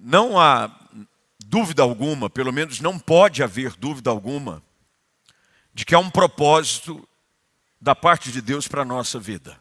não 0.00 0.38
há 0.38 0.70
dúvida 1.46 1.82
alguma, 1.82 2.30
pelo 2.30 2.52
menos 2.52 2.80
não 2.80 2.98
pode 2.98 3.42
haver 3.42 3.74
dúvida 3.76 4.10
alguma, 4.10 4.62
de 5.74 5.84
que 5.84 5.94
há 5.94 5.98
um 5.98 6.10
propósito 6.10 7.08
da 7.80 7.94
parte 7.94 8.30
de 8.30 8.40
Deus 8.40 8.68
para 8.68 8.82
a 8.82 8.84
nossa 8.84 9.18
vida. 9.18 9.58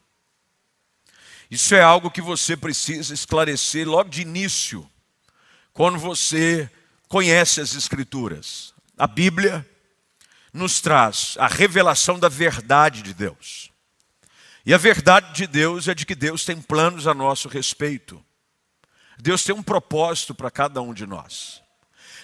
Isso 1.49 1.73
é 1.73 1.81
algo 1.81 2.11
que 2.11 2.21
você 2.21 2.55
precisa 2.55 3.13
esclarecer 3.13 3.87
logo 3.87 4.09
de 4.09 4.21
início, 4.21 4.87
quando 5.73 5.97
você 5.97 6.69
conhece 7.07 7.59
as 7.59 7.73
Escrituras. 7.73 8.73
A 8.97 9.07
Bíblia 9.07 9.67
nos 10.53 10.81
traz 10.81 11.35
a 11.39 11.47
revelação 11.47 12.19
da 12.19 12.29
verdade 12.29 13.01
de 13.01 13.13
Deus. 13.13 13.71
E 14.65 14.73
a 14.73 14.77
verdade 14.77 15.33
de 15.33 15.47
Deus 15.47 15.87
é 15.87 15.95
de 15.95 16.05
que 16.05 16.13
Deus 16.13 16.45
tem 16.45 16.61
planos 16.61 17.07
a 17.07 17.13
nosso 17.13 17.47
respeito. 17.47 18.23
Deus 19.21 19.43
tem 19.43 19.53
um 19.53 19.61
propósito 19.61 20.33
para 20.33 20.49
cada 20.49 20.81
um 20.81 20.93
de 20.93 21.05
nós. 21.05 21.61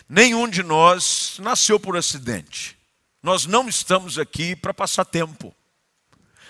Nenhum 0.08 0.48
de 0.48 0.64
nós 0.64 1.38
nasceu 1.42 1.80
por 1.80 1.98
acidente. 1.98 2.78
Nós 3.22 3.46
não 3.46 3.68
estamos 3.68 4.18
aqui 4.18 4.56
para 4.56 4.74
passar 4.74 5.04
tempo. 5.04 5.54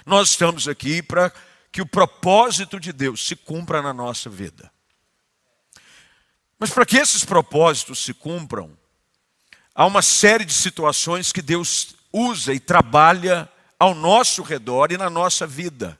Nós 0.05 0.29
estamos 0.29 0.67
aqui 0.67 1.01
para 1.01 1.33
que 1.71 1.81
o 1.81 1.85
propósito 1.85 2.79
de 2.79 2.93
Deus 2.93 3.25
se 3.25 3.35
cumpra 3.35 3.81
na 3.81 3.93
nossa 3.93 4.29
vida. 4.29 4.71
Mas 6.59 6.69
para 6.69 6.85
que 6.85 6.97
esses 6.97 7.25
propósitos 7.25 7.99
se 7.99 8.13
cumpram, 8.13 8.77
há 9.73 9.85
uma 9.85 10.01
série 10.01 10.45
de 10.45 10.53
situações 10.53 11.31
que 11.31 11.41
Deus 11.41 11.95
usa 12.13 12.53
e 12.53 12.59
trabalha 12.59 13.49
ao 13.79 13.95
nosso 13.95 14.43
redor 14.43 14.91
e 14.91 14.97
na 14.97 15.09
nossa 15.09 15.47
vida 15.47 15.99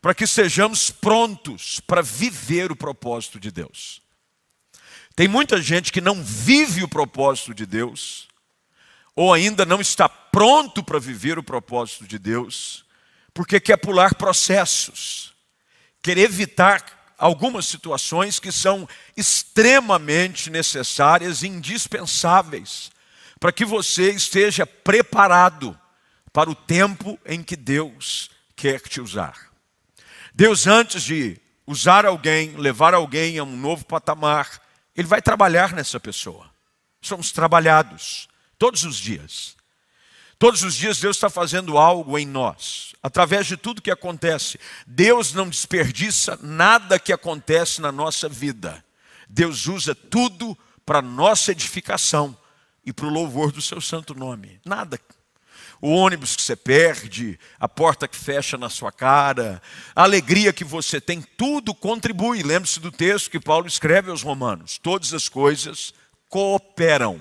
para 0.00 0.14
que 0.14 0.26
sejamos 0.26 0.90
prontos 0.90 1.80
para 1.80 2.02
viver 2.02 2.72
o 2.72 2.76
propósito 2.76 3.38
de 3.38 3.50
Deus. 3.50 4.00
Tem 5.14 5.28
muita 5.28 5.60
gente 5.60 5.92
que 5.92 6.00
não 6.00 6.22
vive 6.22 6.82
o 6.82 6.88
propósito 6.88 7.52
de 7.52 7.66
Deus, 7.66 8.28
ou 9.14 9.34
ainda 9.34 9.66
não 9.66 9.80
está 9.80 10.08
pronto 10.08 10.82
para 10.82 10.98
viver 10.98 11.38
o 11.38 11.42
propósito 11.42 12.06
de 12.06 12.18
Deus, 12.18 12.84
porque 13.34 13.60
quer 13.60 13.76
pular 13.76 14.14
processos, 14.14 15.34
quer 16.02 16.16
evitar 16.16 17.14
algumas 17.18 17.66
situações 17.66 18.40
que 18.40 18.50
são 18.50 18.88
extremamente 19.14 20.48
necessárias 20.48 21.42
e 21.42 21.48
indispensáveis 21.48 22.90
para 23.38 23.52
que 23.52 23.64
você 23.64 24.10
esteja 24.12 24.66
preparado 24.66 25.78
para 26.32 26.48
o 26.48 26.54
tempo 26.54 27.18
em 27.26 27.42
que 27.42 27.56
Deus 27.56 28.30
quer 28.56 28.80
te 28.80 29.00
usar. 29.00 29.49
Deus, 30.34 30.66
antes 30.66 31.02
de 31.02 31.38
usar 31.66 32.04
alguém, 32.04 32.56
levar 32.56 32.94
alguém 32.94 33.38
a 33.38 33.44
um 33.44 33.56
novo 33.56 33.84
patamar, 33.84 34.60
Ele 34.96 35.06
vai 35.06 35.22
trabalhar 35.22 35.72
nessa 35.72 36.00
pessoa. 36.00 36.50
Somos 37.00 37.32
trabalhados 37.32 38.28
todos 38.58 38.84
os 38.84 38.96
dias. 38.96 39.56
Todos 40.38 40.62
os 40.62 40.74
dias 40.74 40.98
Deus 40.98 41.16
está 41.16 41.28
fazendo 41.28 41.76
algo 41.76 42.18
em 42.18 42.26
nós, 42.26 42.94
através 43.02 43.46
de 43.46 43.56
tudo 43.56 43.82
que 43.82 43.90
acontece. 43.90 44.58
Deus 44.86 45.34
não 45.34 45.48
desperdiça 45.48 46.38
nada 46.42 46.98
que 46.98 47.12
acontece 47.12 47.80
na 47.80 47.92
nossa 47.92 48.28
vida. 48.28 48.82
Deus 49.28 49.66
usa 49.66 49.94
tudo 49.94 50.56
para 50.84 51.02
nossa 51.02 51.52
edificação 51.52 52.36
e 52.84 52.92
para 52.92 53.06
o 53.06 53.10
louvor 53.10 53.52
do 53.52 53.60
seu 53.60 53.80
santo 53.80 54.14
nome. 54.14 54.60
Nada 54.64 54.98
o 55.80 55.90
ônibus 55.90 56.36
que 56.36 56.42
você 56.42 56.54
perde, 56.54 57.38
a 57.58 57.68
porta 57.68 58.06
que 58.06 58.16
fecha 58.16 58.58
na 58.58 58.68
sua 58.68 58.92
cara, 58.92 59.62
a 59.96 60.02
alegria 60.02 60.52
que 60.52 60.64
você 60.64 61.00
tem, 61.00 61.22
tudo 61.22 61.74
contribui. 61.74 62.42
Lembre-se 62.42 62.78
do 62.78 62.92
texto 62.92 63.30
que 63.30 63.40
Paulo 63.40 63.66
escreve 63.66 64.10
aos 64.10 64.22
Romanos: 64.22 64.78
todas 64.78 65.14
as 65.14 65.28
coisas 65.28 65.94
cooperam. 66.28 67.20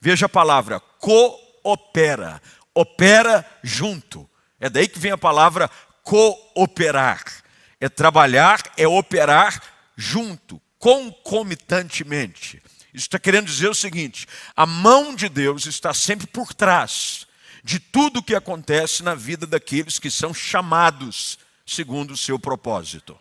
Veja 0.00 0.26
a 0.26 0.28
palavra 0.28 0.80
coopera, 0.98 2.42
opera 2.74 3.46
junto. 3.62 4.28
É 4.58 4.68
daí 4.68 4.88
que 4.88 4.98
vem 4.98 5.12
a 5.12 5.18
palavra 5.18 5.70
cooperar. 6.02 7.22
É 7.80 7.88
trabalhar, 7.88 8.62
é 8.76 8.88
operar 8.88 9.62
junto, 9.96 10.60
concomitantemente. 10.78 12.62
Isso 12.92 13.06
está 13.06 13.18
querendo 13.18 13.46
dizer 13.46 13.68
o 13.68 13.74
seguinte: 13.74 14.26
a 14.56 14.66
mão 14.66 15.14
de 15.14 15.28
Deus 15.28 15.66
está 15.66 15.94
sempre 15.94 16.26
por 16.26 16.52
trás 16.52 17.25
de 17.66 17.80
tudo 17.80 18.20
o 18.20 18.22
que 18.22 18.36
acontece 18.36 19.02
na 19.02 19.16
vida 19.16 19.44
daqueles 19.44 19.98
que 19.98 20.08
são 20.08 20.32
chamados 20.32 21.36
segundo 21.66 22.12
o 22.12 22.16
seu 22.16 22.38
propósito. 22.38 23.18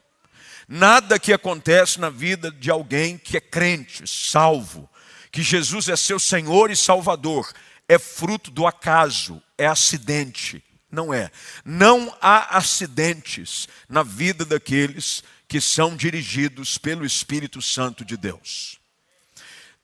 Nada 0.68 1.18
que 1.18 1.34
acontece 1.34 2.00
na 2.00 2.12
vida 2.12 2.52
de 2.52 2.70
alguém 2.70 3.18
que 3.18 3.38
é 3.38 3.42
crente, 3.42 4.04
salvo, 4.06 4.88
que 5.32 5.42
Jesus 5.42 5.90
é 5.90 5.96
seu 5.96 6.20
Senhor 6.20 6.70
e 6.70 6.76
Salvador, 6.76 7.52
é 7.90 7.98
fruto 7.98 8.52
do 8.52 8.68
acaso, 8.68 9.42
é 9.58 9.66
acidente. 9.66 10.64
Não 10.92 11.12
é. 11.12 11.32
Não 11.66 12.16
há 12.22 12.56
acidentes 12.56 13.68
na 13.90 14.04
vida 14.04 14.46
daqueles 14.46 15.24
que 15.48 15.60
são 15.60 15.96
dirigidos 15.96 16.78
pelo 16.78 17.04
Espírito 17.04 17.64
Santo 17.64 18.06
de 18.06 18.16
Deus. 18.16 18.78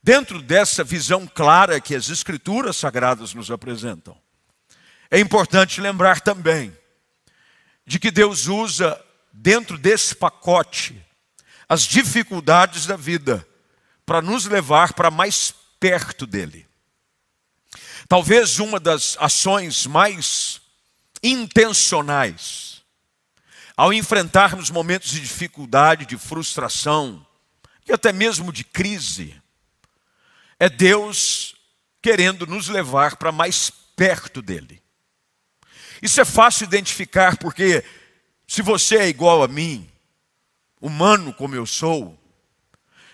Dentro 0.04 0.40
dessa 0.40 0.84
visão 0.84 1.26
clara 1.26 1.82
que 1.82 1.96
as 1.96 2.10
Escrituras 2.10 2.78
Sagradas 2.78 3.34
nos 3.34 3.50
apresentam, 3.50 4.21
é 5.12 5.20
importante 5.20 5.82
lembrar 5.82 6.22
também 6.22 6.76
de 7.86 8.00
que 8.00 8.10
Deus 8.10 8.48
usa 8.48 9.00
dentro 9.34 9.78
desse 9.78 10.16
pacote 10.16 11.06
as 11.68 11.84
dificuldades 11.84 12.86
da 12.86 12.96
vida 12.96 13.46
para 14.06 14.22
nos 14.22 14.46
levar 14.46 14.94
para 14.94 15.12
mais 15.12 15.54
perto 15.80 16.26
dele. 16.26 16.66
Talvez 18.08 18.60
uma 18.60 18.80
das 18.80 19.18
ações 19.20 19.86
mais 19.86 20.62
intencionais 21.22 22.82
ao 23.76 23.94
enfrentarmos 23.94 24.70
momentos 24.70 25.12
de 25.12 25.20
dificuldade, 25.20 26.06
de 26.06 26.18
frustração 26.18 27.26
e 27.88 27.92
até 27.92 28.14
mesmo 28.14 28.52
de 28.52 28.64
crise, 28.64 29.42
é 30.60 30.70
Deus 30.70 31.56
querendo 32.02 32.46
nos 32.46 32.68
levar 32.68 33.18
para 33.18 33.32
mais 33.32 33.70
perto 33.96 34.42
dele. 34.42 34.81
Isso 36.02 36.20
é 36.20 36.26
fácil 36.26 36.64
identificar 36.64 37.38
porque 37.38 37.84
se 38.48 38.62
você 38.62 38.98
é 38.98 39.08
igual 39.08 39.44
a 39.44 39.48
mim, 39.48 39.90
humano 40.82 41.34
como 41.34 41.56
eu 41.56 41.66
sou, 41.66 42.18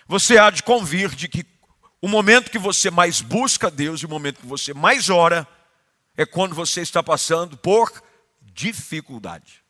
você 0.07 0.37
há 0.37 0.49
de 0.49 0.63
convir 0.63 1.13
de 1.13 1.27
que 1.27 1.45
o 2.01 2.07
momento 2.07 2.49
que 2.49 2.57
você 2.57 2.89
mais 2.89 3.21
busca 3.21 3.69
Deus 3.69 4.01
e 4.01 4.05
o 4.05 4.09
momento 4.09 4.39
que 4.39 4.45
você 4.47 4.73
mais 4.73 5.09
ora 5.09 5.47
é 6.15 6.25
quando 6.25 6.55
você 6.55 6.81
está 6.81 7.03
passando 7.03 7.57
por 7.57 7.91
dificuldade. 8.41 9.63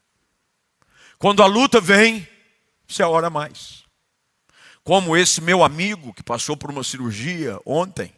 Quando 1.17 1.41
a 1.41 1.47
luta 1.47 1.81
vem, 1.81 2.27
você 2.87 3.01
ora 3.03 3.29
mais. 3.29 3.83
Como 4.83 5.17
esse 5.17 5.41
meu 5.41 5.63
amigo 5.63 6.13
que 6.13 6.23
passou 6.23 6.55
por 6.55 6.69
uma 6.69 6.83
cirurgia 6.83 7.59
ontem, 7.65 8.13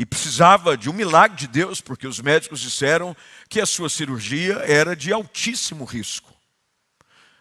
e 0.00 0.06
precisava 0.06 0.78
de 0.78 0.88
um 0.88 0.94
milagre 0.94 1.36
de 1.36 1.46
Deus, 1.46 1.82
porque 1.82 2.06
os 2.06 2.20
médicos 2.20 2.58
disseram 2.58 3.14
que 3.50 3.60
a 3.60 3.66
sua 3.66 3.90
cirurgia 3.90 4.54
era 4.66 4.96
de 4.96 5.12
altíssimo 5.12 5.84
risco. 5.84 6.32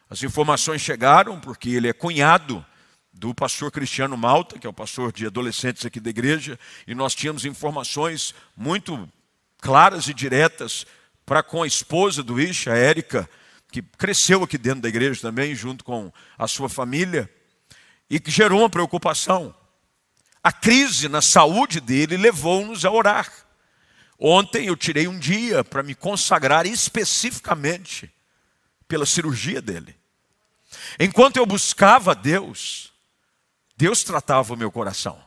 As 0.09 0.23
informações 0.23 0.81
chegaram 0.81 1.39
porque 1.39 1.69
ele 1.69 1.87
é 1.87 1.93
cunhado 1.93 2.65
do 3.13 3.33
pastor 3.33 3.71
Cristiano 3.71 4.17
Malta, 4.17 4.59
que 4.59 4.67
é 4.67 4.69
o 4.69 4.73
pastor 4.73 5.13
de 5.13 5.25
adolescentes 5.25 5.85
aqui 5.85 6.01
da 6.01 6.09
igreja, 6.09 6.59
e 6.85 6.93
nós 6.93 7.15
tínhamos 7.15 7.45
informações 7.45 8.35
muito 8.57 9.07
claras 9.61 10.09
e 10.09 10.13
diretas 10.13 10.85
para 11.25 11.41
com 11.41 11.63
a 11.63 11.67
esposa 11.67 12.21
do 12.21 12.41
Isha, 12.41 12.73
a 12.73 12.77
Érica, 12.77 13.29
que 13.71 13.81
cresceu 13.81 14.43
aqui 14.43 14.57
dentro 14.57 14.81
da 14.81 14.89
igreja 14.89 15.21
também, 15.21 15.55
junto 15.55 15.81
com 15.81 16.11
a 16.37 16.45
sua 16.45 16.67
família, 16.67 17.33
e 18.09 18.19
que 18.19 18.29
gerou 18.29 18.59
uma 18.59 18.69
preocupação. 18.69 19.55
A 20.43 20.51
crise 20.51 21.09
na 21.09 21.21
saúde 21.21 21.79
dele 21.79 22.15
levou-nos 22.17 22.85
a 22.85 22.91
orar. 22.91 23.31
Ontem 24.17 24.65
eu 24.65 24.75
tirei 24.75 25.07
um 25.07 25.17
dia 25.17 25.63
para 25.63 25.83
me 25.83 25.95
consagrar 25.95 26.65
especificamente 26.65 28.11
pela 28.87 29.05
cirurgia 29.05 29.61
dele. 29.61 29.95
Enquanto 30.99 31.37
eu 31.37 31.45
buscava 31.45 32.15
Deus, 32.15 32.91
Deus 33.77 34.03
tratava 34.03 34.53
o 34.53 34.57
meu 34.57 34.71
coração. 34.71 35.21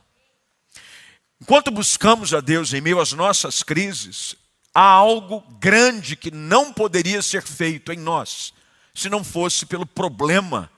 Enquanto 1.41 1.71
buscamos 1.71 2.33
a 2.33 2.39
Deus 2.39 2.73
em 2.73 2.81
meio 2.81 2.99
às 2.99 3.11
nossas 3.11 3.63
crises, 3.63 4.35
há 4.73 4.81
algo 4.81 5.41
grande 5.59 6.15
que 6.15 6.31
não 6.31 6.71
poderia 6.71 7.21
ser 7.21 7.43
feito 7.43 7.91
em 7.91 7.97
nós, 7.97 8.53
se 8.93 9.09
não 9.09 9.23
fosse 9.23 9.65
pelo 9.65 9.85
problema 9.85 10.71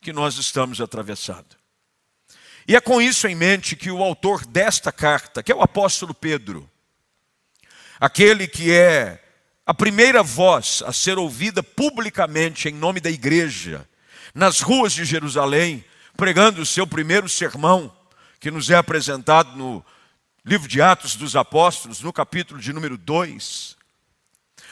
que 0.00 0.12
nós 0.12 0.36
estamos 0.36 0.80
atravessando. 0.80 1.59
E 2.70 2.76
é 2.76 2.80
com 2.80 3.02
isso 3.02 3.26
em 3.26 3.34
mente 3.34 3.74
que 3.74 3.90
o 3.90 4.00
autor 4.00 4.46
desta 4.46 4.92
carta, 4.92 5.42
que 5.42 5.50
é 5.50 5.54
o 5.56 5.60
apóstolo 5.60 6.14
Pedro, 6.14 6.70
aquele 7.98 8.46
que 8.46 8.70
é 8.70 9.20
a 9.66 9.74
primeira 9.74 10.22
voz 10.22 10.80
a 10.86 10.92
ser 10.92 11.18
ouvida 11.18 11.64
publicamente 11.64 12.68
em 12.68 12.72
nome 12.72 13.00
da 13.00 13.10
igreja, 13.10 13.84
nas 14.32 14.60
ruas 14.60 14.92
de 14.92 15.04
Jerusalém, 15.04 15.84
pregando 16.16 16.62
o 16.62 16.64
seu 16.64 16.86
primeiro 16.86 17.28
sermão, 17.28 17.92
que 18.38 18.52
nos 18.52 18.70
é 18.70 18.76
apresentado 18.76 19.56
no 19.56 19.84
livro 20.44 20.68
de 20.68 20.80
Atos 20.80 21.16
dos 21.16 21.34
Apóstolos, 21.34 22.00
no 22.02 22.12
capítulo 22.12 22.60
de 22.60 22.72
número 22.72 22.96
2. 22.96 23.76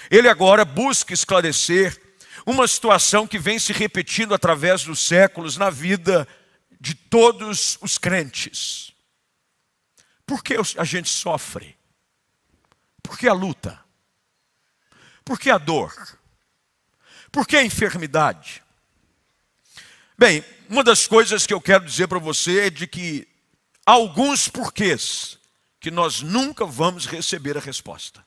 Ele 0.09 0.29
agora 0.29 0.65
busca 0.65 1.12
esclarecer 1.12 2.00
uma 2.47 2.69
situação 2.69 3.27
que 3.27 3.41
vem 3.41 3.59
se 3.59 3.73
repetindo 3.73 4.35
através 4.35 4.85
dos 4.85 5.00
séculos 5.00 5.56
na 5.56 5.69
vida 5.69 6.29
de 6.81 6.95
todos 6.95 7.79
os 7.81 7.99
crentes. 7.99 8.93
Por 10.27 10.43
que 10.43 10.55
a 10.77 10.85
gente 10.85 11.09
sofre? 11.09 11.77
Por 13.03 13.19
que 13.19 13.27
a 13.27 13.33
luta? 13.33 13.83
Por 15.25 15.39
que 15.39 15.51
a 15.51 15.59
dor? 15.59 16.19
Por 17.33 17.47
que 17.47 17.57
a 17.57 17.65
enfermidade? 17.65 18.63
Bem, 20.17 20.45
uma 20.69 20.85
das 20.85 21.07
coisas 21.07 21.47
que 21.47 21.55
eu 21.55 21.61
quero 21.61 21.85
dizer 21.85 22.09
para 22.09 22.19
você 22.19 22.67
é 22.67 22.71
de 22.71 22.87
que 22.87 23.27
há 23.87 23.93
alguns 23.93 24.49
porquês 24.49 25.39
que 25.81 25.91
nós 25.91 26.21
nunca 26.21 26.67
vamos 26.67 27.07
receber 27.07 27.57
a 27.57 27.61
resposta. 27.61 28.27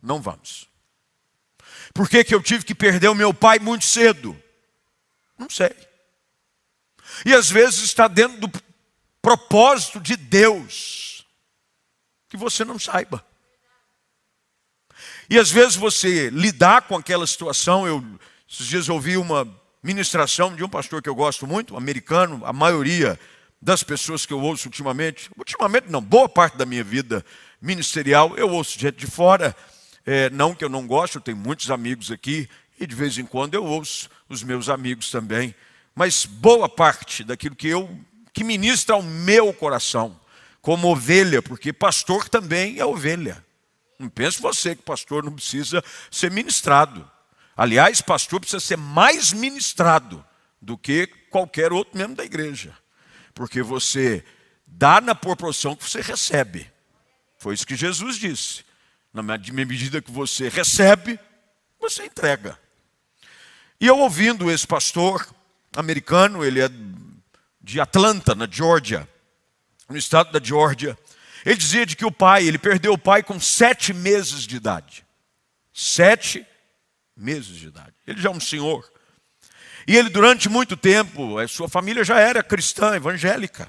Não 0.00 0.20
vamos. 0.20 0.68
Por 1.94 2.08
que, 2.08 2.24
que 2.24 2.34
eu 2.34 2.42
tive 2.42 2.64
que 2.64 2.74
perder 2.74 3.08
o 3.08 3.14
meu 3.14 3.32
pai 3.32 3.58
muito 3.58 3.84
cedo? 3.84 4.40
Não 5.38 5.48
sei. 5.48 5.74
E 7.24 7.34
às 7.34 7.50
vezes 7.50 7.80
está 7.82 8.08
dentro 8.08 8.38
do 8.38 8.50
propósito 9.20 10.00
de 10.00 10.16
Deus 10.16 11.24
que 12.28 12.36
você 12.36 12.64
não 12.64 12.78
saiba. 12.78 13.24
E 15.28 15.38
às 15.38 15.50
vezes 15.50 15.76
você 15.76 16.30
lidar 16.30 16.82
com 16.82 16.96
aquela 16.96 17.26
situação, 17.26 17.86
eu 17.86 18.04
esses 18.52 18.66
dias 18.66 18.88
ouvi 18.90 19.16
uma 19.16 19.48
ministração 19.82 20.54
de 20.54 20.62
um 20.62 20.68
pastor 20.68 21.00
que 21.00 21.08
eu 21.08 21.14
gosto 21.14 21.46
muito, 21.46 21.72
um 21.72 21.76
americano, 21.78 22.42
a 22.44 22.52
maioria 22.52 23.18
das 23.60 23.82
pessoas 23.82 24.26
que 24.26 24.32
eu 24.32 24.40
ouço 24.40 24.68
ultimamente, 24.68 25.30
ultimamente 25.38 25.90
não, 25.90 26.02
boa 26.02 26.28
parte 26.28 26.58
da 26.58 26.66
minha 26.66 26.84
vida 26.84 27.24
ministerial, 27.62 28.36
eu 28.36 28.50
ouço 28.50 28.78
gente 28.78 28.96
de 28.96 29.06
fora, 29.06 29.56
é, 30.04 30.28
não 30.28 30.54
que 30.54 30.62
eu 30.62 30.68
não 30.68 30.86
gosto, 30.86 31.16
eu 31.16 31.22
tenho 31.22 31.38
muitos 31.38 31.70
amigos 31.70 32.10
aqui, 32.10 32.46
e 32.78 32.86
de 32.86 32.94
vez 32.94 33.16
em 33.16 33.24
quando 33.24 33.54
eu 33.54 33.64
ouço 33.64 34.10
os 34.28 34.42
meus 34.42 34.68
amigos 34.68 35.10
também, 35.10 35.54
mas 35.94 36.24
boa 36.24 36.68
parte 36.68 37.22
daquilo 37.22 37.56
que 37.56 37.68
eu, 37.68 37.98
que 38.32 38.44
ministra 38.44 38.94
ao 38.94 39.02
meu 39.02 39.52
coração, 39.52 40.18
como 40.60 40.88
ovelha, 40.88 41.42
porque 41.42 41.72
pastor 41.72 42.28
também 42.28 42.78
é 42.78 42.84
ovelha. 42.84 43.44
Não 43.98 44.08
pense 44.08 44.40
você 44.40 44.74
que 44.74 44.82
pastor 44.82 45.22
não 45.22 45.32
precisa 45.32 45.82
ser 46.10 46.30
ministrado. 46.30 47.08
Aliás, 47.56 48.00
pastor 48.00 48.40
precisa 48.40 48.60
ser 48.60 48.76
mais 48.76 49.32
ministrado 49.32 50.24
do 50.60 50.78
que 50.78 51.06
qualquer 51.30 51.72
outro 51.72 51.98
membro 51.98 52.16
da 52.16 52.24
igreja. 52.24 52.76
Porque 53.34 53.62
você 53.62 54.24
dá 54.66 55.00
na 55.00 55.14
proporção 55.14 55.76
que 55.76 55.88
você 55.88 56.00
recebe. 56.00 56.70
Foi 57.38 57.54
isso 57.54 57.66
que 57.66 57.76
Jesus 57.76 58.16
disse. 58.16 58.64
Na 59.12 59.22
medida 59.22 60.00
que 60.00 60.10
você 60.10 60.48
recebe, 60.48 61.18
você 61.78 62.06
entrega. 62.06 62.58
E 63.80 63.86
eu 63.86 63.98
ouvindo 63.98 64.50
esse 64.50 64.66
pastor 64.66 65.26
americano, 65.76 66.44
ele 66.44 66.60
é 66.60 66.70
de 67.60 67.80
Atlanta, 67.80 68.34
na 68.34 68.48
Geórgia, 68.50 69.08
no 69.88 69.96
estado 69.96 70.32
da 70.32 70.44
Geórgia, 70.44 70.98
ele 71.44 71.56
dizia 71.56 71.84
de 71.84 71.96
que 71.96 72.04
o 72.04 72.12
pai, 72.12 72.46
ele 72.46 72.58
perdeu 72.58 72.92
o 72.92 72.98
pai 72.98 73.22
com 73.22 73.38
sete 73.38 73.92
meses 73.92 74.46
de 74.46 74.56
idade. 74.56 75.04
Sete 75.72 76.46
meses 77.16 77.56
de 77.56 77.66
idade. 77.66 77.94
Ele 78.06 78.20
já 78.20 78.28
é 78.28 78.32
um 78.32 78.40
senhor. 78.40 78.88
E 79.86 79.96
ele, 79.96 80.08
durante 80.08 80.48
muito 80.48 80.76
tempo, 80.76 81.38
a 81.38 81.48
sua 81.48 81.68
família 81.68 82.04
já 82.04 82.18
era 82.18 82.42
cristã, 82.42 82.94
evangélica. 82.94 83.68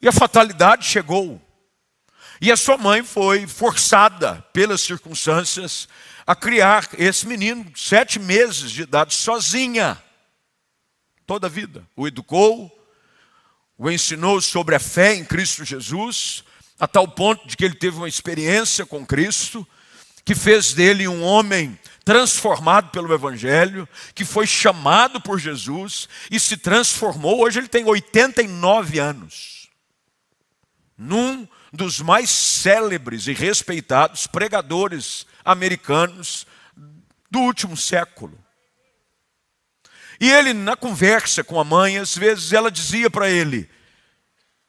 E 0.00 0.08
a 0.08 0.12
fatalidade 0.12 0.86
chegou. 0.86 1.40
E 2.40 2.50
a 2.50 2.56
sua 2.56 2.78
mãe 2.78 3.02
foi 3.02 3.46
forçada 3.46 4.42
pelas 4.52 4.80
circunstâncias 4.80 5.88
a 6.26 6.34
criar 6.36 6.88
esse 6.96 7.26
menino, 7.26 7.70
sete 7.74 8.18
meses 8.18 8.70
de 8.70 8.82
idade, 8.82 9.12
sozinha. 9.14 10.00
Toda 11.28 11.46
a 11.46 11.50
vida. 11.50 11.86
O 11.94 12.08
educou, 12.08 12.74
o 13.76 13.90
ensinou 13.90 14.40
sobre 14.40 14.74
a 14.74 14.80
fé 14.80 15.14
em 15.14 15.26
Cristo 15.26 15.62
Jesus, 15.62 16.42
a 16.80 16.88
tal 16.88 17.06
ponto 17.06 17.46
de 17.46 17.54
que 17.54 17.66
ele 17.66 17.74
teve 17.74 17.98
uma 17.98 18.08
experiência 18.08 18.86
com 18.86 19.04
Cristo, 19.04 19.68
que 20.24 20.34
fez 20.34 20.72
dele 20.72 21.06
um 21.06 21.22
homem 21.22 21.78
transformado 22.02 22.90
pelo 22.92 23.12
Evangelho, 23.12 23.86
que 24.14 24.24
foi 24.24 24.46
chamado 24.46 25.20
por 25.20 25.38
Jesus 25.38 26.08
e 26.30 26.40
se 26.40 26.56
transformou. 26.56 27.42
Hoje 27.42 27.58
ele 27.58 27.68
tem 27.68 27.84
89 27.84 28.98
anos. 28.98 29.68
Num 30.96 31.46
dos 31.70 32.00
mais 32.00 32.30
célebres 32.30 33.26
e 33.26 33.34
respeitados 33.34 34.26
pregadores 34.26 35.26
americanos 35.44 36.46
do 37.30 37.40
último 37.40 37.76
século. 37.76 38.47
E 40.20 40.30
ele, 40.30 40.52
na 40.52 40.76
conversa 40.76 41.44
com 41.44 41.60
a 41.60 41.64
mãe, 41.64 41.98
às 41.98 42.16
vezes 42.16 42.52
ela 42.52 42.70
dizia 42.70 43.08
para 43.08 43.30
ele: 43.30 43.68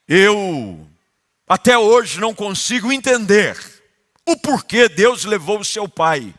Eu 0.06 0.86
até 1.48 1.76
hoje 1.76 2.20
não 2.20 2.34
consigo 2.34 2.92
entender 2.92 3.58
o 4.26 4.36
porquê 4.36 4.88
Deus 4.88 5.24
levou 5.24 5.60
o 5.60 5.64
seu 5.64 5.88
pai 5.88 6.32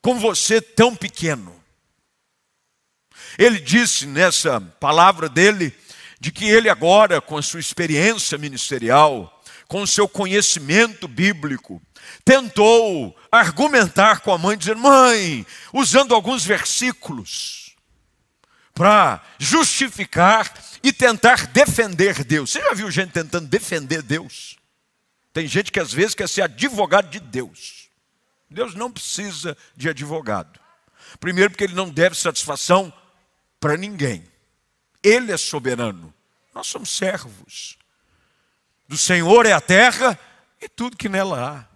com 0.00 0.18
você 0.18 0.60
tão 0.60 0.96
pequeno. 0.96 1.54
Ele 3.38 3.60
disse 3.60 4.06
nessa 4.06 4.60
palavra 4.60 5.28
dele 5.28 5.74
de 6.18 6.32
que 6.32 6.46
ele 6.46 6.68
agora, 6.68 7.20
com 7.20 7.36
a 7.36 7.42
sua 7.42 7.60
experiência 7.60 8.36
ministerial, 8.36 9.42
com 9.68 9.82
o 9.82 9.86
seu 9.86 10.08
conhecimento 10.08 11.06
bíblico, 11.06 11.80
tentou 12.24 13.16
argumentar 13.30 14.20
com 14.20 14.32
a 14.32 14.38
mãe, 14.38 14.56
dizendo: 14.56 14.80
Mãe, 14.80 15.46
usando 15.72 16.14
alguns 16.14 16.44
versículos, 16.44 17.69
para 18.74 19.22
justificar 19.38 20.52
e 20.82 20.92
tentar 20.92 21.46
defender 21.48 22.24
Deus. 22.24 22.50
Você 22.50 22.60
já 22.60 22.72
viu 22.74 22.90
gente 22.90 23.12
tentando 23.12 23.46
defender 23.46 24.02
Deus? 24.02 24.56
Tem 25.32 25.46
gente 25.46 25.70
que 25.70 25.80
às 25.80 25.92
vezes 25.92 26.14
quer 26.14 26.28
ser 26.28 26.42
advogado 26.42 27.08
de 27.10 27.20
Deus. 27.20 27.88
Deus 28.50 28.74
não 28.74 28.90
precisa 28.90 29.56
de 29.76 29.88
advogado. 29.88 30.58
Primeiro, 31.18 31.50
porque 31.50 31.64
ele 31.64 31.74
não 31.74 31.88
deve 31.88 32.16
satisfação 32.16 32.92
para 33.60 33.76
ninguém. 33.76 34.24
Ele 35.02 35.32
é 35.32 35.36
soberano. 35.36 36.12
Nós 36.54 36.66
somos 36.66 36.90
servos. 36.90 37.76
Do 38.88 38.96
Senhor 38.96 39.46
é 39.46 39.52
a 39.52 39.60
terra 39.60 40.18
e 40.60 40.68
tudo 40.68 40.96
que 40.96 41.08
nela 41.08 41.48
há. 41.48 41.70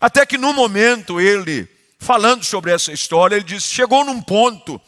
Até 0.00 0.26
que 0.26 0.36
no 0.36 0.52
momento 0.52 1.20
ele, 1.20 1.68
falando 1.98 2.44
sobre 2.44 2.70
essa 2.70 2.92
história, 2.92 3.36
ele 3.36 3.44
diz: 3.44 3.64
chegou 3.64 4.04
num 4.04 4.20
ponto 4.20 4.80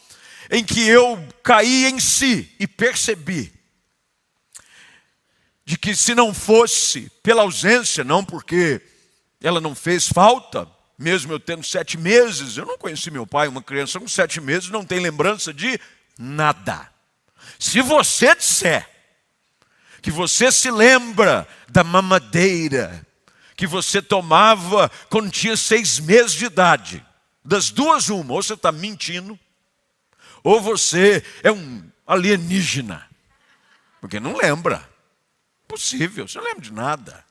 em 0.50 0.64
que 0.64 0.86
eu 0.86 1.16
caí 1.42 1.86
em 1.86 2.00
si 2.00 2.54
e 2.58 2.66
percebi 2.66 3.52
de 5.64 5.78
que 5.78 5.94
se 5.94 6.14
não 6.14 6.34
fosse 6.34 7.08
pela 7.22 7.42
ausência, 7.42 8.02
não 8.02 8.24
porque 8.24 8.82
ela 9.40 9.60
não 9.60 9.74
fez 9.74 10.08
falta, 10.08 10.68
mesmo 10.98 11.32
eu 11.32 11.38
tendo 11.38 11.64
sete 11.64 11.96
meses, 11.96 12.56
eu 12.56 12.66
não 12.66 12.76
conheci 12.76 13.10
meu 13.10 13.24
pai, 13.24 13.46
uma 13.46 13.62
criança 13.62 14.00
com 14.00 14.08
sete 14.08 14.40
meses 14.40 14.68
não 14.68 14.84
tem 14.84 14.98
lembrança 14.98 15.54
de 15.54 15.80
nada. 16.18 16.90
Se 17.58 17.80
você 17.80 18.34
disser 18.34 18.88
que 20.02 20.10
você 20.10 20.50
se 20.50 20.70
lembra 20.70 21.46
da 21.68 21.84
mamadeira 21.84 23.06
que 23.56 23.66
você 23.66 24.02
tomava 24.02 24.90
quando 25.08 25.30
tinha 25.30 25.56
seis 25.56 26.00
meses 26.00 26.32
de 26.32 26.46
idade, 26.46 27.06
das 27.44 27.70
duas 27.70 28.08
uma, 28.08 28.34
ou 28.34 28.42
você 28.42 28.54
está 28.54 28.72
mentindo, 28.72 29.38
ou 30.42 30.60
você 30.60 31.24
é 31.42 31.50
um 31.50 31.90
alienígena, 32.06 33.08
porque 34.00 34.18
não 34.18 34.36
lembra. 34.36 34.88
Possível, 35.68 36.26
você 36.26 36.38
não 36.38 36.44
lembra 36.44 36.62
de 36.62 36.72
nada. 36.72 37.24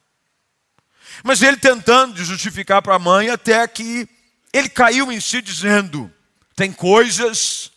Mas 1.23 1.41
ele 1.41 1.57
tentando 1.57 2.23
justificar 2.23 2.81
para 2.81 2.95
a 2.95 2.99
mãe, 2.99 3.29
até 3.29 3.67
que 3.67 4.07
ele 4.53 4.69
caiu 4.69 5.11
em 5.11 5.19
si 5.19 5.41
dizendo: 5.41 6.11
tem 6.55 6.71
coisas 6.71 7.71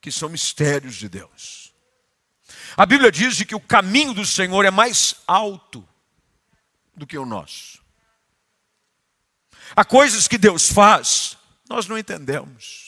que 0.00 0.10
são 0.10 0.28
mistérios 0.28 0.96
de 0.96 1.08
Deus. 1.08 1.72
A 2.76 2.86
Bíblia 2.86 3.10
diz 3.10 3.42
que 3.42 3.54
o 3.54 3.60
caminho 3.60 4.14
do 4.14 4.24
Senhor 4.24 4.64
é 4.64 4.70
mais 4.70 5.16
alto 5.26 5.86
do 6.94 7.06
que 7.06 7.18
o 7.18 7.26
nosso. 7.26 7.82
Há 9.74 9.84
coisas 9.84 10.26
que 10.26 10.38
Deus 10.38 10.72
faz, 10.72 11.36
nós 11.68 11.86
não 11.86 11.98
entendemos. 11.98 12.87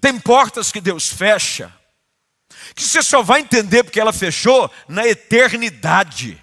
Tem 0.00 0.18
portas 0.18 0.70
que 0.70 0.80
Deus 0.80 1.08
fecha, 1.12 1.72
que 2.74 2.82
você 2.82 3.02
só 3.02 3.22
vai 3.22 3.40
entender 3.40 3.84
porque 3.84 4.00
ela 4.00 4.12
fechou 4.12 4.70
na 4.88 5.06
eternidade. 5.06 6.42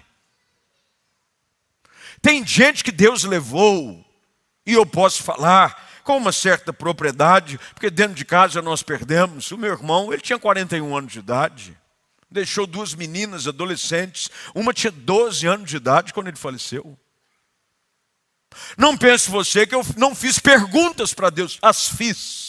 Tem 2.20 2.46
gente 2.46 2.82
que 2.82 2.92
Deus 2.92 3.24
levou, 3.24 4.04
e 4.66 4.72
eu 4.72 4.86
posso 4.86 5.22
falar 5.22 6.00
com 6.02 6.16
uma 6.16 6.32
certa 6.32 6.72
propriedade, 6.72 7.58
porque 7.72 7.90
dentro 7.90 8.14
de 8.14 8.24
casa 8.24 8.60
nós 8.62 8.82
perdemos. 8.82 9.50
O 9.50 9.58
meu 9.58 9.72
irmão, 9.72 10.12
ele 10.12 10.22
tinha 10.22 10.38
41 10.38 10.96
anos 10.96 11.12
de 11.12 11.18
idade, 11.18 11.76
deixou 12.30 12.66
duas 12.66 12.94
meninas 12.94 13.46
adolescentes, 13.48 14.30
uma 14.54 14.72
tinha 14.72 14.90
12 14.90 15.46
anos 15.46 15.70
de 15.70 15.76
idade 15.76 16.12
quando 16.12 16.28
ele 16.28 16.36
faleceu. 16.36 16.98
Não 18.76 18.96
pense 18.96 19.30
você 19.30 19.66
que 19.66 19.74
eu 19.74 19.84
não 19.96 20.14
fiz 20.14 20.38
perguntas 20.38 21.12
para 21.12 21.30
Deus, 21.30 21.58
as 21.60 21.88
fiz. 21.88 22.43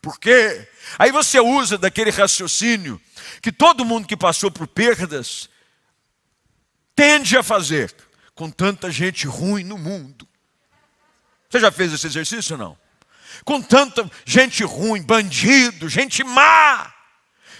Por 0.00 0.18
quê? 0.18 0.66
Aí 0.98 1.12
você 1.12 1.38
usa 1.40 1.76
daquele 1.76 2.10
raciocínio 2.10 3.00
que 3.42 3.52
todo 3.52 3.84
mundo 3.84 4.08
que 4.08 4.16
passou 4.16 4.50
por 4.50 4.66
perdas 4.66 5.48
tende 6.94 7.36
a 7.36 7.42
fazer 7.42 7.94
com 8.34 8.50
tanta 8.50 8.90
gente 8.90 9.26
ruim 9.26 9.64
no 9.64 9.76
mundo. 9.76 10.26
Você 11.48 11.60
já 11.60 11.70
fez 11.70 11.92
esse 11.92 12.06
exercício 12.06 12.54
ou 12.54 12.58
não? 12.58 12.78
Com 13.44 13.60
tanta 13.60 14.10
gente 14.24 14.64
ruim, 14.64 15.02
bandido, 15.02 15.88
gente 15.88 16.24
má. 16.24 16.92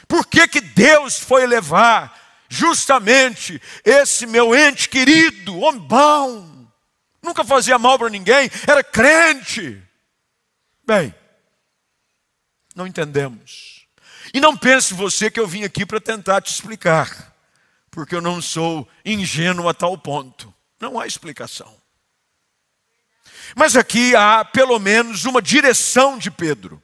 Por 0.08 0.26
que, 0.26 0.48
que 0.48 0.60
Deus 0.60 1.18
foi 1.18 1.46
levar 1.46 2.18
justamente 2.48 3.60
esse 3.84 4.26
meu 4.26 4.54
ente 4.54 4.88
querido, 4.88 5.58
homem 5.58 5.80
bom, 5.80 6.66
nunca 7.22 7.44
fazia 7.44 7.78
mal 7.78 7.98
para 7.98 8.10
ninguém, 8.10 8.50
era 8.66 8.82
crente? 8.82 9.80
Bem, 10.84 11.14
não 12.80 12.86
entendemos. 12.86 13.86
E 14.32 14.40
não 14.40 14.56
pense 14.56 14.94
você 14.94 15.30
que 15.30 15.38
eu 15.38 15.46
vim 15.46 15.64
aqui 15.64 15.84
para 15.84 16.00
tentar 16.00 16.40
te 16.40 16.50
explicar, 16.50 17.34
porque 17.90 18.14
eu 18.14 18.22
não 18.22 18.40
sou 18.40 18.88
ingênuo 19.04 19.68
a 19.68 19.74
tal 19.74 19.98
ponto. 19.98 20.52
Não 20.80 20.98
há 20.98 21.06
explicação. 21.06 21.76
Mas 23.54 23.76
aqui 23.76 24.16
há 24.16 24.44
pelo 24.44 24.78
menos 24.78 25.26
uma 25.26 25.42
direção 25.42 26.16
de 26.16 26.30
Pedro 26.30 26.82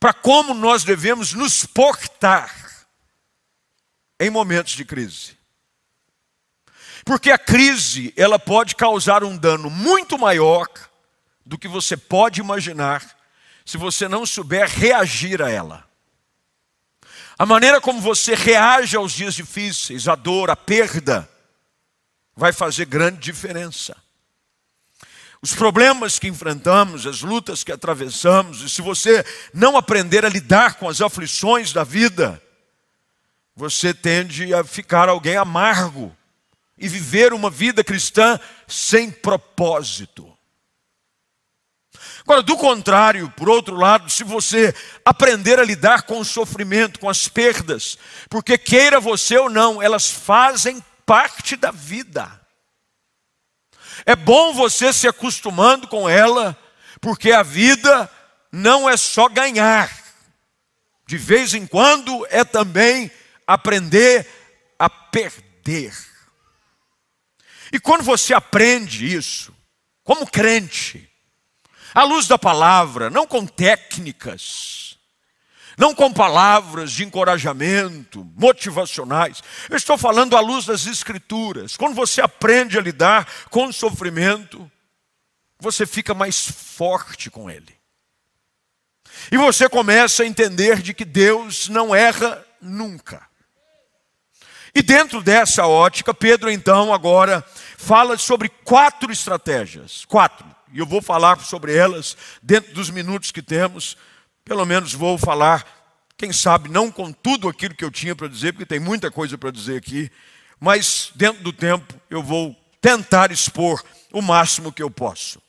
para 0.00 0.14
como 0.14 0.54
nós 0.54 0.84
devemos 0.84 1.32
nos 1.32 1.66
portar 1.66 2.86
em 4.18 4.30
momentos 4.30 4.72
de 4.74 4.84
crise. 4.84 5.36
Porque 7.04 7.30
a 7.30 7.38
crise, 7.38 8.12
ela 8.16 8.38
pode 8.38 8.74
causar 8.74 9.22
um 9.22 9.36
dano 9.36 9.68
muito 9.68 10.18
maior 10.18 10.66
do 11.44 11.58
que 11.58 11.68
você 11.68 11.96
pode 11.96 12.40
imaginar 12.40 13.15
se 13.66 13.76
você 13.76 14.06
não 14.06 14.24
souber 14.24 14.68
reagir 14.68 15.42
a 15.42 15.50
ela. 15.50 15.84
A 17.36 17.44
maneira 17.44 17.80
como 17.80 18.00
você 18.00 18.34
reage 18.34 18.96
aos 18.96 19.12
dias 19.12 19.34
difíceis, 19.34 20.06
a 20.06 20.14
dor, 20.14 20.48
a 20.48 20.56
perda, 20.56 21.28
vai 22.34 22.52
fazer 22.52 22.86
grande 22.86 23.18
diferença. 23.18 23.96
Os 25.42 25.54
problemas 25.54 26.18
que 26.18 26.28
enfrentamos, 26.28 27.06
as 27.06 27.20
lutas 27.20 27.62
que 27.64 27.72
atravessamos, 27.72 28.62
e 28.62 28.70
se 28.70 28.80
você 28.80 29.24
não 29.52 29.76
aprender 29.76 30.24
a 30.24 30.28
lidar 30.28 30.76
com 30.76 30.88
as 30.88 31.00
aflições 31.00 31.72
da 31.72 31.84
vida, 31.84 32.40
você 33.54 33.92
tende 33.92 34.54
a 34.54 34.62
ficar 34.62 35.08
alguém 35.08 35.36
amargo 35.36 36.16
e 36.78 36.88
viver 36.88 37.32
uma 37.32 37.50
vida 37.50 37.82
cristã 37.82 38.38
sem 38.68 39.10
propósito. 39.10 40.35
Agora, 42.26 42.42
do 42.42 42.56
contrário, 42.56 43.30
por 43.36 43.48
outro 43.48 43.76
lado, 43.76 44.10
se 44.10 44.24
você 44.24 44.74
aprender 45.04 45.60
a 45.60 45.64
lidar 45.64 46.02
com 46.02 46.18
o 46.18 46.24
sofrimento, 46.24 46.98
com 46.98 47.08
as 47.08 47.28
perdas, 47.28 47.96
porque 48.28 48.58
queira 48.58 48.98
você 48.98 49.38
ou 49.38 49.48
não, 49.48 49.80
elas 49.80 50.10
fazem 50.10 50.84
parte 51.06 51.54
da 51.54 51.70
vida. 51.70 52.28
É 54.04 54.16
bom 54.16 54.52
você 54.52 54.92
se 54.92 55.06
acostumando 55.06 55.86
com 55.86 56.08
ela, 56.08 56.58
porque 57.00 57.30
a 57.30 57.44
vida 57.44 58.10
não 58.50 58.90
é 58.90 58.96
só 58.96 59.28
ganhar. 59.28 59.88
De 61.06 61.16
vez 61.16 61.54
em 61.54 61.64
quando 61.64 62.26
é 62.28 62.42
também 62.42 63.08
aprender 63.46 64.26
a 64.76 64.90
perder. 64.90 65.96
E 67.72 67.78
quando 67.78 68.02
você 68.02 68.34
aprende 68.34 69.14
isso, 69.14 69.54
como 70.02 70.26
crente, 70.26 71.05
à 71.96 72.04
luz 72.04 72.28
da 72.28 72.36
palavra, 72.36 73.08
não 73.08 73.26
com 73.26 73.46
técnicas, 73.46 74.98
não 75.78 75.94
com 75.94 76.12
palavras 76.12 76.92
de 76.92 77.02
encorajamento, 77.02 78.22
motivacionais. 78.36 79.42
Eu 79.70 79.78
estou 79.78 79.96
falando 79.96 80.36
à 80.36 80.40
luz 80.40 80.66
das 80.66 80.84
Escrituras. 80.86 81.74
Quando 81.74 81.94
você 81.94 82.20
aprende 82.20 82.76
a 82.76 82.82
lidar 82.82 83.26
com 83.48 83.64
o 83.64 83.72
sofrimento, 83.72 84.70
você 85.58 85.86
fica 85.86 86.12
mais 86.12 86.46
forte 86.46 87.30
com 87.30 87.50
ele. 87.50 87.74
E 89.32 89.38
você 89.38 89.66
começa 89.66 90.22
a 90.22 90.26
entender 90.26 90.82
de 90.82 90.92
que 90.92 91.04
Deus 91.04 91.70
não 91.70 91.94
erra 91.94 92.44
nunca. 92.60 93.26
E 94.74 94.82
dentro 94.82 95.22
dessa 95.22 95.66
ótica, 95.66 96.12
Pedro 96.12 96.50
então 96.50 96.92
agora 96.92 97.42
fala 97.78 98.18
sobre 98.18 98.50
quatro 98.50 99.10
estratégias. 99.10 100.04
Quatro 100.04 100.55
e 100.76 100.78
eu 100.78 100.84
vou 100.84 101.00
falar 101.00 101.40
sobre 101.40 101.74
elas 101.74 102.14
dentro 102.42 102.74
dos 102.74 102.90
minutos 102.90 103.32
que 103.32 103.40
temos. 103.40 103.96
Pelo 104.44 104.66
menos 104.66 104.92
vou 104.92 105.16
falar, 105.16 105.64
quem 106.18 106.34
sabe, 106.34 106.68
não 106.68 106.92
com 106.92 107.10
tudo 107.10 107.48
aquilo 107.48 107.74
que 107.74 107.82
eu 107.82 107.90
tinha 107.90 108.14
para 108.14 108.28
dizer, 108.28 108.52
porque 108.52 108.66
tem 108.66 108.78
muita 108.78 109.10
coisa 109.10 109.38
para 109.38 109.50
dizer 109.50 109.78
aqui, 109.78 110.10
mas 110.60 111.12
dentro 111.14 111.42
do 111.42 111.50
tempo 111.50 111.94
eu 112.10 112.22
vou 112.22 112.54
tentar 112.78 113.32
expor 113.32 113.82
o 114.12 114.20
máximo 114.20 114.70
que 114.70 114.82
eu 114.82 114.90
posso. 114.90 115.40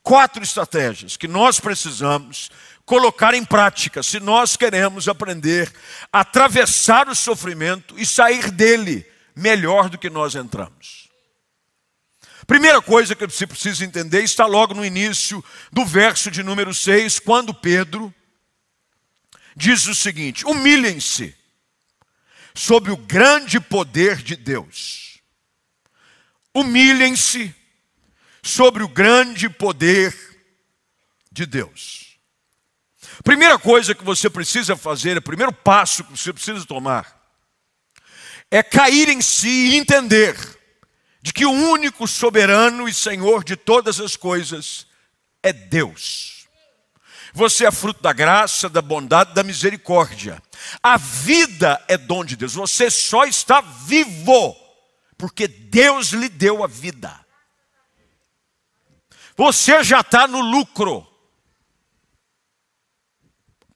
Quatro 0.00 0.44
estratégias 0.44 1.16
que 1.16 1.26
nós 1.26 1.58
precisamos 1.58 2.52
colocar 2.86 3.34
em 3.34 3.44
prática 3.44 4.00
se 4.00 4.20
nós 4.20 4.56
queremos 4.56 5.08
aprender 5.08 5.72
a 6.12 6.20
atravessar 6.20 7.08
o 7.08 7.16
sofrimento 7.16 7.98
e 7.98 8.06
sair 8.06 8.48
dele 8.52 9.04
melhor 9.34 9.88
do 9.88 9.98
que 9.98 10.08
nós 10.08 10.36
entramos. 10.36 10.99
Primeira 12.50 12.82
coisa 12.82 13.14
que 13.14 13.24
você 13.24 13.46
precisa 13.46 13.84
entender 13.84 14.24
está 14.24 14.44
logo 14.44 14.74
no 14.74 14.84
início 14.84 15.42
do 15.70 15.86
verso 15.86 16.32
de 16.32 16.42
número 16.42 16.74
6, 16.74 17.20
quando 17.20 17.54
Pedro 17.54 18.12
diz 19.54 19.86
o 19.86 19.94
seguinte: 19.94 20.44
humilhem-se 20.44 21.32
sob 22.52 22.90
o 22.90 22.96
grande 22.96 23.60
poder 23.60 24.16
de 24.16 24.34
Deus. 24.34 25.20
Humilhem-se 26.52 27.54
sobre 28.42 28.82
o 28.82 28.88
grande 28.88 29.48
poder 29.48 30.12
de 31.30 31.46
Deus. 31.46 32.18
Primeira 33.22 33.60
coisa 33.60 33.94
que 33.94 34.02
você 34.02 34.28
precisa 34.28 34.76
fazer, 34.76 35.18
o 35.18 35.22
primeiro 35.22 35.52
passo 35.52 36.02
que 36.02 36.18
você 36.18 36.32
precisa 36.32 36.66
tomar, 36.66 37.16
é 38.50 38.60
cair 38.60 39.08
em 39.08 39.22
si 39.22 39.68
e 39.68 39.76
entender 39.76 40.58
de 41.22 41.32
que 41.32 41.44
o 41.44 41.50
único 41.50 42.08
soberano 42.08 42.88
e 42.88 42.94
Senhor 42.94 43.44
de 43.44 43.56
todas 43.56 44.00
as 44.00 44.16
coisas 44.16 44.86
é 45.42 45.52
Deus. 45.52 46.48
Você 47.32 47.66
é 47.66 47.70
fruto 47.70 48.02
da 48.02 48.12
graça, 48.12 48.68
da 48.68 48.82
bondade, 48.82 49.34
da 49.34 49.42
misericórdia. 49.42 50.42
A 50.82 50.96
vida 50.96 51.82
é 51.86 51.96
dom 51.96 52.24
de 52.24 52.36
Deus. 52.36 52.54
Você 52.54 52.90
só 52.90 53.24
está 53.24 53.60
vivo 53.60 54.56
porque 55.16 55.46
Deus 55.46 56.08
lhe 56.08 56.28
deu 56.28 56.64
a 56.64 56.66
vida. 56.66 57.14
Você 59.36 59.82
já 59.84 60.00
está 60.00 60.26
no 60.26 60.40
lucro. 60.40 61.06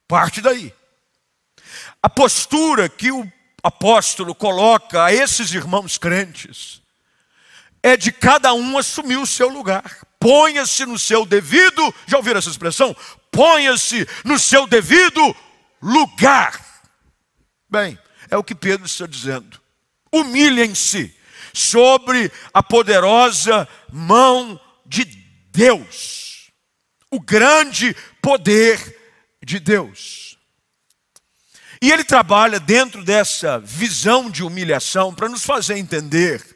Parte 0.08 0.40
daí. 0.40 0.74
A 2.02 2.10
postura 2.10 2.88
que 2.88 3.12
o 3.12 3.30
apóstolo 3.62 4.34
coloca 4.34 5.04
a 5.04 5.12
esses 5.12 5.52
irmãos 5.52 5.96
crentes 5.96 6.83
é 7.84 7.98
de 7.98 8.10
cada 8.10 8.54
um 8.54 8.78
assumir 8.78 9.18
o 9.18 9.26
seu 9.26 9.46
lugar. 9.50 9.84
Ponha-se 10.18 10.86
no 10.86 10.98
seu 10.98 11.26
devido, 11.26 11.94
já 12.06 12.16
ouviram 12.16 12.38
essa 12.38 12.48
expressão? 12.48 12.96
Ponha-se 13.30 14.08
no 14.24 14.38
seu 14.38 14.66
devido 14.66 15.36
lugar. 15.82 16.58
Bem, 17.68 17.98
é 18.30 18.38
o 18.38 18.42
que 18.42 18.54
Pedro 18.54 18.86
está 18.86 19.06
dizendo. 19.06 19.60
Humilhem-se 20.10 21.14
sobre 21.52 22.32
a 22.54 22.62
poderosa 22.62 23.68
mão 23.92 24.58
de 24.86 25.04
Deus, 25.52 26.50
o 27.10 27.20
grande 27.20 27.94
poder 28.22 28.98
de 29.44 29.60
Deus. 29.60 30.38
E 31.82 31.92
ele 31.92 32.02
trabalha 32.02 32.58
dentro 32.58 33.04
dessa 33.04 33.58
visão 33.58 34.30
de 34.30 34.42
humilhação 34.42 35.14
para 35.14 35.28
nos 35.28 35.44
fazer 35.44 35.76
entender 35.76 36.53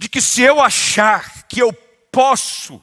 de 0.00 0.08
que 0.08 0.22
se 0.22 0.40
eu 0.40 0.62
achar 0.62 1.46
que 1.46 1.60
eu 1.60 1.74
posso 2.10 2.82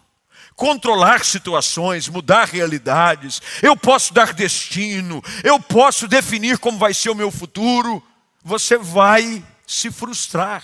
controlar 0.56 1.26
situações, 1.26 2.08
mudar 2.08 2.48
realidades, 2.48 3.42
eu 3.64 3.76
posso 3.76 4.14
dar 4.14 4.34
destino, 4.34 5.24
eu 5.44 5.60
posso 5.60 6.08
definir 6.08 6.60
como 6.60 6.78
vai 6.78 6.94
ser 6.94 7.10
o 7.10 7.16
meu 7.16 7.32
futuro, 7.32 8.04
você 8.44 8.78
vai 8.78 9.44
se 9.66 9.90
frustrar. 9.90 10.64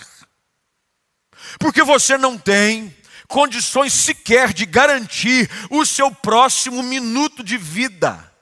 Porque 1.58 1.82
você 1.82 2.16
não 2.16 2.38
tem 2.38 2.96
condições 3.26 3.92
sequer 3.92 4.52
de 4.52 4.64
garantir 4.64 5.50
o 5.68 5.84
seu 5.84 6.08
próximo 6.12 6.84
minuto 6.84 7.42
de 7.42 7.58
vida. 7.58 8.32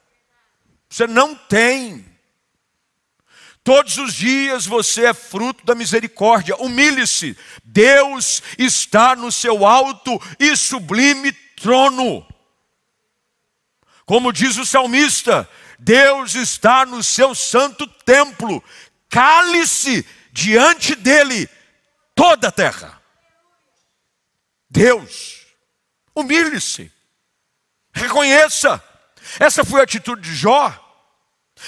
Você 0.87 1.07
não 1.07 1.33
tem. 1.33 2.05
Todos 3.63 3.97
os 3.97 4.13
dias 4.13 4.65
você 4.65 5.05
é 5.05 5.13
fruto 5.13 5.65
da 5.65 5.73
misericórdia. 5.73 6.55
Humilhe-se. 6.57 7.37
Deus 7.63 8.43
está 8.57 9.15
no 9.15 9.31
seu 9.31 9.65
alto 9.65 10.21
e 10.37 10.55
sublime 10.57 11.31
trono. 11.55 12.27
Como 14.05 14.33
diz 14.33 14.57
o 14.57 14.65
salmista, 14.65 15.49
Deus 15.79 16.35
está 16.35 16.85
no 16.85 17.01
seu 17.01 17.33
santo 17.33 17.87
templo. 17.87 18.61
Cale-se 19.09 20.05
diante 20.31 20.93
dele 20.93 21.49
toda 22.13 22.49
a 22.49 22.51
terra. 22.51 23.01
Deus, 24.69 25.45
humilhe-se. 26.13 26.91
Reconheça. 27.93 28.83
Essa 29.39 29.63
foi 29.63 29.79
a 29.79 29.83
atitude 29.83 30.21
de 30.21 30.35
Jó. 30.35 30.82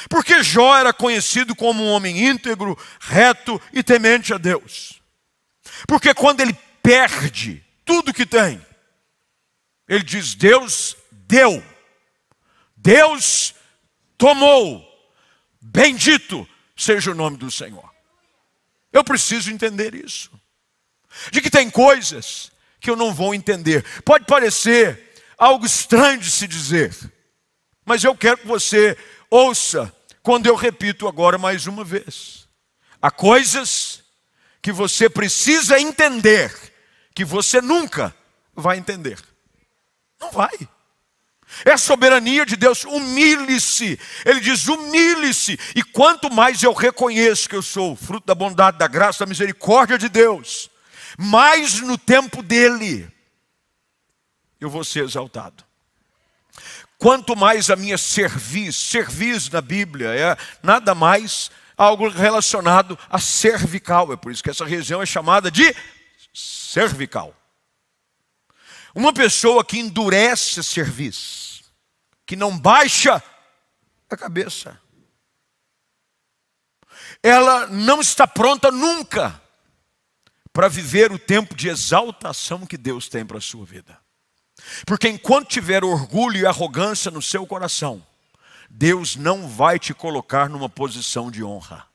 Porque 0.09 0.43
Jó 0.43 0.75
era 0.77 0.93
conhecido 0.93 1.55
como 1.55 1.83
um 1.83 1.89
homem 1.89 2.27
íntegro, 2.27 2.77
reto 2.99 3.61
e 3.73 3.83
temente 3.83 4.33
a 4.33 4.37
Deus. 4.37 5.01
Porque 5.87 6.13
quando 6.13 6.41
ele 6.41 6.57
perde 6.81 7.63
tudo 7.83 8.13
que 8.13 8.25
tem, 8.25 8.63
ele 9.87 10.03
diz: 10.03 10.35
Deus 10.35 10.95
deu, 11.11 11.63
Deus 12.75 13.55
tomou, 14.17 14.83
bendito 15.61 16.47
seja 16.75 17.11
o 17.11 17.15
nome 17.15 17.37
do 17.37 17.49
Senhor. 17.49 17.89
Eu 18.91 19.03
preciso 19.03 19.51
entender 19.51 19.93
isso. 19.93 20.31
De 21.31 21.41
que 21.41 21.49
tem 21.49 21.69
coisas 21.69 22.51
que 22.79 22.89
eu 22.89 22.95
não 22.95 23.13
vou 23.13 23.33
entender. 23.33 23.83
Pode 24.03 24.25
parecer 24.25 25.13
algo 25.37 25.65
estranho 25.65 26.19
de 26.19 26.29
se 26.29 26.47
dizer, 26.47 26.95
mas 27.85 28.03
eu 28.03 28.15
quero 28.15 28.37
que 28.37 28.47
você 28.47 28.97
Ouça, 29.35 29.93
quando 30.23 30.45
eu 30.45 30.55
repito 30.55 31.09
agora 31.09 31.37
mais 31.37 31.67
uma 31.67 31.83
vez: 31.83 32.47
há 33.01 33.11
coisas 33.11 34.01
que 34.61 34.71
você 34.71 35.09
precisa 35.09 35.77
entender, 35.77 36.53
que 37.13 37.25
você 37.25 37.59
nunca 37.59 38.15
vai 38.55 38.77
entender. 38.77 39.19
Não 40.21 40.31
vai. 40.31 40.57
É 41.65 41.73
a 41.73 41.77
soberania 41.77 42.45
de 42.45 42.55
Deus, 42.55 42.85
humilhe-se. 42.85 43.99
Ele 44.23 44.39
diz: 44.39 44.69
humilhe-se. 44.69 45.59
E 45.75 45.83
quanto 45.83 46.33
mais 46.33 46.63
eu 46.63 46.71
reconheço 46.71 47.49
que 47.49 47.57
eu 47.57 47.61
sou 47.61 47.93
fruto 47.93 48.25
da 48.25 48.33
bondade, 48.33 48.77
da 48.77 48.87
graça, 48.87 49.25
da 49.25 49.29
misericórdia 49.29 49.97
de 49.97 50.07
Deus, 50.07 50.69
mais 51.17 51.81
no 51.81 51.97
tempo 51.97 52.41
dele 52.41 53.05
eu 54.61 54.69
vou 54.69 54.85
ser 54.85 55.03
exaltado. 55.03 55.64
Quanto 56.97 57.35
mais 57.35 57.69
a 57.69 57.75
minha 57.75 57.97
cerviz, 57.97 58.75
cerviz 58.75 59.49
na 59.49 59.61
Bíblia 59.61 60.09
é 60.15 60.37
nada 60.63 60.95
mais 60.95 61.51
algo 61.77 62.07
relacionado 62.07 62.97
a 63.09 63.19
cervical, 63.19 64.13
é 64.13 64.15
por 64.15 64.31
isso 64.31 64.43
que 64.43 64.49
essa 64.49 64.65
região 64.65 65.01
é 65.01 65.05
chamada 65.05 65.51
de 65.51 65.75
cervical. 66.33 67.35
Uma 68.93 69.13
pessoa 69.13 69.63
que 69.63 69.77
endurece 69.77 70.61
a 70.61 70.63
cerviz, 70.63 71.63
que 72.25 72.35
não 72.35 72.57
baixa 72.57 73.21
a 74.09 74.15
cabeça, 74.15 74.79
ela 77.21 77.67
não 77.67 77.99
está 77.99 78.25
pronta 78.25 78.71
nunca 78.71 79.41
para 80.53 80.69
viver 80.69 81.11
o 81.11 81.19
tempo 81.19 81.53
de 81.53 81.67
exaltação 81.67 82.65
que 82.65 82.77
Deus 82.77 83.09
tem 83.09 83.25
para 83.25 83.39
a 83.39 83.41
sua 83.41 83.65
vida. 83.65 84.04
Porque 84.85 85.07
enquanto 85.07 85.49
tiver 85.49 85.83
orgulho 85.83 86.37
e 86.37 86.45
arrogância 86.45 87.11
no 87.11 87.21
seu 87.21 87.45
coração, 87.45 88.05
Deus 88.69 89.15
não 89.15 89.47
vai 89.47 89.79
te 89.79 89.93
colocar 89.93 90.49
numa 90.49 90.69
posição 90.69 91.31
de 91.31 91.43
honra. 91.43 91.87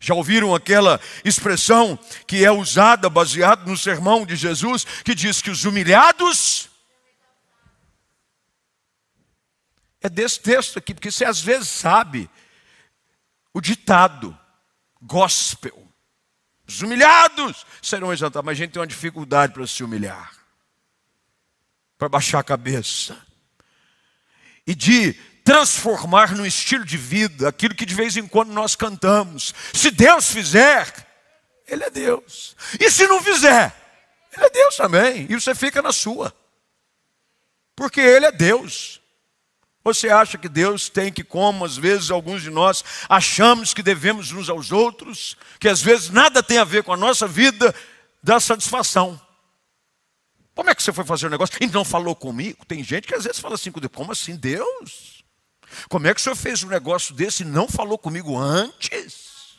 Já 0.00 0.14
ouviram 0.14 0.54
aquela 0.54 1.00
expressão 1.24 1.98
que 2.26 2.44
é 2.44 2.50
usada 2.50 3.08
baseado 3.08 3.66
no 3.66 3.76
sermão 3.76 4.26
de 4.26 4.36
Jesus, 4.36 4.84
que 4.84 5.14
diz 5.14 5.40
que 5.40 5.50
os 5.50 5.64
humilhados. 5.64 6.68
É 10.00 10.08
desse 10.08 10.38
texto 10.40 10.78
aqui, 10.78 10.94
porque 10.94 11.10
você 11.10 11.24
às 11.24 11.40
vezes 11.40 11.68
sabe 11.68 12.30
o 13.52 13.60
ditado 13.60 14.38
gospel. 15.00 15.85
Os 16.66 16.82
humilhados 16.82 17.64
serão 17.80 18.12
exaltados. 18.12 18.44
Mas 18.44 18.52
a 18.52 18.58
gente 18.58 18.72
tem 18.72 18.80
uma 18.80 18.86
dificuldade 18.86 19.52
para 19.52 19.66
se 19.66 19.84
humilhar, 19.84 20.32
para 21.96 22.08
baixar 22.08 22.40
a 22.40 22.44
cabeça 22.44 23.16
e 24.66 24.74
de 24.74 25.12
transformar 25.44 26.34
no 26.34 26.44
estilo 26.44 26.84
de 26.84 26.96
vida 26.96 27.48
aquilo 27.48 27.74
que 27.74 27.86
de 27.86 27.94
vez 27.94 28.16
em 28.16 28.26
quando 28.26 28.52
nós 28.52 28.74
cantamos. 28.74 29.54
Se 29.72 29.92
Deus 29.92 30.28
fizer, 30.32 30.92
Ele 31.68 31.84
é 31.84 31.90
Deus. 31.90 32.56
E 32.80 32.90
se 32.90 33.06
não 33.06 33.22
fizer, 33.22 33.72
Ele 34.36 34.44
é 34.44 34.50
Deus 34.50 34.76
também. 34.76 35.26
E 35.30 35.34
você 35.34 35.54
fica 35.54 35.80
na 35.80 35.92
sua, 35.92 36.34
porque 37.76 38.00
Ele 38.00 38.26
é 38.26 38.32
Deus. 38.32 39.00
Você 39.86 40.08
acha 40.08 40.36
que 40.36 40.48
Deus 40.48 40.88
tem 40.88 41.12
que, 41.12 41.22
como 41.22 41.64
às 41.64 41.76
vezes 41.76 42.10
alguns 42.10 42.42
de 42.42 42.50
nós 42.50 42.82
achamos 43.08 43.72
que 43.72 43.84
devemos 43.84 44.32
uns 44.32 44.48
aos 44.48 44.72
outros, 44.72 45.36
que 45.60 45.68
às 45.68 45.80
vezes 45.80 46.10
nada 46.10 46.42
tem 46.42 46.58
a 46.58 46.64
ver 46.64 46.82
com 46.82 46.92
a 46.92 46.96
nossa 46.96 47.24
vida, 47.28 47.72
dar 48.20 48.40
satisfação? 48.40 49.20
Como 50.56 50.68
é 50.68 50.74
que 50.74 50.82
você 50.82 50.92
foi 50.92 51.04
fazer 51.04 51.28
o 51.28 51.30
negócio 51.30 51.56
e 51.60 51.68
não 51.68 51.84
falou 51.84 52.16
comigo? 52.16 52.66
Tem 52.66 52.82
gente 52.82 53.06
que 53.06 53.14
às 53.14 53.22
vezes 53.22 53.38
fala 53.38 53.54
assim 53.54 53.70
como 53.70 54.10
assim, 54.10 54.34
Deus? 54.34 55.22
Como 55.88 56.04
é 56.08 56.12
que 56.12 56.20
o 56.20 56.24
senhor 56.24 56.34
fez 56.34 56.64
um 56.64 56.68
negócio 56.68 57.14
desse 57.14 57.44
e 57.44 57.46
não 57.46 57.68
falou 57.68 57.96
comigo 57.96 58.36
antes? 58.36 59.54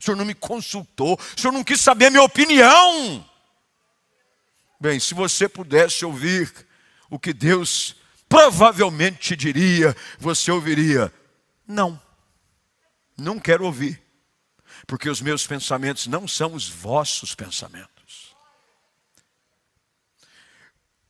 O 0.00 0.04
senhor 0.04 0.16
não 0.16 0.24
me 0.24 0.34
consultou, 0.34 1.20
o 1.36 1.38
senhor 1.38 1.52
não 1.52 1.62
quis 1.62 1.82
saber 1.82 2.06
a 2.06 2.10
minha 2.10 2.22
opinião. 2.22 3.22
Bem, 4.80 4.98
se 4.98 5.12
você 5.12 5.46
pudesse 5.46 6.02
ouvir 6.02 6.50
o 7.10 7.18
que 7.18 7.34
Deus 7.34 7.94
provavelmente 8.28 9.18
te 9.18 9.36
diria, 9.36 9.96
você 10.18 10.50
ouviria: 10.50 11.12
Não, 11.66 12.00
não 13.16 13.38
quero 13.38 13.64
ouvir, 13.64 14.02
porque 14.86 15.08
os 15.08 15.20
meus 15.20 15.46
pensamentos 15.46 16.06
não 16.06 16.28
são 16.28 16.54
os 16.54 16.68
vossos 16.68 17.34
pensamentos. 17.34 17.96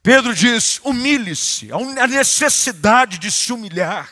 Pedro 0.07 0.33
diz: 0.33 0.81
humilhe-se, 0.85 1.70
a 1.72 2.07
necessidade 2.07 3.18
de 3.18 3.29
se 3.29 3.52
humilhar. 3.52 4.09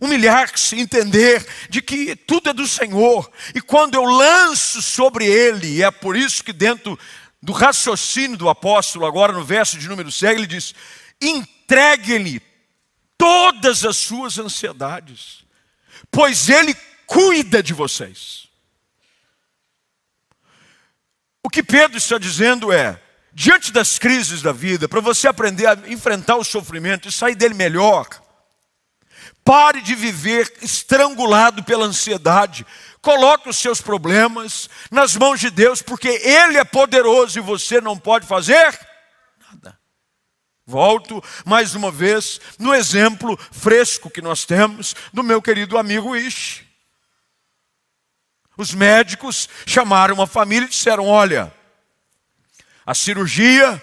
Humilhar-se, 0.00 0.78
entender 0.78 1.44
de 1.68 1.82
que 1.82 2.14
tudo 2.14 2.50
é 2.50 2.52
do 2.52 2.66
Senhor, 2.66 3.28
e 3.52 3.60
quando 3.60 3.94
eu 3.94 4.04
lanço 4.04 4.80
sobre 4.80 5.26
Ele, 5.26 5.82
é 5.82 5.90
por 5.90 6.16
isso 6.16 6.44
que 6.44 6.52
dentro 6.52 6.96
do 7.42 7.52
raciocínio 7.52 8.36
do 8.36 8.48
apóstolo, 8.48 9.06
agora 9.06 9.32
no 9.32 9.44
verso 9.44 9.76
de 9.76 9.88
número 9.88 10.12
7, 10.12 10.38
ele 10.38 10.46
diz: 10.46 10.72
entregue-lhe 11.22 12.42
todas 13.16 13.84
as 13.84 13.96
suas 13.96 14.38
ansiedades, 14.38 15.44
pois 16.10 16.48
ele 16.48 16.74
cuida 17.06 17.62
de 17.62 17.72
vocês. 17.72 18.48
O 21.42 21.48
que 21.48 21.62
Pedro 21.62 21.96
está 21.96 22.18
dizendo 22.18 22.72
é: 22.72 23.00
diante 23.32 23.72
das 23.72 23.98
crises 23.98 24.42
da 24.42 24.52
vida, 24.52 24.88
para 24.88 25.00
você 25.00 25.28
aprender 25.28 25.66
a 25.66 25.74
enfrentar 25.86 26.36
o 26.36 26.44
sofrimento 26.44 27.08
e 27.08 27.12
sair 27.12 27.34
dele 27.34 27.54
melhor, 27.54 28.08
pare 29.44 29.80
de 29.80 29.94
viver 29.94 30.52
estrangulado 30.62 31.62
pela 31.64 31.86
ansiedade. 31.86 32.66
Coloque 33.00 33.48
os 33.48 33.56
seus 33.56 33.80
problemas 33.80 34.70
nas 34.90 35.16
mãos 35.16 35.40
de 35.40 35.50
Deus, 35.50 35.82
porque 35.82 36.08
Ele 36.08 36.58
é 36.58 36.64
poderoso 36.64 37.38
e 37.38 37.42
você 37.42 37.80
não 37.80 37.98
pode 37.98 38.26
fazer 38.26 38.78
Volto 40.66 41.22
mais 41.44 41.74
uma 41.74 41.90
vez 41.90 42.40
no 42.58 42.72
exemplo 42.74 43.36
fresco 43.50 44.08
que 44.08 44.22
nós 44.22 44.44
temos 44.44 44.94
do 45.12 45.22
meu 45.22 45.42
querido 45.42 45.76
amigo 45.76 46.14
Ish. 46.16 46.64
Os 48.56 48.72
médicos 48.72 49.48
chamaram 49.66 50.22
a 50.22 50.26
família 50.26 50.66
e 50.66 50.70
disseram: 50.70 51.06
Olha, 51.06 51.52
a 52.86 52.94
cirurgia 52.94 53.82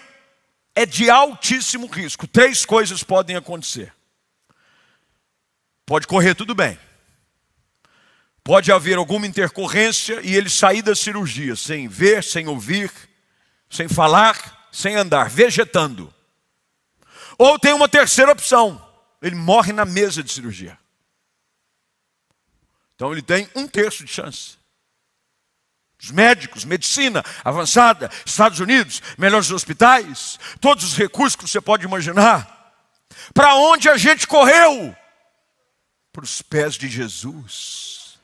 é 0.74 0.86
de 0.86 1.10
altíssimo 1.10 1.88
risco. 1.88 2.28
Três 2.28 2.66
coisas 2.66 3.04
podem 3.04 3.36
acontecer. 3.36 3.94
Pode 5.86 6.08
correr 6.08 6.36
tudo 6.36 6.56
bem. 6.56 6.80
Pode 8.44 8.72
haver 8.72 8.98
alguma 8.98 9.28
intercorrência 9.28 10.22
e 10.24 10.36
ele 10.36 10.50
sair 10.50 10.82
da 10.82 10.96
cirurgia 10.96 11.56
sem 11.56 11.88
ver, 11.88 12.24
sem 12.24 12.48
ouvir, 12.48 12.92
sem 13.70 13.88
falar, 13.88 14.70
sem 14.72 14.96
andar, 14.96 15.30
vegetando. 15.30 16.14
Ou 17.40 17.58
tem 17.58 17.74
uma 17.74 17.88
terceira 17.88 18.34
opção: 18.34 18.86
ele 19.22 19.36
morre 19.36 19.72
na 19.72 19.86
mesa 19.86 20.22
de 20.22 20.32
cirurgia. 20.32 20.78
Então 22.96 23.14
ele 23.14 23.22
tem 23.22 23.50
um 23.56 23.66
terço 23.66 24.04
de 24.04 24.12
chance. 24.12 24.60
Os 26.02 26.12
médicos, 26.12 26.66
medicina 26.66 27.24
avançada, 27.44 28.10
Estados 28.26 28.60
Unidos, 28.60 29.02
melhores 29.18 29.52
hospitais, 29.52 30.38
todos 30.60 30.84
os 30.84 30.98
recursos 30.98 31.36
que 31.36 31.48
você 31.48 31.60
pode 31.60 31.86
imaginar. 31.86 32.74
Para 33.34 33.56
onde 33.56 33.90
a 33.90 33.98
gente 33.98 34.28
correu? 34.28 34.96
Para 36.12 36.24
os 36.24 36.42
pés 36.42 36.76
de 36.76 36.90
Jesus. 36.90 38.20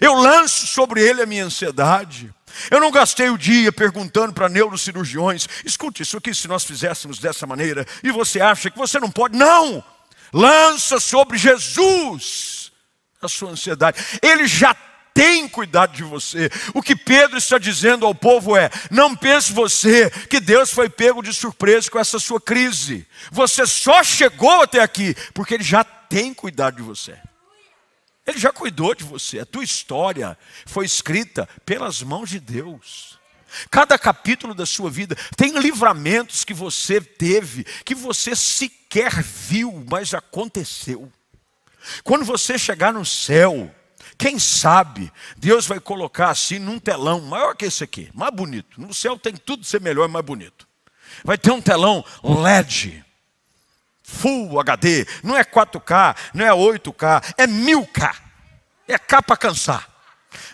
Eu 0.00 0.14
lanço 0.14 0.66
sobre 0.66 1.02
ele 1.02 1.22
a 1.22 1.26
minha 1.26 1.44
ansiedade. 1.44 2.34
Eu 2.70 2.80
não 2.80 2.90
gastei 2.90 3.28
o 3.28 3.38
dia 3.38 3.72
perguntando 3.72 4.32
para 4.32 4.48
neurocirurgiões: 4.48 5.46
escute, 5.64 6.02
isso 6.02 6.16
aqui, 6.16 6.34
se 6.34 6.48
nós 6.48 6.64
fizéssemos 6.64 7.18
dessa 7.18 7.46
maneira, 7.46 7.86
e 8.02 8.10
você 8.10 8.40
acha 8.40 8.70
que 8.70 8.78
você 8.78 8.98
não 8.98 9.10
pode? 9.10 9.36
Não! 9.36 9.84
Lança 10.32 10.98
sobre 10.98 11.38
Jesus 11.38 12.72
a 13.20 13.28
sua 13.28 13.50
ansiedade. 13.50 13.98
Ele 14.22 14.46
já 14.46 14.74
tem 15.14 15.48
cuidado 15.48 15.94
de 15.94 16.02
você. 16.02 16.50
O 16.74 16.82
que 16.82 16.94
Pedro 16.94 17.38
está 17.38 17.56
dizendo 17.56 18.04
ao 18.04 18.14
povo 18.14 18.56
é: 18.56 18.70
não 18.90 19.16
pense 19.16 19.52
você 19.52 20.10
que 20.10 20.40
Deus 20.40 20.70
foi 20.70 20.90
pego 20.90 21.22
de 21.22 21.32
surpresa 21.32 21.90
com 21.90 21.98
essa 21.98 22.18
sua 22.18 22.40
crise. 22.40 23.06
Você 23.32 23.66
só 23.66 24.04
chegou 24.04 24.62
até 24.62 24.80
aqui 24.80 25.14
porque 25.32 25.54
Ele 25.54 25.64
já 25.64 25.82
tem 25.82 26.34
cuidado 26.34 26.76
de 26.76 26.82
você. 26.82 27.18
Ele 28.26 28.38
já 28.38 28.52
cuidou 28.52 28.94
de 28.94 29.04
você. 29.04 29.38
A 29.38 29.46
tua 29.46 29.62
história 29.62 30.36
foi 30.66 30.84
escrita 30.84 31.48
pelas 31.64 32.02
mãos 32.02 32.28
de 32.28 32.40
Deus. 32.40 33.18
Cada 33.70 33.98
capítulo 33.98 34.54
da 34.54 34.66
sua 34.66 34.90
vida 34.90 35.16
tem 35.36 35.58
livramentos 35.58 36.44
que 36.44 36.52
você 36.52 37.00
teve, 37.00 37.64
que 37.84 37.94
você 37.94 38.34
sequer 38.34 39.22
viu, 39.22 39.84
mas 39.88 40.12
aconteceu. 40.12 41.10
Quando 42.02 42.24
você 42.24 42.58
chegar 42.58 42.92
no 42.92 43.06
céu, 43.06 43.72
quem 44.18 44.38
sabe 44.38 45.12
Deus 45.36 45.66
vai 45.66 45.78
colocar 45.78 46.30
assim 46.30 46.58
num 46.58 46.78
telão 46.80 47.20
maior 47.20 47.54
que 47.54 47.66
esse 47.66 47.84
aqui, 47.84 48.10
mais 48.12 48.34
bonito. 48.34 48.80
No 48.80 48.92
céu 48.92 49.16
tem 49.16 49.34
tudo 49.34 49.64
ser 49.64 49.80
melhor, 49.80 50.08
mais 50.08 50.24
bonito. 50.24 50.66
Vai 51.24 51.38
ter 51.38 51.52
um 51.52 51.62
telão 51.62 52.04
LED, 52.22 53.04
Full 54.08 54.60
HD, 54.60 55.04
não 55.24 55.36
é 55.36 55.42
4K, 55.42 56.16
não 56.32 56.46
é 56.46 56.50
8K, 56.50 57.34
é 57.36 57.46
1000K. 57.46 58.14
É 58.86 58.96
K 58.96 59.20
para 59.20 59.36
cansar. 59.36 59.88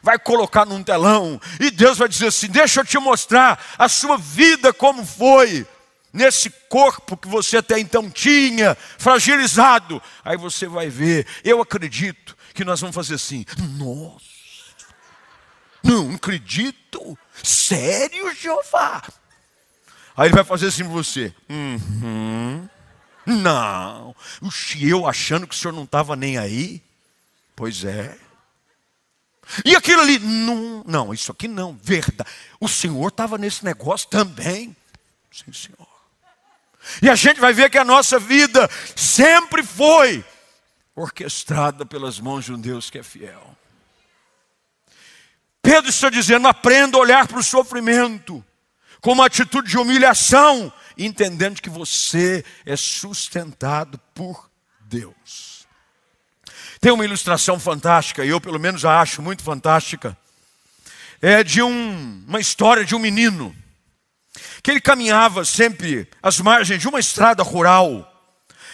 Vai 0.02 0.18
colocar 0.18 0.64
num 0.64 0.82
telão 0.82 1.38
e 1.60 1.70
Deus 1.70 1.98
vai 1.98 2.08
dizer 2.08 2.28
assim: 2.28 2.48
Deixa 2.48 2.80
eu 2.80 2.84
te 2.84 2.98
mostrar 2.98 3.62
a 3.76 3.90
sua 3.90 4.16
vida 4.16 4.72
como 4.72 5.04
foi 5.04 5.66
nesse 6.12 6.48
corpo 6.68 7.14
que 7.14 7.28
você 7.28 7.58
até 7.58 7.78
então 7.78 8.10
tinha, 8.10 8.74
fragilizado. 8.98 10.02
Aí 10.24 10.38
você 10.38 10.66
vai 10.66 10.88
ver, 10.88 11.26
eu 11.44 11.60
acredito 11.60 12.34
que 12.54 12.64
nós 12.64 12.80
vamos 12.80 12.94
fazer 12.94 13.16
assim: 13.16 13.44
nossa, 13.76 14.24
não 15.82 16.14
acredito, 16.14 17.18
sério, 17.42 18.34
Jeová? 18.34 19.02
Aí 20.16 20.28
ele 20.28 20.34
vai 20.34 20.44
fazer 20.44 20.68
assim 20.68 20.84
com 20.84 20.90
você: 20.90 21.34
uhum, 21.50 22.68
não, 23.26 24.14
eu 24.80 25.06
achando 25.06 25.46
que 25.46 25.54
o 25.54 25.58
senhor 25.58 25.72
não 25.72 25.84
estava 25.84 26.16
nem 26.16 26.38
aí? 26.38 26.82
Pois 27.54 27.84
é. 27.84 28.16
E 29.64 29.76
aquilo 29.76 30.02
ali, 30.02 30.18
não, 30.18 30.82
não, 30.86 31.14
isso 31.14 31.30
aqui 31.30 31.46
não, 31.46 31.78
verdade. 31.82 32.30
O 32.58 32.68
Senhor 32.68 33.08
estava 33.08 33.36
nesse 33.36 33.64
negócio 33.64 34.08
também. 34.08 34.74
Sim, 35.30 35.52
Senhor. 35.52 35.88
E 37.00 37.08
a 37.08 37.14
gente 37.14 37.40
vai 37.40 37.52
ver 37.52 37.70
que 37.70 37.78
a 37.78 37.84
nossa 37.84 38.18
vida 38.18 38.68
sempre 38.96 39.62
foi 39.62 40.24
orquestrada 40.94 41.86
pelas 41.86 42.18
mãos 42.18 42.44
de 42.44 42.52
um 42.52 42.60
Deus 42.60 42.90
que 42.90 42.98
é 42.98 43.02
fiel. 43.02 43.56
Pedro 45.60 45.90
está 45.90 46.10
dizendo: 46.10 46.48
aprenda 46.48 46.96
a 46.96 47.00
olhar 47.00 47.28
para 47.28 47.38
o 47.38 47.42
sofrimento 47.42 48.44
com 49.00 49.12
uma 49.12 49.26
atitude 49.26 49.68
de 49.68 49.78
humilhação, 49.78 50.72
entendendo 50.96 51.60
que 51.60 51.70
você 51.70 52.44
é 52.64 52.76
sustentado 52.76 53.98
por 54.14 54.50
Deus. 54.80 55.66
Tem 56.80 56.92
uma 56.92 57.04
ilustração 57.04 57.58
fantástica, 57.58 58.24
e 58.24 58.28
eu 58.28 58.40
pelo 58.40 58.58
menos 58.58 58.84
a 58.84 59.00
acho 59.00 59.22
muito 59.22 59.42
fantástica. 59.42 60.16
É 61.20 61.44
de 61.44 61.62
um, 61.62 62.24
uma 62.26 62.40
história 62.40 62.84
de 62.84 62.94
um 62.94 62.98
menino 62.98 63.54
que 64.62 64.70
ele 64.70 64.80
caminhava 64.80 65.44
sempre 65.44 66.08
às 66.22 66.40
margens 66.40 66.80
de 66.80 66.88
uma 66.88 66.98
estrada 66.98 67.42
rural 67.42 68.08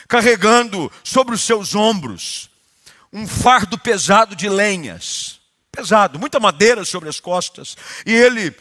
carregando 0.08 0.90
sobre 1.04 1.34
os 1.34 1.42
seus 1.42 1.74
ombros 1.74 2.48
um 3.12 3.26
fardo 3.26 3.78
pesado 3.78 4.36
de 4.36 4.48
lenhas, 4.48 5.40
pesado, 5.72 6.18
muita 6.18 6.38
madeira 6.38 6.84
sobre 6.84 7.08
as 7.08 7.20
costas, 7.20 7.76
e 8.04 8.12
ele 8.12 8.54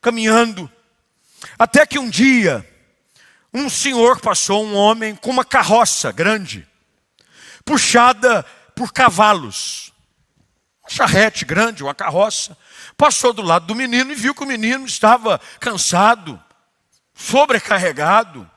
caminhando, 0.00 0.70
até 1.58 1.86
que 1.86 1.98
um 1.98 2.10
dia, 2.10 2.68
um 3.54 3.70
senhor 3.70 4.20
passou, 4.20 4.64
um 4.64 4.74
homem, 4.74 5.14
com 5.14 5.30
uma 5.30 5.44
carroça 5.44 6.10
grande, 6.10 6.66
puxada 7.64 8.42
por 8.74 8.92
cavalos, 8.92 9.92
uma 10.82 10.90
charrete 10.90 11.44
grande, 11.44 11.84
uma 11.84 11.94
carroça, 11.94 12.58
passou 12.96 13.32
do 13.32 13.42
lado 13.42 13.66
do 13.66 13.74
menino 13.74 14.10
e 14.10 14.16
viu 14.16 14.34
que 14.34 14.42
o 14.42 14.46
menino 14.46 14.84
estava 14.84 15.40
cansado, 15.60 16.42
sobrecarregado, 17.14 18.50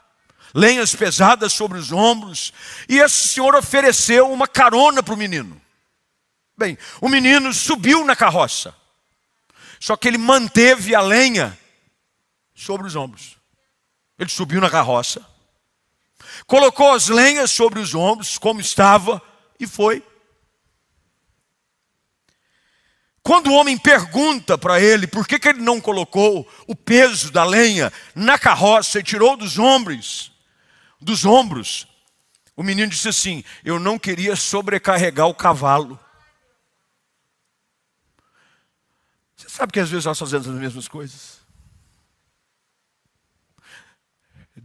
lenhas 0.51 0.95
pesadas 0.95 1.53
sobre 1.53 1.77
os 1.77 1.91
ombros, 1.91 2.51
e 2.89 2.97
esse 2.97 3.27
senhor 3.27 3.55
ofereceu 3.55 4.31
uma 4.31 4.47
carona 4.47 5.03
para 5.03 5.13
o 5.13 5.17
menino. 5.17 5.61
Bem, 6.57 6.75
o 6.99 7.07
menino 7.07 7.53
subiu 7.53 8.03
na 8.03 8.15
carroça, 8.15 8.73
só 9.79 9.95
que 9.95 10.07
ele 10.07 10.17
manteve 10.17 10.95
a 10.95 11.01
lenha 11.01 11.55
sobre 12.55 12.87
os 12.87 12.95
ombros. 12.95 13.36
Ele 14.17 14.29
subiu 14.29 14.59
na 14.59 14.69
carroça, 14.69 15.25
colocou 16.45 16.93
as 16.93 17.07
lenhas 17.07 17.51
sobre 17.51 17.79
os 17.79 17.93
ombros, 17.93 18.37
como 18.37 18.59
estava, 18.59 19.21
e 19.59 19.67
foi. 19.67 20.03
Quando 23.27 23.47
o 23.47 23.53
homem 23.55 23.77
pergunta 23.77 24.57
para 24.57 24.79
ele 24.79 25.05
por 25.05 25.27
que, 25.27 25.37
que 25.37 25.49
ele 25.49 25.61
não 25.61 25.81
colocou 25.81 26.49
o 26.65 26.73
peso 26.73 27.29
da 27.29 27.43
lenha 27.43 27.91
na 28.15 28.39
carroça 28.39 28.99
e 28.99 29.03
tirou 29.03 29.35
dos 29.35 29.59
ombros, 29.59 30.31
dos 31.01 31.25
ombros. 31.25 31.85
O 32.55 32.63
menino 32.63 32.89
disse 32.89 33.09
assim: 33.09 33.43
Eu 33.65 33.79
não 33.79 33.99
queria 33.99 34.33
sobrecarregar 34.37 35.27
o 35.27 35.35
cavalo. 35.35 35.99
Você 39.35 39.49
sabe 39.49 39.73
que 39.73 39.79
às 39.81 39.89
vezes 39.89 40.05
nós 40.05 40.17
fazemos 40.17 40.47
as 40.47 40.55
mesmas 40.55 40.87
coisas. 40.87 41.36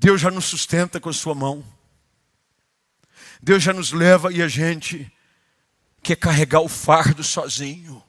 Deus 0.03 0.21
já 0.21 0.33
nos 0.33 0.47
sustenta 0.47 0.99
com 0.99 1.09
a 1.09 1.13
sua 1.13 1.33
mão. 1.33 1.65
Deus 3.41 3.63
já 3.63 3.73
nos 3.73 3.93
leva 3.93 4.33
e 4.33 4.43
a 4.43 4.49
gente 4.49 5.09
quer 6.03 6.17
carregar 6.17 6.61
o 6.61 6.69
fardo 6.69 7.23
sozinho. 7.23 8.03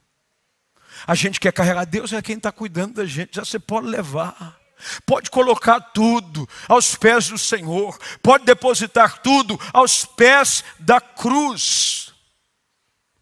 A 1.05 1.13
gente 1.13 1.39
quer 1.39 1.53
carregar. 1.53 1.85
Deus 1.85 2.11
é 2.11 2.19
quem 2.19 2.37
está 2.37 2.51
cuidando 2.51 2.95
da 2.95 3.05
gente. 3.05 3.35
Já 3.35 3.45
você 3.45 3.59
pode 3.59 3.85
levar. 3.85 4.59
Pode 5.05 5.29
colocar 5.29 5.79
tudo 5.79 6.49
aos 6.67 6.95
pés 6.95 7.27
do 7.27 7.37
Senhor, 7.37 7.97
pode 8.23 8.43
depositar 8.43 9.21
tudo 9.21 9.57
aos 9.71 10.03
pés 10.03 10.63
da 10.79 10.99
cruz. 10.99 12.11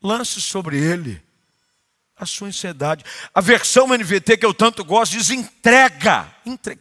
Lance 0.02 0.42
sobre 0.42 0.80
ele 0.80 1.22
a 2.22 2.26
sua 2.26 2.50
ansiedade. 2.50 3.04
A 3.34 3.42
versão 3.42 3.88
NVT 3.88 4.38
que 4.38 4.46
eu 4.46 4.54
tanto 4.54 4.86
gosto 4.86 5.14
diz 5.14 5.32
entrega. 5.32 6.32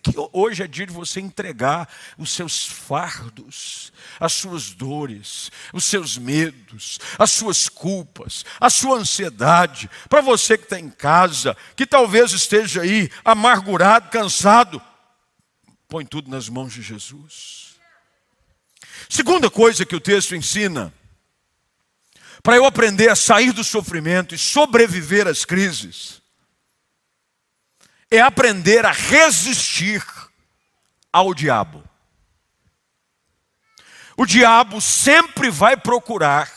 Que 0.02 0.12
hoje 0.32 0.62
é 0.62 0.66
dia 0.66 0.86
de 0.86 0.92
você 0.92 1.18
entregar 1.18 1.88
os 2.18 2.30
seus 2.30 2.66
fardos, 2.66 3.90
as 4.18 4.34
suas 4.34 4.70
dores, 4.70 5.50
os 5.72 5.84
seus 5.84 6.18
medos, 6.18 6.98
as 7.18 7.30
suas 7.30 7.68
culpas, 7.70 8.44
a 8.60 8.68
sua 8.68 8.98
ansiedade. 8.98 9.88
Para 10.10 10.20
você 10.20 10.58
que 10.58 10.64
está 10.64 10.78
em 10.78 10.90
casa, 10.90 11.56
que 11.74 11.86
talvez 11.86 12.32
esteja 12.32 12.82
aí 12.82 13.10
amargurado, 13.24 14.10
cansado, 14.10 14.80
põe 15.88 16.04
tudo 16.04 16.30
nas 16.30 16.48
mãos 16.50 16.72
de 16.74 16.82
Jesus. 16.82 17.76
Segunda 19.08 19.50
coisa 19.50 19.86
que 19.86 19.96
o 19.96 20.00
texto 20.00 20.36
ensina 20.36 20.92
para 22.42 22.56
eu 22.56 22.64
aprender 22.64 23.08
a 23.08 23.16
sair 23.16 23.52
do 23.52 23.62
sofrimento 23.62 24.34
e 24.34 24.38
sobreviver 24.38 25.26
às 25.26 25.44
crises, 25.44 26.22
é 28.10 28.20
aprender 28.20 28.84
a 28.84 28.92
resistir 28.92 30.04
ao 31.12 31.34
diabo. 31.34 31.84
O 34.16 34.26
diabo 34.26 34.80
sempre 34.80 35.50
vai 35.50 35.76
procurar 35.76 36.50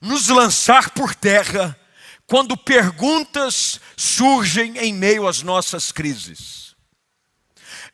nos 0.00 0.28
lançar 0.28 0.90
por 0.90 1.14
terra 1.14 1.78
quando 2.26 2.56
perguntas 2.56 3.80
surgem 3.96 4.76
em 4.78 4.92
meio 4.92 5.28
às 5.28 5.42
nossas 5.42 5.92
crises. 5.92 6.74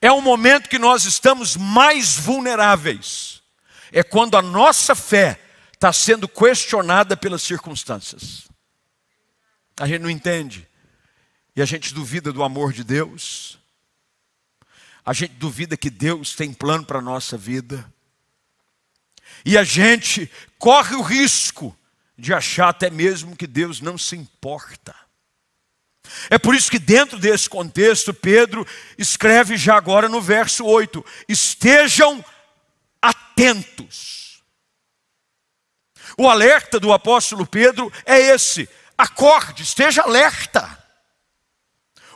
É 0.00 0.10
o 0.10 0.20
momento 0.20 0.68
que 0.68 0.78
nós 0.78 1.04
estamos 1.04 1.56
mais 1.56 2.16
vulneráveis. 2.16 3.42
É 3.92 4.02
quando 4.02 4.36
a 4.36 4.42
nossa 4.42 4.94
fé 4.94 5.38
está 5.82 5.92
sendo 5.92 6.28
questionada 6.28 7.16
pelas 7.16 7.42
circunstâncias. 7.42 8.46
A 9.80 9.88
gente 9.88 10.00
não 10.02 10.10
entende. 10.10 10.68
E 11.56 11.60
a 11.60 11.64
gente 11.64 11.92
duvida 11.92 12.32
do 12.32 12.44
amor 12.44 12.72
de 12.72 12.84
Deus. 12.84 13.58
A 15.04 15.12
gente 15.12 15.34
duvida 15.34 15.76
que 15.76 15.90
Deus 15.90 16.36
tem 16.36 16.52
plano 16.54 16.86
para 16.86 17.00
a 17.00 17.02
nossa 17.02 17.36
vida. 17.36 17.92
E 19.44 19.58
a 19.58 19.64
gente 19.64 20.30
corre 20.56 20.94
o 20.94 21.02
risco 21.02 21.76
de 22.16 22.32
achar 22.32 22.68
até 22.68 22.88
mesmo 22.88 23.36
que 23.36 23.48
Deus 23.48 23.80
não 23.80 23.98
se 23.98 24.14
importa. 24.14 24.94
É 26.30 26.38
por 26.38 26.54
isso 26.54 26.70
que, 26.70 26.78
dentro 26.78 27.18
desse 27.18 27.50
contexto, 27.50 28.14
Pedro 28.14 28.64
escreve 28.96 29.56
já 29.56 29.76
agora 29.76 30.08
no 30.08 30.20
verso 30.20 30.64
8: 30.64 31.04
estejam 31.28 32.24
atentos. 33.00 34.21
O 36.16 36.28
alerta 36.28 36.78
do 36.78 36.92
apóstolo 36.92 37.46
Pedro 37.46 37.92
é 38.04 38.18
esse: 38.18 38.68
acorde, 38.96 39.62
esteja 39.62 40.02
alerta. 40.02 40.78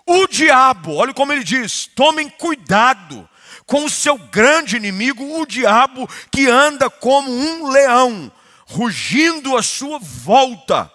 O 0.04 0.26
diabo, 0.26 0.94
olha 0.94 1.12
como 1.12 1.32
ele 1.32 1.44
diz: 1.44 1.86
tomem 1.86 2.28
cuidado 2.28 3.28
com 3.66 3.84
o 3.84 3.90
seu 3.90 4.16
grande 4.16 4.76
inimigo, 4.76 5.40
o 5.40 5.44
diabo, 5.44 6.08
que 6.30 6.48
anda 6.48 6.88
como 6.88 7.30
um 7.30 7.68
leão, 7.68 8.30
rugindo 8.64 9.56
à 9.56 9.62
sua 9.62 9.98
volta, 9.98 10.90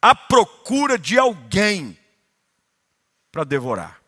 à 0.00 0.14
procura 0.14 0.96
de 0.96 1.18
alguém 1.18 1.98
para 3.32 3.42
devorar. 3.42 4.00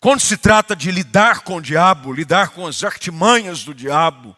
Quando 0.00 0.18
se 0.18 0.36
trata 0.36 0.74
de 0.74 0.90
lidar 0.90 1.42
com 1.42 1.56
o 1.56 1.62
diabo, 1.62 2.12
lidar 2.12 2.48
com 2.50 2.66
as 2.66 2.82
artimanhas 2.82 3.62
do 3.62 3.72
diabo, 3.72 4.36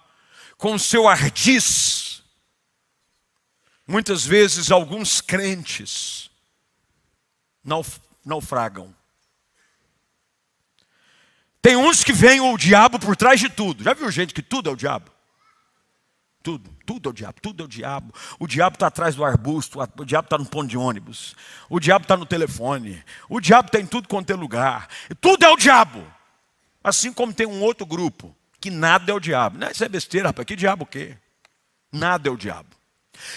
com 0.65 0.79
seu 0.79 1.07
ardiz, 1.07 2.23
muitas 3.87 4.25
vezes 4.25 4.71
alguns 4.71 5.21
crentes 5.21 6.31
naufragam. 8.25 8.97
Tem 11.61 11.77
uns 11.77 12.03
que 12.03 12.15
veem 12.15 12.41
o 12.41 12.57
diabo 12.57 12.99
por 12.99 13.15
trás 13.15 13.41
de 13.41 13.51
tudo. 13.51 13.85
Já 13.85 13.93
viu 13.93 14.11
gente 14.11 14.33
que 14.33 14.41
tudo 14.41 14.71
é 14.71 14.73
o 14.73 14.77
diabo? 14.77 15.11
Tudo, 16.43 16.75
tudo 16.87 17.11
é 17.11 17.11
o 17.11 17.15
diabo, 17.15 17.41
tudo 17.43 17.63
é 17.63 17.67
o 17.67 17.69
diabo. 17.69 18.15
O 18.39 18.47
diabo 18.47 18.77
está 18.77 18.87
atrás 18.87 19.15
do 19.15 19.23
arbusto, 19.23 19.79
o 19.99 20.05
diabo 20.07 20.25
está 20.25 20.39
no 20.39 20.47
ponto 20.47 20.71
de 20.71 20.79
ônibus, 20.79 21.37
o 21.69 21.79
diabo 21.79 22.05
está 22.05 22.17
no 22.17 22.25
telefone, 22.25 23.05
o 23.29 23.39
diabo 23.39 23.67
está 23.67 23.79
em 23.79 23.87
tudo 23.87 24.09
quanto 24.09 24.31
é 24.31 24.35
lugar. 24.35 24.89
Tudo 25.21 25.45
é 25.45 25.49
o 25.51 25.59
diabo. 25.59 26.11
Assim 26.83 27.13
como 27.13 27.35
tem 27.35 27.47
um 27.47 27.61
outro 27.61 27.85
grupo 27.85 28.35
que 28.65 28.71
nada 28.71 29.13
é 29.13 29.15
o 29.15 29.21
diabo. 29.21 29.59
Não, 29.59 29.71
isso 29.71 29.85
é 29.85 29.89
besteira, 29.91 30.29
rapaz. 30.29 30.47
Que 30.47 30.57
diabo 30.57 30.85
o 30.85 30.87
quê? 30.87 31.19
Nada 31.93 32.31
é 32.31 32.33
o 32.33 32.37
diabo. 32.37 32.75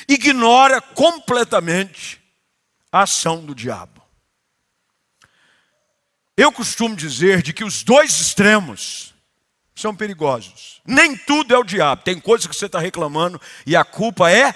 Ignora 0.08 0.80
completamente 0.80 2.22
a 2.90 3.02
ação 3.02 3.46
do 3.46 3.54
diabo. 3.54 4.02
Eu 6.38 6.50
costumo 6.50 6.96
dizer 6.96 7.42
de 7.42 7.52
que 7.52 7.66
os 7.66 7.84
dois 7.84 8.22
extremos 8.22 9.14
são 9.76 9.94
perigosos. 9.94 10.82
Nem 10.86 11.18
tudo 11.18 11.54
é 11.54 11.58
o 11.58 11.64
diabo. 11.66 12.04
Tem 12.04 12.22
coisas 12.22 12.48
que 12.48 12.56
você 12.56 12.68
está 12.68 12.80
reclamando 12.80 13.42
e 13.66 13.76
a 13.76 13.84
culpa 13.84 14.32
é 14.32 14.56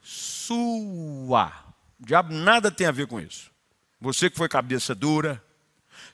sua. 0.00 1.52
O 1.98 2.06
diabo 2.06 2.32
nada 2.32 2.70
tem 2.70 2.86
a 2.86 2.92
ver 2.92 3.08
com 3.08 3.18
isso. 3.18 3.50
Você 4.00 4.30
que 4.30 4.36
foi 4.36 4.48
cabeça 4.48 4.94
dura, 4.94 5.42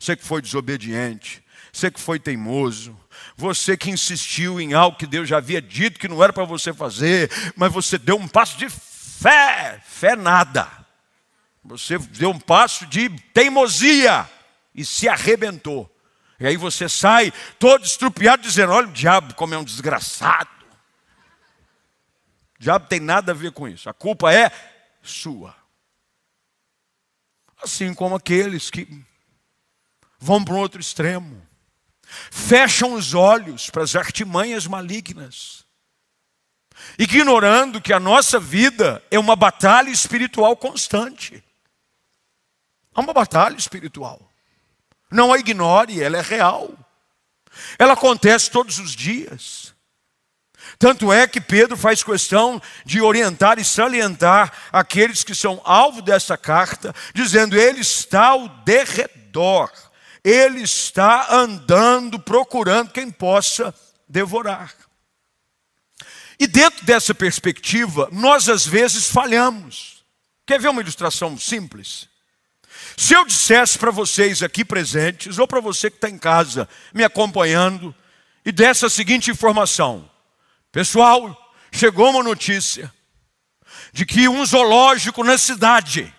você 0.01 0.17
que 0.17 0.25
foi 0.25 0.41
desobediente, 0.41 1.45
você 1.71 1.91
que 1.91 2.01
foi 2.01 2.19
teimoso, 2.19 2.99
você 3.37 3.77
que 3.77 3.91
insistiu 3.91 4.61
em 4.61 4.75
algo 4.75 4.97
que 4.97 5.07
Deus 5.07 5.29
já 5.29 5.39
havia 5.39 5.61
dito 5.61 5.99
que 5.99 6.09
não 6.09 6.23
era 6.23 6.33
para 6.33 6.45
você 6.45 6.73
fazer, 6.73 7.31
mas 7.57 7.73
você 7.73 7.99
deu 7.99 8.17
um 8.17 8.29
passo 8.29 8.57
de 8.59 8.69
fé, 8.69 9.81
fé 9.85 10.17
nada. 10.17 10.69
Você 11.65 11.97
deu 11.99 12.31
um 12.31 12.39
passo 12.39 12.87
de 12.87 13.09
teimosia 13.33 14.29
e 14.75 14.85
se 14.85 15.09
arrebentou. 15.09 15.89
E 16.41 16.47
aí 16.47 16.57
você 16.57 16.89
sai 16.89 17.33
todo 17.59 17.85
estrupiado 17.85 18.43
dizendo: 18.43 18.73
olha 18.73 18.89
o 18.89 18.93
diabo 18.93 19.35
como 19.35 19.55
é 19.55 19.59
um 19.59 19.65
desgraçado. 19.65 20.51
O 22.59 22.63
diabo 22.63 22.89
tem 22.89 22.99
nada 22.99 23.33
a 23.33 23.35
ver 23.35 23.53
com 23.53 23.69
isso. 23.69 23.89
A 23.89 23.95
culpa 23.95 24.33
é 24.33 24.51
sua. 25.03 25.55
Assim 27.63 27.95
como 27.95 28.17
aqueles 28.17 28.71
que 28.71 28.89
vão 30.19 30.45
para 30.45 30.55
um 30.55 30.59
outro 30.59 30.81
extremo, 30.81 31.47
fecham 32.31 32.95
os 32.95 33.15
olhos 33.15 33.71
para 33.71 33.83
as 33.83 33.97
artimanhas 33.97 34.67
malignas, 34.67 35.65
ignorando 36.99 37.81
que 37.81 37.93
a 37.93 38.01
nossa 38.01 38.39
vida 38.39 39.03
é 39.11 39.19
uma 39.19 39.37
batalha 39.37 39.91
espiritual 39.91 40.57
constante. 40.57 41.43
É 42.95 43.01
uma 43.01 43.13
batalha 43.13 43.57
espiritual. 43.57 44.21
Não 45.11 45.33
a 45.33 45.39
ignore, 45.39 46.03
ela 46.03 46.19
é 46.19 46.23
real. 46.23 46.71
Ela 47.79 47.95
acontece 47.95 48.51
todos 48.51 48.79
os 48.79 48.93
dias. 48.93 49.75
Tanto 50.79 51.13
é 51.13 51.27
que 51.27 51.41
Pedro 51.41 51.77
faz 51.77 52.03
questão 52.03 52.61
de 52.85 53.01
orientar 53.01 53.59
e 53.59 53.65
salientar 53.65 54.53
aqueles 54.73 55.25
que 55.25 55.35
são 55.35 55.61
alvo 55.65 56.01
dessa 56.01 56.37
carta, 56.37 56.95
dizendo: 57.15 57.57
Ele 57.57 57.81
está 57.81 58.29
ao 58.29 58.49
derredor, 58.49 59.71
ele 60.25 60.63
está 60.63 61.35
andando, 61.35 62.19
procurando 62.19 62.91
quem 62.91 63.11
possa 63.11 63.75
devorar. 64.09 64.75
E 66.39 66.47
dentro 66.47 66.85
dessa 66.85 67.15
perspectiva, 67.15 68.09
nós 68.13 68.49
às 68.49 68.67
vezes 68.67 69.09
falhamos. 69.09 70.05
Quer 70.47 70.61
ver 70.61 70.69
uma 70.69 70.81
ilustração 70.81 71.39
simples? 71.39 72.09
Se 72.97 73.15
eu 73.15 73.25
dissesse 73.25 73.79
para 73.79 73.91
vocês 73.91 74.43
aqui 74.43 74.65
presentes, 74.65 75.39
ou 75.39 75.47
para 75.47 75.61
você 75.61 75.91
que 75.91 75.97
está 75.97 76.09
em 76.09 76.19
casa 76.19 76.69
me 76.93 77.05
acompanhando, 77.05 77.95
e 78.45 78.53
desse 78.53 78.85
a 78.85 78.91
seguinte 78.91 79.31
informação: 79.31 80.09
pessoal, 80.71 81.55
chegou 81.71 82.11
uma 82.11 82.23
notícia 82.23 82.93
de 83.93 84.05
que 84.05 84.29
um 84.29 84.45
zoológico 84.45 85.23
na 85.23 85.39
cidade, 85.39 86.13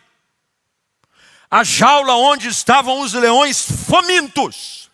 a 1.53 1.63
jaula 1.63 2.15
onde 2.15 2.47
estavam 2.47 3.01
os 3.01 3.13
leões 3.13 3.61
famintos, 3.87 4.89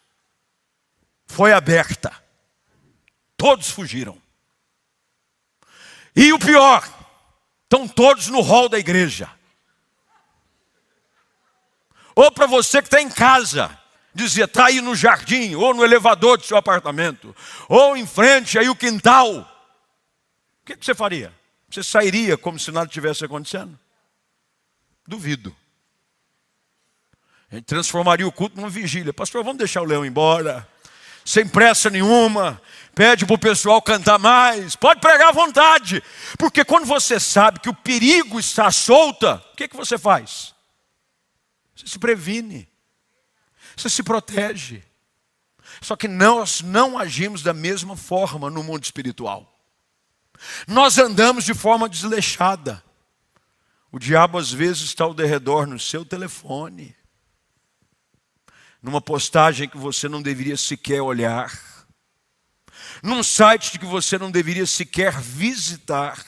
foi 1.26 1.54
aberta. 1.54 2.12
Todos 3.38 3.70
fugiram. 3.70 4.22
E 6.14 6.34
o 6.34 6.38
pior, 6.38 6.84
estão 7.64 7.88
todos 7.88 8.28
no 8.28 8.42
hall 8.42 8.68
da 8.68 8.78
igreja. 8.78 9.32
Ou 12.14 12.30
para 12.30 12.46
você 12.46 12.82
que 12.82 12.88
está 12.90 13.02
em 13.02 13.10
casa, 13.10 13.80
dizia, 14.14 14.44
está 14.44 14.66
aí 14.66 14.82
no 14.82 14.94
jardim, 14.94 15.56
ou 15.56 15.74
no 15.74 15.82
elevador 15.82 16.38
do 16.38 16.44
seu 16.44 16.58
apartamento, 16.58 17.34
ou 17.70 17.96
em 17.96 18.06
frente 18.06 18.60
aí 18.60 18.68
o 18.68 18.76
quintal. 18.76 19.32
O 19.34 20.66
que, 20.66 20.76
que 20.76 20.86
você 20.86 20.94
faria? 20.94 21.34
Você 21.70 21.82
sairia 21.84 22.38
como 22.38 22.60
se 22.60 22.70
nada 22.70 22.90
tivesse 22.90 23.24
acontecendo? 23.24 23.80
Duvido. 25.08 25.56
A 27.52 27.56
gente 27.56 27.66
transformaria 27.66 28.28
o 28.28 28.32
culto 28.32 28.56
numa 28.56 28.70
vigília. 28.70 29.12
Pastor, 29.12 29.44
vamos 29.44 29.58
deixar 29.58 29.82
o 29.82 29.86
leão 29.86 30.06
embora. 30.06 30.68
Sem 31.26 31.48
pressa 31.48 31.90
nenhuma. 31.90 32.62
Pede 32.94 33.26
para 33.26 33.36
o 33.36 33.40
pessoal 33.40 33.82
cantar 33.82 34.20
mais. 34.20 34.76
Pode 34.76 35.00
pregar 35.02 35.30
à 35.30 35.32
vontade. 35.32 36.04
Porque 36.38 36.64
quando 36.64 36.86
você 36.86 37.20
sabe 37.20 37.60
que 37.60 37.70
o 37.70 37.74
perigo 37.74 38.40
está 38.40 38.72
solta, 38.72 39.44
o 39.52 39.56
que, 39.56 39.68
que 39.68 39.76
você 39.76 39.98
faz? 39.98 40.54
Você 41.76 41.88
se 41.88 41.98
previne. 41.98 42.70
Você 43.76 43.90
se 43.90 44.04
protege. 44.04 44.84
Só 45.82 45.96
que 45.96 46.08
nós 46.08 46.62
não 46.62 46.98
agimos 46.98 47.42
da 47.42 47.54
mesma 47.54 47.96
forma 47.96 48.50
no 48.50 48.64
mundo 48.64 48.84
espiritual. 48.84 49.60
Nós 50.68 50.98
andamos 50.98 51.46
de 51.46 51.54
forma 51.54 51.90
desleixada. 51.90 52.84
O 53.92 53.98
diabo 53.98 54.38
às 54.38 54.52
vezes 54.52 54.84
está 54.84 55.04
ao 55.04 55.14
derredor 55.14 55.66
no 55.66 55.80
seu 55.80 56.06
telefone, 56.06 56.96
numa 58.82 59.02
postagem 59.02 59.68
que 59.68 59.78
você 59.78 60.08
não 60.08 60.22
deveria 60.22 60.58
sequer 60.58 61.02
olhar, 61.02 61.52
num 63.04 63.24
site 63.24 63.80
que 63.80 63.86
você 63.86 64.18
não 64.18 64.32
deveria 64.32 64.66
sequer 64.66 65.20
visitar. 65.20 66.24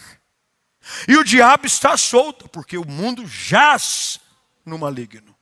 E 1.07 1.15
o 1.15 1.23
diabo 1.23 1.65
está 1.65 1.95
solto, 1.95 2.49
porque 2.49 2.77
o 2.77 2.87
mundo 2.87 3.25
jaz 3.27 4.19
no 4.65 4.77
maligno. 4.77 5.35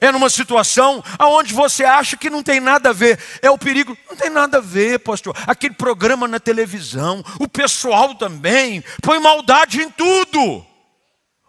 É 0.00 0.10
numa 0.10 0.28
situação 0.28 1.02
aonde 1.18 1.54
você 1.54 1.84
acha 1.84 2.16
que 2.16 2.30
não 2.30 2.42
tem 2.42 2.58
nada 2.58 2.90
a 2.90 2.92
ver. 2.92 3.18
É 3.40 3.50
o 3.50 3.58
perigo. 3.58 3.96
Não 4.08 4.16
tem 4.16 4.30
nada 4.30 4.58
a 4.58 4.60
ver, 4.60 4.98
pastor. 4.98 5.36
Aquele 5.46 5.74
programa 5.74 6.26
na 6.26 6.40
televisão, 6.40 7.24
o 7.38 7.48
pessoal 7.48 8.14
também 8.14 8.82
põe 9.02 9.20
maldade 9.20 9.80
em 9.80 9.90
tudo. 9.90 10.66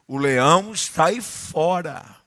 O 0.07 0.17
leão 0.17 0.71
está 0.73 1.05
aí 1.05 1.21
fora. 1.21 2.18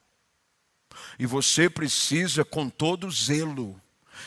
E 1.22 1.26
você 1.26 1.70
precisa, 1.70 2.44
com 2.44 2.68
todo 2.68 3.08
zelo, 3.08 3.80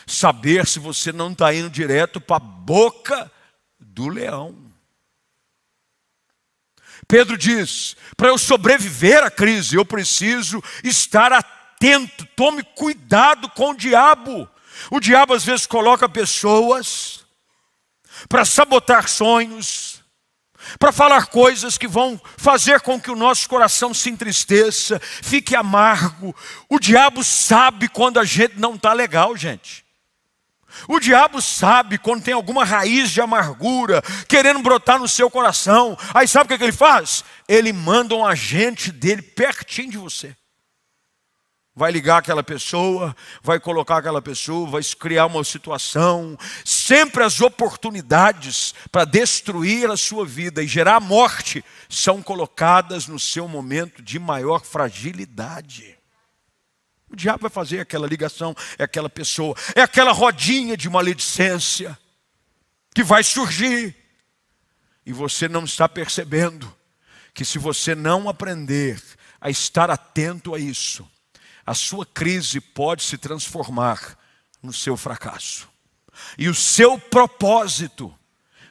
saber 0.06 0.66
se 0.66 0.78
você 0.78 1.12
não 1.12 1.30
está 1.30 1.52
indo 1.52 1.68
direto 1.68 2.22
para 2.22 2.36
a 2.36 2.40
boca 2.40 3.30
do 3.78 4.08
leão. 4.08 4.72
Pedro 7.06 7.36
diz: 7.36 7.98
para 8.16 8.28
eu 8.28 8.38
sobreviver 8.38 9.22
à 9.22 9.30
crise, 9.30 9.76
eu 9.76 9.84
preciso 9.84 10.64
estar 10.82 11.34
atento, 11.34 12.26
tome 12.34 12.62
cuidado 12.62 13.50
com 13.50 13.72
o 13.72 13.76
diabo. 13.76 14.48
O 14.90 14.98
diabo 14.98 15.34
às 15.34 15.44
vezes 15.44 15.66
coloca 15.66 16.08
pessoas 16.08 17.26
para 18.26 18.46
sabotar 18.46 19.06
sonhos, 19.06 19.95
para 20.78 20.92
falar 20.92 21.26
coisas 21.26 21.78
que 21.78 21.88
vão 21.88 22.20
fazer 22.36 22.80
com 22.80 23.00
que 23.00 23.10
o 23.10 23.16
nosso 23.16 23.48
coração 23.48 23.94
se 23.94 24.10
entristeça, 24.10 25.00
fique 25.00 25.54
amargo. 25.54 26.34
O 26.68 26.78
diabo 26.78 27.22
sabe 27.24 27.88
quando 27.88 28.18
a 28.18 28.24
gente 28.24 28.58
não 28.58 28.74
está 28.74 28.92
legal, 28.92 29.36
gente. 29.36 29.84
O 30.88 31.00
diabo 31.00 31.40
sabe 31.40 31.98
quando 31.98 32.22
tem 32.22 32.34
alguma 32.34 32.64
raiz 32.64 33.10
de 33.10 33.20
amargura 33.20 34.02
querendo 34.28 34.60
brotar 34.60 34.98
no 34.98 35.08
seu 35.08 35.30
coração. 35.30 35.96
Aí 36.12 36.28
sabe 36.28 36.44
o 36.44 36.48
que, 36.48 36.54
é 36.54 36.58
que 36.58 36.64
ele 36.64 36.72
faz? 36.72 37.24
Ele 37.48 37.72
manda 37.72 38.14
um 38.14 38.26
agente 38.26 38.92
dele 38.92 39.22
pertinho 39.22 39.90
de 39.90 39.98
você. 39.98 40.36
Vai 41.78 41.92
ligar 41.92 42.16
aquela 42.16 42.42
pessoa, 42.42 43.14
vai 43.42 43.60
colocar 43.60 43.98
aquela 43.98 44.22
pessoa, 44.22 44.66
vai 44.66 44.82
criar 44.98 45.26
uma 45.26 45.44
situação. 45.44 46.34
Sempre 46.64 47.22
as 47.22 47.42
oportunidades 47.42 48.74
para 48.90 49.04
destruir 49.04 49.90
a 49.90 49.96
sua 49.96 50.24
vida 50.24 50.62
e 50.62 50.66
gerar 50.66 51.00
morte 51.00 51.62
são 51.86 52.22
colocadas 52.22 53.06
no 53.06 53.18
seu 53.18 53.46
momento 53.46 54.02
de 54.02 54.18
maior 54.18 54.64
fragilidade. 54.64 55.98
O 57.10 57.14
diabo 57.14 57.42
vai 57.42 57.50
fazer 57.50 57.80
aquela 57.80 58.06
ligação, 58.06 58.56
é 58.78 58.84
aquela 58.84 59.10
pessoa, 59.10 59.54
é 59.74 59.82
aquela 59.82 60.12
rodinha 60.12 60.78
de 60.78 60.88
maledicência 60.88 61.96
que 62.94 63.04
vai 63.04 63.22
surgir. 63.22 63.94
E 65.04 65.12
você 65.12 65.46
não 65.46 65.64
está 65.64 65.86
percebendo 65.86 66.74
que 67.34 67.44
se 67.44 67.58
você 67.58 67.94
não 67.94 68.30
aprender 68.30 68.98
a 69.38 69.50
estar 69.50 69.90
atento 69.90 70.54
a 70.54 70.58
isso, 70.58 71.06
a 71.66 71.74
sua 71.74 72.06
crise 72.06 72.60
pode 72.60 73.02
se 73.02 73.18
transformar 73.18 74.16
no 74.62 74.72
seu 74.72 74.96
fracasso. 74.96 75.68
E 76.38 76.48
o 76.48 76.54
seu 76.54 76.98
propósito 76.98 78.14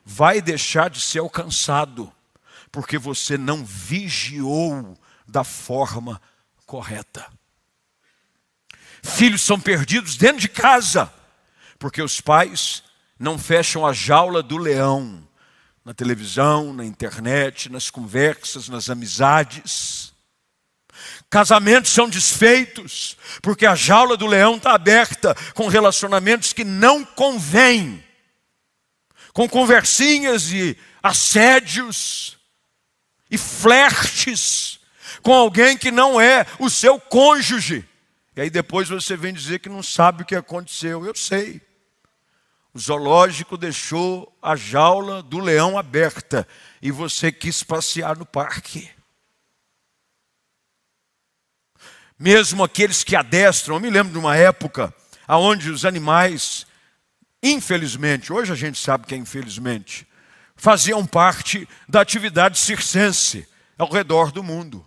vai 0.04 0.42
deixar 0.42 0.90
de 0.90 1.02
ser 1.02 1.20
alcançado, 1.20 2.12
porque 2.72 2.98
você 2.98 3.38
não 3.38 3.66
vigiou 3.66 4.98
da 5.28 5.44
forma 5.44 6.22
correta. 6.66 7.28
Filhos 9.04 9.42
são 9.42 9.60
perdidos 9.60 10.16
dentro 10.16 10.40
de 10.40 10.50
casa, 10.50 11.12
porque 11.78 12.02
os 12.02 12.22
pais 12.22 12.84
não 13.20 13.38
fecham 13.38 13.86
a 13.86 13.94
jaula 13.94 14.42
do 14.42 14.58
leão 14.58 15.28
na 15.84 15.94
televisão, 15.94 16.74
na 16.74 16.84
internet, 16.84 17.70
nas 17.70 17.92
conversas, 17.92 18.68
nas 18.68 18.90
amizades. 18.90 20.15
Casamentos 21.36 21.92
são 21.92 22.08
desfeitos, 22.08 23.18
porque 23.42 23.66
a 23.66 23.76
jaula 23.76 24.16
do 24.16 24.26
leão 24.26 24.56
está 24.56 24.72
aberta 24.72 25.36
com 25.54 25.68
relacionamentos 25.68 26.54
que 26.54 26.64
não 26.64 27.04
convêm, 27.04 28.02
com 29.34 29.46
conversinhas 29.50 30.50
e 30.54 30.78
assédios 31.04 32.38
e 33.30 33.38
flertes 33.38 34.80
com 35.22 35.34
alguém 35.34 35.78
que 35.78 35.92
não 35.92 36.22
é 36.22 36.48
o 36.58 36.70
seu 36.70 36.98
cônjuge. 36.98 37.84
E 38.34 38.40
aí 38.40 38.50
depois 38.50 38.88
você 38.88 39.18
vem 39.18 39.34
dizer 39.34 39.60
que 39.60 39.68
não 39.68 39.84
sabe 39.84 40.24
o 40.24 40.26
que 40.26 40.38
aconteceu. 40.38 41.06
Eu 41.06 41.14
sei. 41.14 41.62
O 42.74 42.80
zoológico 42.80 43.58
deixou 43.58 44.34
a 44.42 44.56
jaula 44.56 45.22
do 45.22 45.40
leão 45.40 45.78
aberta 45.78 46.48
e 46.82 46.92
você 46.92 47.30
quis 47.30 47.62
passear 47.62 48.16
no 48.16 48.26
parque. 48.26 48.95
Mesmo 52.18 52.64
aqueles 52.64 53.04
que 53.04 53.16
adestram, 53.16 53.76
eu 53.76 53.82
me 53.82 53.90
lembro 53.90 54.14
de 54.14 54.20
uma 54.20 54.38
época 54.38 54.94
onde 55.28 55.70
os 55.70 55.84
animais, 55.84 56.66
infelizmente, 57.44 58.32
hoje 58.32 58.54
a 58.54 58.56
gente 58.56 58.80
sabe 58.80 59.06
que 59.06 59.14
é 59.14 59.18
infelizmente, 59.18 60.08
faziam 60.56 61.06
parte 61.06 61.68
da 61.90 62.02
atividade 62.02 62.58
circense 62.58 63.48
ao 63.78 63.92
redor 63.92 64.32
do 64.32 64.42
mundo. 64.42 64.86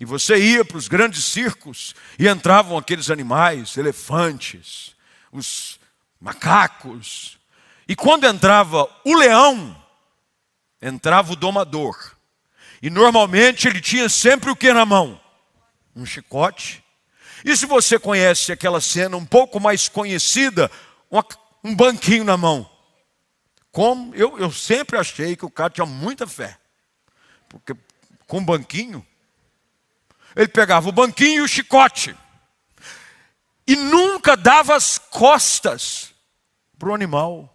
E 0.00 0.04
você 0.04 0.36
ia 0.36 0.64
para 0.64 0.78
os 0.78 0.88
grandes 0.88 1.24
circos 1.24 1.94
e 2.18 2.26
entravam 2.26 2.76
aqueles 2.76 3.10
animais, 3.10 3.76
elefantes, 3.76 4.96
os 5.30 5.78
macacos. 6.20 7.38
E 7.86 7.94
quando 7.94 8.26
entrava 8.26 8.88
o 9.04 9.14
leão, 9.14 9.76
entrava 10.80 11.34
o 11.34 11.36
domador. 11.36 12.16
E 12.80 12.90
normalmente 12.90 13.68
ele 13.68 13.80
tinha 13.80 14.08
sempre 14.08 14.50
o 14.50 14.56
que 14.56 14.72
na 14.72 14.84
mão? 14.84 15.21
Um 15.94 16.06
chicote. 16.06 16.82
E 17.44 17.56
se 17.56 17.66
você 17.66 17.98
conhece 17.98 18.52
aquela 18.52 18.80
cena 18.80 19.16
um 19.16 19.26
pouco 19.26 19.58
mais 19.58 19.88
conhecida, 19.88 20.70
um 21.62 21.74
banquinho 21.74 22.24
na 22.24 22.36
mão. 22.36 22.68
Como 23.70 24.14
eu, 24.14 24.38
eu 24.38 24.52
sempre 24.52 24.98
achei 24.98 25.34
que 25.34 25.44
o 25.44 25.50
cara 25.50 25.70
tinha 25.70 25.86
muita 25.86 26.26
fé. 26.26 26.58
Porque 27.48 27.74
com 28.26 28.44
banquinho, 28.44 29.06
ele 30.36 30.48
pegava 30.48 30.88
o 30.88 30.92
banquinho 30.92 31.40
e 31.40 31.40
o 31.40 31.48
chicote. 31.48 32.16
E 33.66 33.76
nunca 33.76 34.36
dava 34.36 34.74
as 34.74 34.98
costas 34.98 36.14
para 36.78 36.90
o 36.90 36.94
animal. 36.94 37.48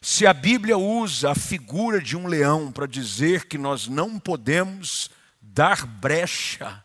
Se 0.00 0.26
a 0.26 0.32
Bíblia 0.32 0.78
usa 0.78 1.32
a 1.32 1.34
figura 1.34 2.00
de 2.00 2.16
um 2.16 2.26
leão 2.26 2.70
para 2.70 2.86
dizer 2.86 3.46
que 3.46 3.58
nós 3.58 3.88
não 3.88 4.18
podemos 4.18 5.10
dar 5.56 5.86
brecha 5.86 6.84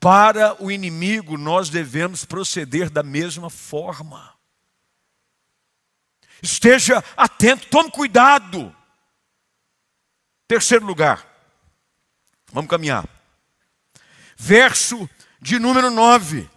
para 0.00 0.60
o 0.64 0.70
inimigo, 0.70 1.36
nós 1.36 1.68
devemos 1.68 2.24
proceder 2.24 2.88
da 2.88 3.02
mesma 3.02 3.50
forma. 3.50 4.34
Esteja 6.42 7.04
atento, 7.14 7.68
tome 7.68 7.90
cuidado. 7.90 8.74
Terceiro 10.48 10.86
lugar, 10.86 11.30
Vamos 12.52 12.68
caminhar. 12.68 13.08
Verso 14.36 15.08
de 15.40 15.58
número 15.58 15.90
9. 15.90 16.48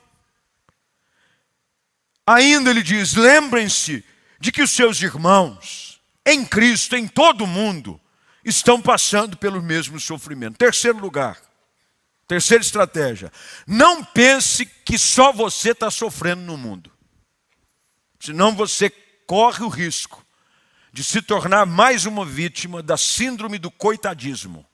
Ainda 2.26 2.70
ele 2.70 2.82
diz: 2.82 3.14
lembrem-se 3.14 4.04
de 4.40 4.52
que 4.52 4.64
os 4.64 4.72
seus 4.72 5.02
irmãos, 5.02 6.02
em 6.26 6.46
Cristo, 6.46 6.96
em 6.96 7.08
todo 7.08 7.44
o 7.44 7.48
mundo, 7.48 8.00
estão 8.44 8.82
passando 8.82 9.38
pelo 9.38 9.62
mesmo 9.62 10.00
sofrimento. 10.00 10.58
Terceiro 10.58 11.00
lugar, 11.00 11.40
terceira 12.28 12.64
estratégia: 12.64 13.32
não 13.66 14.04
pense 14.04 14.66
que 14.66 14.98
só 14.98 15.32
você 15.32 15.72
está 15.72 15.90
sofrendo 15.90 16.42
no 16.42 16.58
mundo, 16.58 16.92
senão 18.20 18.56
você 18.56 18.90
corre 19.26 19.64
o 19.64 19.70
risco 19.70 20.24
de 20.92 21.04
se 21.04 21.22
tornar 21.22 21.66
mais 21.66 22.06
uma 22.06 22.26
vítima 22.26 22.84
da 22.84 22.98
síndrome 22.98 23.58
do 23.58 23.72
coitadismo. 23.72 24.66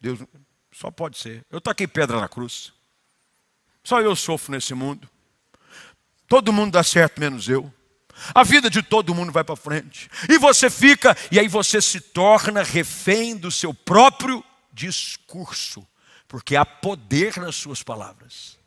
Deus 0.00 0.20
só 0.72 0.90
pode 0.90 1.18
ser. 1.18 1.44
Eu 1.50 1.60
taquei 1.60 1.86
pedra 1.86 2.20
na 2.20 2.28
cruz. 2.28 2.72
Só 3.84 4.00
eu 4.00 4.14
sofro 4.14 4.52
nesse 4.52 4.74
mundo. 4.74 5.08
Todo 6.28 6.52
mundo 6.52 6.72
dá 6.72 6.82
certo, 6.82 7.20
menos 7.20 7.48
eu. 7.48 7.72
A 8.34 8.42
vida 8.42 8.70
de 8.70 8.82
todo 8.82 9.14
mundo 9.14 9.32
vai 9.32 9.44
para 9.44 9.56
frente. 9.56 10.10
E 10.28 10.38
você 10.38 10.70
fica, 10.70 11.16
e 11.30 11.38
aí 11.38 11.48
você 11.48 11.80
se 11.80 12.00
torna 12.00 12.62
refém 12.62 13.36
do 13.36 13.50
seu 13.50 13.74
próprio 13.74 14.44
discurso. 14.72 15.86
Porque 16.28 16.56
há 16.56 16.64
poder 16.64 17.36
nas 17.36 17.56
suas 17.56 17.82
palavras. 17.82 18.58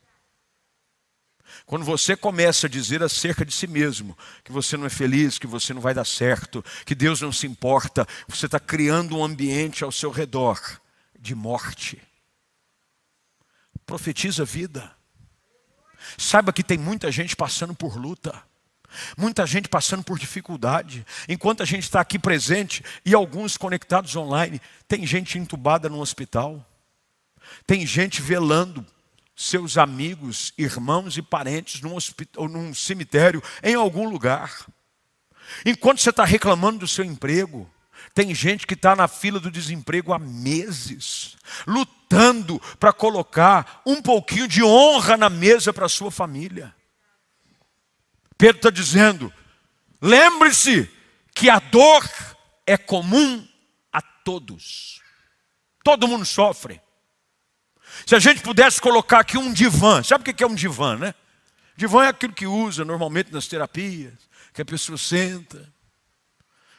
Quando 1.66 1.84
você 1.84 2.16
começa 2.16 2.68
a 2.68 2.70
dizer 2.70 3.02
acerca 3.02 3.44
de 3.44 3.52
si 3.52 3.66
mesmo 3.66 4.16
que 4.44 4.52
você 4.52 4.78
não 4.78 4.86
é 4.86 4.90
feliz, 4.90 5.40
que 5.40 5.48
você 5.48 5.74
não 5.74 5.82
vai 5.82 5.94
dar 5.94 6.06
certo, 6.06 6.64
que 6.86 6.94
Deus 6.94 7.22
não 7.22 7.32
se 7.32 7.48
importa, 7.48 8.08
você 8.28 8.46
está 8.46 8.60
criando 8.60 9.18
um 9.18 9.24
ambiente 9.24 9.84
ao 9.84 9.92
seu 9.92 10.12
redor 10.12 10.60
de 11.20 11.34
morte. 11.34 12.00
Profetiza 13.86 14.46
vida. 14.46 14.96
Saiba 16.18 16.54
que 16.54 16.64
tem 16.64 16.78
muita 16.78 17.12
gente 17.12 17.36
passando 17.36 17.74
por 17.74 17.98
luta. 17.98 18.44
Muita 19.18 19.46
gente 19.46 19.70
passando 19.70 20.04
por 20.04 20.20
dificuldade. 20.20 21.06
Enquanto 21.28 21.64
a 21.64 21.66
gente 21.66 21.84
está 21.84 22.02
aqui 22.02 22.20
presente 22.20 22.84
e 23.06 23.14
alguns 23.14 23.58
conectados 23.58 24.16
online, 24.16 24.62
tem 24.88 25.06
gente 25.06 25.38
entubada 25.38 25.90
no 25.90 26.00
hospital. 26.00 26.66
Tem 27.66 27.86
gente 27.86 28.22
velando 28.22 28.86
seus 29.36 29.78
amigos, 29.78 30.54
irmãos 30.58 31.18
e 31.18 31.22
parentes 31.22 31.82
num, 31.82 31.96
hospital, 31.96 32.48
num 32.48 32.74
cemitério, 32.74 33.44
em 33.62 33.76
algum 33.76 34.10
lugar. 34.10 34.66
Enquanto 35.66 36.00
você 36.00 36.10
está 36.10 36.24
reclamando 36.24 36.80
do 36.80 36.88
seu 36.88 37.04
emprego, 37.04 37.70
tem 38.14 38.34
gente 38.34 38.66
que 38.66 38.74
está 38.74 38.96
na 38.96 39.08
fila 39.08 39.40
do 39.40 39.52
desemprego 39.52 40.14
há 40.14 40.20
meses, 40.20 41.36
lutando 41.68 42.62
para 42.80 42.94
colocar 42.94 43.82
um 43.86 44.02
pouquinho 44.02 44.48
de 44.48 44.64
honra 44.64 45.18
na 45.18 45.30
mesa 45.30 45.74
para 45.74 45.90
sua 45.90 46.10
família. 46.10 46.74
Pedro 48.38 48.58
está 48.58 48.70
dizendo: 48.70 49.34
lembre-se 50.02 50.90
que 51.34 51.50
a 51.50 51.60
dor 51.60 52.04
é 52.66 52.78
comum 52.78 53.48
a 53.92 54.02
todos. 54.02 55.02
Todo 55.84 56.08
mundo 56.08 56.26
sofre. 56.26 56.82
Se 58.06 58.16
a 58.16 58.20
gente 58.20 58.42
pudesse 58.42 58.82
colocar 58.82 59.20
aqui 59.20 59.38
um 59.38 59.54
divã, 59.54 60.02
sabe 60.04 60.30
o 60.30 60.34
que 60.34 60.44
é 60.44 60.48
um 60.48 60.56
divã, 60.56 60.98
né? 60.98 61.14
Divã 61.78 62.06
é 62.06 62.10
aquilo 62.10 62.34
que 62.34 62.48
usa 62.48 62.84
normalmente 62.84 63.32
nas 63.32 63.48
terapias, 63.48 64.14
que 64.54 64.62
a 64.62 64.66
pessoa 64.66 64.98
senta. 64.98 65.72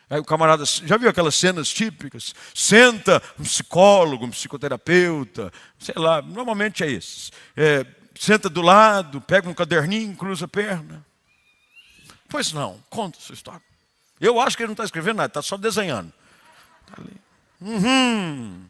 Aí 0.09 0.19
o 0.19 0.25
camarada, 0.25 0.65
já 0.65 0.97
viu 0.97 1.09
aquelas 1.09 1.35
cenas 1.35 1.69
típicas? 1.69 2.35
Senta 2.55 3.23
um 3.39 3.45
psicólogo, 3.45 4.25
um 4.25 4.31
psicoterapeuta, 4.31 5.53
sei 5.79 5.95
lá, 5.97 6.21
normalmente 6.23 6.83
é 6.85 6.91
esses. 6.91 7.33
É, 7.57 7.87
senta 8.15 8.49
do 8.49 8.63
lado, 8.63 9.21
pega 9.21 9.49
um 9.49 9.55
caderninho, 9.55 10.17
cruza 10.17 10.45
a 10.47 10.49
perna. 10.49 11.06
Pois 12.29 12.53
não, 12.53 12.83
conta 12.91 13.19
sua 13.21 13.35
história. 13.35 13.63
Eu 14.21 14.41
acho 14.41 14.57
que 14.57 14.63
ele 14.63 14.69
não 14.69 14.75
está 14.75 14.85
escrevendo 14.85 15.17
nada, 15.19 15.29
está 15.29 15.43
só 15.43 15.57
desenhando. 15.57 16.13
Tá 16.87 16.95
ali. 16.99 17.17
Uhum. 17.61 18.67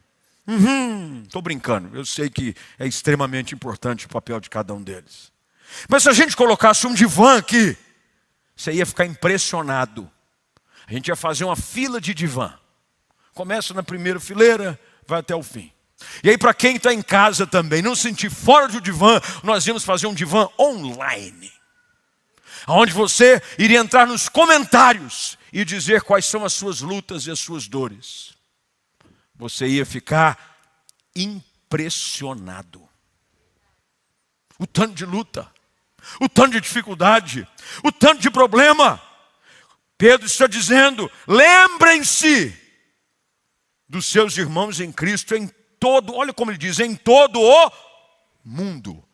Uhum. 0.47 1.23
Estou 1.25 1.43
brincando, 1.43 1.97
eu 1.97 2.07
sei 2.07 2.31
que 2.31 2.55
é 2.79 2.87
extremamente 2.87 3.55
importante 3.55 4.07
o 4.07 4.09
papel 4.09 4.39
de 4.39 4.49
cada 4.49 4.73
um 4.73 4.83
deles. 4.83 5.33
Mas 5.89 6.05
se 6.05 6.09
a 6.09 6.13
gente 6.13 6.37
colocasse 6.37 6.87
um 6.87 6.95
divã 6.95 7.39
aqui, 7.39 7.77
você 8.55 8.73
ia 8.73 8.87
ficar 8.87 9.07
impressionado. 9.07 10.11
A 10.87 10.93
gente 10.93 11.09
ia 11.09 11.17
fazer 11.17 11.45
uma 11.45 11.57
fila 11.57 12.01
de 12.01 12.15
divã. 12.15 12.55
Começa 13.35 13.75
na 13.75 13.83
primeira 13.83 14.21
fileira, 14.21 14.79
vai 15.07 15.19
até 15.19 15.35
o 15.35 15.43
fim. 15.43 15.73
E 16.23 16.31
aí, 16.31 16.39
para 16.39 16.55
quem 16.55 16.77
está 16.77 16.93
em 16.93 17.03
casa 17.03 17.47
também, 17.47 17.83
não 17.83 17.97
sentir 17.97 18.31
fora 18.31 18.69
do 18.69 18.81
divã, 18.81 19.21
nós 19.43 19.67
íamos 19.67 19.85
fazer 19.85 20.07
um 20.07 20.15
divã 20.15 20.49
online. 20.59 21.51
Onde 22.67 22.93
você 22.93 23.41
iria 23.59 23.79
entrar 23.79 24.07
nos 24.07 24.29
comentários 24.29 25.39
e 25.53 25.65
dizer 25.65 26.03
quais 26.03 26.25
são 26.27 26.45
as 26.45 26.53
suas 26.53 26.81
lutas 26.81 27.27
e 27.27 27.31
as 27.31 27.39
suas 27.39 27.69
dores. 27.69 28.35
Você 29.37 29.69
ia 29.69 29.87
ficar 29.87 30.59
impressionado. 31.15 32.87
O 34.59 34.67
tanto 34.67 34.95
de 34.95 35.05
luta, 35.05 35.51
o 36.21 36.29
tanto 36.29 36.53
de 36.53 36.61
dificuldade, 36.61 37.47
o 37.85 37.93
tanto 37.93 38.21
de 38.21 38.31
problema. 38.31 39.01
Pedro 39.97 40.27
está 40.27 40.47
dizendo: 40.47 41.11
lembrem-se 41.27 42.55
dos 43.89 44.07
seus 44.07 44.37
irmãos 44.37 44.81
em 44.81 44.91
Cristo 44.91 45.37
em 45.37 45.49
todo, 45.79 46.15
olha 46.15 46.33
como 46.33 46.51
ele 46.51 46.59
diz, 46.59 46.81
em 46.81 46.97
todo 46.97 47.41
o 47.41 47.73
mundo. 48.45 49.05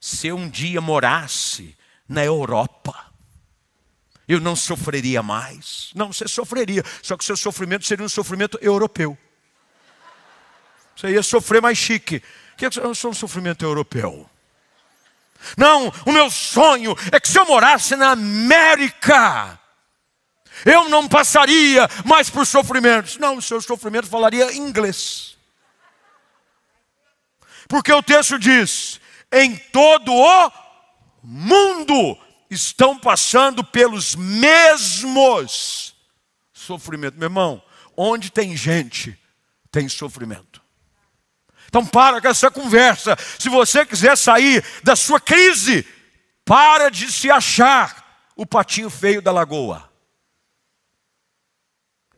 Se 0.00 0.32
um 0.32 0.48
dia 0.48 0.80
morasse 0.80 1.76
na 2.12 2.24
Europa, 2.24 2.94
eu 4.28 4.40
não 4.40 4.54
sofreria 4.54 5.22
mais. 5.22 5.90
Não, 5.94 6.12
você 6.12 6.28
sofreria, 6.28 6.84
só 7.02 7.16
que 7.16 7.24
seu 7.24 7.36
sofrimento 7.36 7.86
seria 7.86 8.04
um 8.04 8.08
sofrimento 8.08 8.58
europeu. 8.60 9.18
Você 10.96 11.08
ia 11.08 11.22
sofrer 11.22 11.60
mais 11.60 11.78
chique. 11.78 12.22
Que 12.56 12.66
eu 12.66 12.94
sou 12.94 13.10
um 13.10 13.14
sofrimento 13.14 13.64
europeu. 13.64 14.28
Não, 15.56 15.92
o 16.06 16.12
meu 16.12 16.30
sonho 16.30 16.94
é 17.10 17.18
que 17.18 17.28
se 17.28 17.38
eu 17.38 17.46
morasse 17.46 17.96
na 17.96 18.10
América, 18.12 19.58
eu 20.64 20.88
não 20.88 21.08
passaria 21.08 21.88
mais 22.04 22.30
por 22.30 22.46
sofrimentos. 22.46 23.16
Não, 23.16 23.38
o 23.38 23.42
seu 23.42 23.60
sofrimento 23.60 24.06
falaria 24.06 24.54
inglês. 24.54 25.36
Porque 27.66 27.92
o 27.92 28.02
texto 28.02 28.38
diz: 28.38 29.00
em 29.32 29.56
todo 29.56 30.12
o 30.12 30.52
mundo 31.22 32.18
estão 32.50 32.98
passando 32.98 33.62
pelos 33.62 34.14
mesmos 34.14 35.94
sofrimentos. 36.52 37.18
Meu 37.18 37.26
irmão, 37.26 37.62
onde 37.96 38.30
tem 38.30 38.56
gente, 38.56 39.18
tem 39.70 39.88
sofrimento. 39.88 40.62
Então 41.68 41.86
para 41.86 42.20
com 42.20 42.28
essa 42.28 42.50
conversa. 42.50 43.16
Se 43.38 43.48
você 43.48 43.86
quiser 43.86 44.16
sair 44.16 44.64
da 44.82 44.94
sua 44.94 45.18
crise, 45.18 45.86
para 46.44 46.90
de 46.90 47.10
se 47.10 47.30
achar 47.30 48.30
o 48.36 48.44
patinho 48.44 48.90
feio 48.90 49.22
da 49.22 49.32
lagoa. 49.32 49.90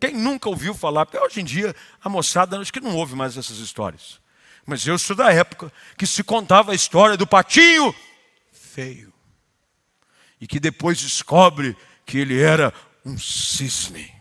Quem 0.01 0.15
nunca 0.15 0.49
ouviu 0.49 0.75
falar, 0.75 1.07
porque 1.07 1.19
hoje 1.19 1.41
em 1.41 1.45
dia 1.45 1.75
a 2.03 2.09
moçada 2.09 2.59
acho 2.59 2.73
que 2.73 2.81
não 2.81 2.97
ouve 2.97 3.15
mais 3.15 3.37
essas 3.37 3.59
histórias. 3.59 4.21
Mas 4.67 4.87
eu 4.87 4.99
sou 4.99 5.15
da 5.15 5.33
época 5.33 5.73
que 5.97 6.07
se 6.07 6.25
contava 6.25 6.73
a 6.73 6.75
história 6.75 7.17
do 7.17 7.27
patinho 7.27 7.95
feio. 8.75 9.13
E 10.41 10.47
que 10.47 10.59
depois 10.59 11.01
descobre 11.01 11.77
que 12.05 12.19
ele 12.19 12.41
era 12.41 12.75
um 13.05 13.17
cisne. 13.17 14.13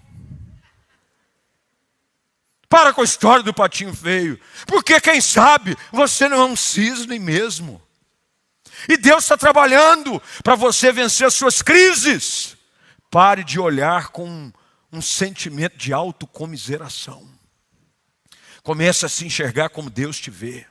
Para 2.70 2.94
com 2.94 3.02
a 3.02 3.06
história 3.06 3.44
do 3.44 3.54
patinho 3.54 3.94
feio. 3.94 4.40
Porque 4.68 5.02
quem 5.02 5.20
sabe 5.20 5.76
você 5.92 6.28
não 6.30 6.42
é 6.42 6.46
um 6.46 6.56
cisne 6.56 7.18
mesmo. 7.18 7.82
E 8.88 8.98
Deus 8.98 9.24
está 9.24 9.38
trabalhando 9.38 10.22
para 10.44 10.56
você 10.56 10.92
vencer 10.92 11.28
as 11.28 11.34
suas 11.34 11.62
crises. 11.62 12.56
Pare 13.10 13.44
de 13.44 13.60
olhar 13.60 14.10
com 14.10 14.52
um 14.92 15.02
sentimento 15.02 15.78
de 15.78 15.94
autocomiseração. 15.94 17.28
Comece 18.62 19.06
a 19.06 19.10
se 19.10 19.26
enxergar 19.26 19.70
como 19.70 19.90
Deus 19.90 20.20
te 20.20 20.32
vê. 20.32 20.66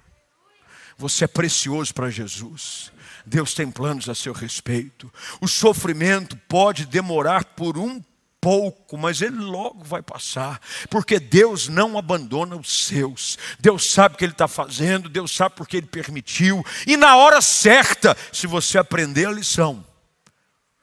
Você 0.97 1.25
é 1.25 1.29
precioso 1.29 1.93
para 1.93 2.11
Jesus. 2.11 2.93
Deus 3.27 3.55
tem 3.55 3.71
planos 3.71 4.09
a 4.09 4.15
seu 4.15 4.33
respeito. 4.33 5.13
O 5.41 5.49
sofrimento 5.49 6.37
pode 6.49 6.87
demorar 6.87 7.45
por 7.45 7.79
um 7.79 8.03
pouco, 8.43 8.99
mas 8.99 9.23
ele 9.23 9.37
logo 9.37 9.85
vai 9.85 10.03
passar, 10.03 10.61
porque 10.91 11.21
Deus 11.21 11.69
não 11.69 11.97
abandona 11.97 12.57
os 12.57 12.87
seus. 12.87 13.39
Deus 13.61 13.89
sabe 13.89 14.17
o 14.17 14.19
que 14.19 14.25
Ele 14.25 14.33
está 14.33 14.49
fazendo, 14.49 15.09
Deus 15.09 15.31
sabe 15.31 15.55
porque 15.55 15.77
Ele 15.77 15.87
permitiu, 15.87 16.67
e 16.85 16.97
na 16.97 17.15
hora 17.15 17.41
certa, 17.41 18.17
se 18.33 18.49
você 18.49 18.79
aprender 18.79 19.27
a 19.27 19.33
lição, 19.33 19.87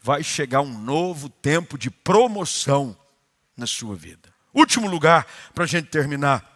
vai 0.01 0.23
chegar 0.23 0.61
um 0.61 0.79
novo 0.79 1.27
tempo 1.27 1.77
de 1.77 1.91
promoção 1.91 2.97
na 3.57 3.67
sua 3.67 3.93
vida. 3.93 4.29
Último 4.53 4.87
lugar, 4.87 5.27
para 5.53 5.65
a 5.65 5.67
gente 5.67 5.89
terminar. 5.89 6.47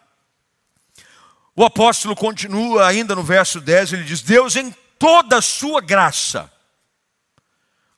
O 1.56 1.64
apóstolo 1.64 2.16
continua 2.16 2.88
ainda 2.88 3.14
no 3.14 3.24
verso 3.24 3.60
10, 3.60 3.94
ele 3.94 4.04
diz: 4.06 4.22
Deus, 4.22 4.56
toda 5.04 5.39
a 5.39 5.41
sua 5.41 5.82
graça, 5.82 6.49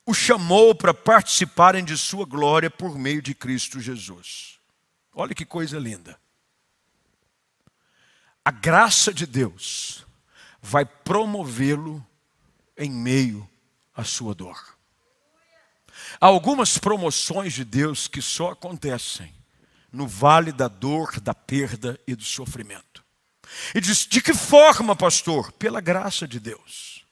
o 0.04 0.12
chamou 0.12 0.74
para 0.74 0.92
participarem 0.92 1.84
de 1.84 1.96
sua 1.96 2.26
glória 2.26 2.68
por 2.68 2.98
meio 2.98 3.22
de 3.22 3.32
Cristo 3.32 3.78
Jesus. 3.78 4.58
Olha 5.14 5.32
que 5.32 5.44
coisa 5.44 5.78
linda. 5.78 6.18
A 8.44 8.50
graça 8.50 9.14
de 9.14 9.24
Deus 9.24 10.04
vai 10.60 10.84
promovê-lo 10.84 12.04
em 12.76 12.90
meio 12.90 13.48
à 13.94 14.02
sua 14.02 14.34
dor. 14.34 14.76
Há 16.20 16.26
algumas 16.26 16.76
promoções 16.76 17.52
de 17.52 17.64
Deus 17.64 18.08
que 18.08 18.20
só 18.20 18.50
acontecem 18.50 19.32
no 19.92 20.08
vale 20.08 20.50
da 20.50 20.66
dor, 20.66 21.20
da 21.20 21.32
perda 21.32 22.00
e 22.04 22.16
do 22.16 22.24
sofrimento. 22.24 23.05
E 23.74 23.80
diz: 23.80 24.06
de 24.06 24.20
que 24.20 24.34
forma, 24.34 24.94
pastor? 24.94 25.52
Pela 25.52 25.80
graça 25.80 26.26
de 26.26 26.40
Deus. 26.40 27.04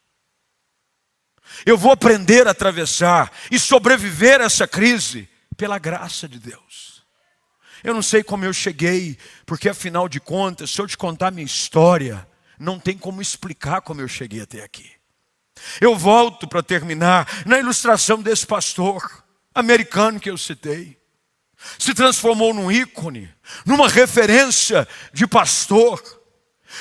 Eu 1.64 1.78
vou 1.78 1.92
aprender 1.92 2.46
a 2.46 2.50
atravessar 2.50 3.32
e 3.50 3.58
sobreviver 3.58 4.40
a 4.40 4.44
essa 4.44 4.66
crise 4.66 5.28
pela 5.56 5.78
graça 5.78 6.28
de 6.28 6.38
Deus. 6.38 7.02
Eu 7.82 7.94
não 7.94 8.02
sei 8.02 8.22
como 8.22 8.44
eu 8.44 8.52
cheguei, 8.52 9.18
porque 9.44 9.68
afinal 9.68 10.08
de 10.08 10.18
contas, 10.18 10.70
se 10.70 10.80
eu 10.80 10.86
te 10.86 10.96
contar 10.96 11.30
minha 11.30 11.44
história, 11.44 12.26
não 12.58 12.78
tem 12.78 12.96
como 12.96 13.20
explicar 13.20 13.82
como 13.82 14.00
eu 14.00 14.08
cheguei 14.08 14.40
até 14.40 14.62
aqui. 14.62 14.90
Eu 15.80 15.96
volto 15.96 16.48
para 16.48 16.62
terminar 16.62 17.44
na 17.46 17.58
ilustração 17.58 18.20
desse 18.22 18.46
pastor 18.46 19.24
americano 19.54 20.18
que 20.18 20.30
eu 20.30 20.36
citei. 20.36 20.98
Se 21.78 21.94
transformou 21.94 22.52
num 22.52 22.70
ícone, 22.70 23.32
numa 23.64 23.88
referência 23.88 24.86
de 25.12 25.26
pastor. 25.26 26.02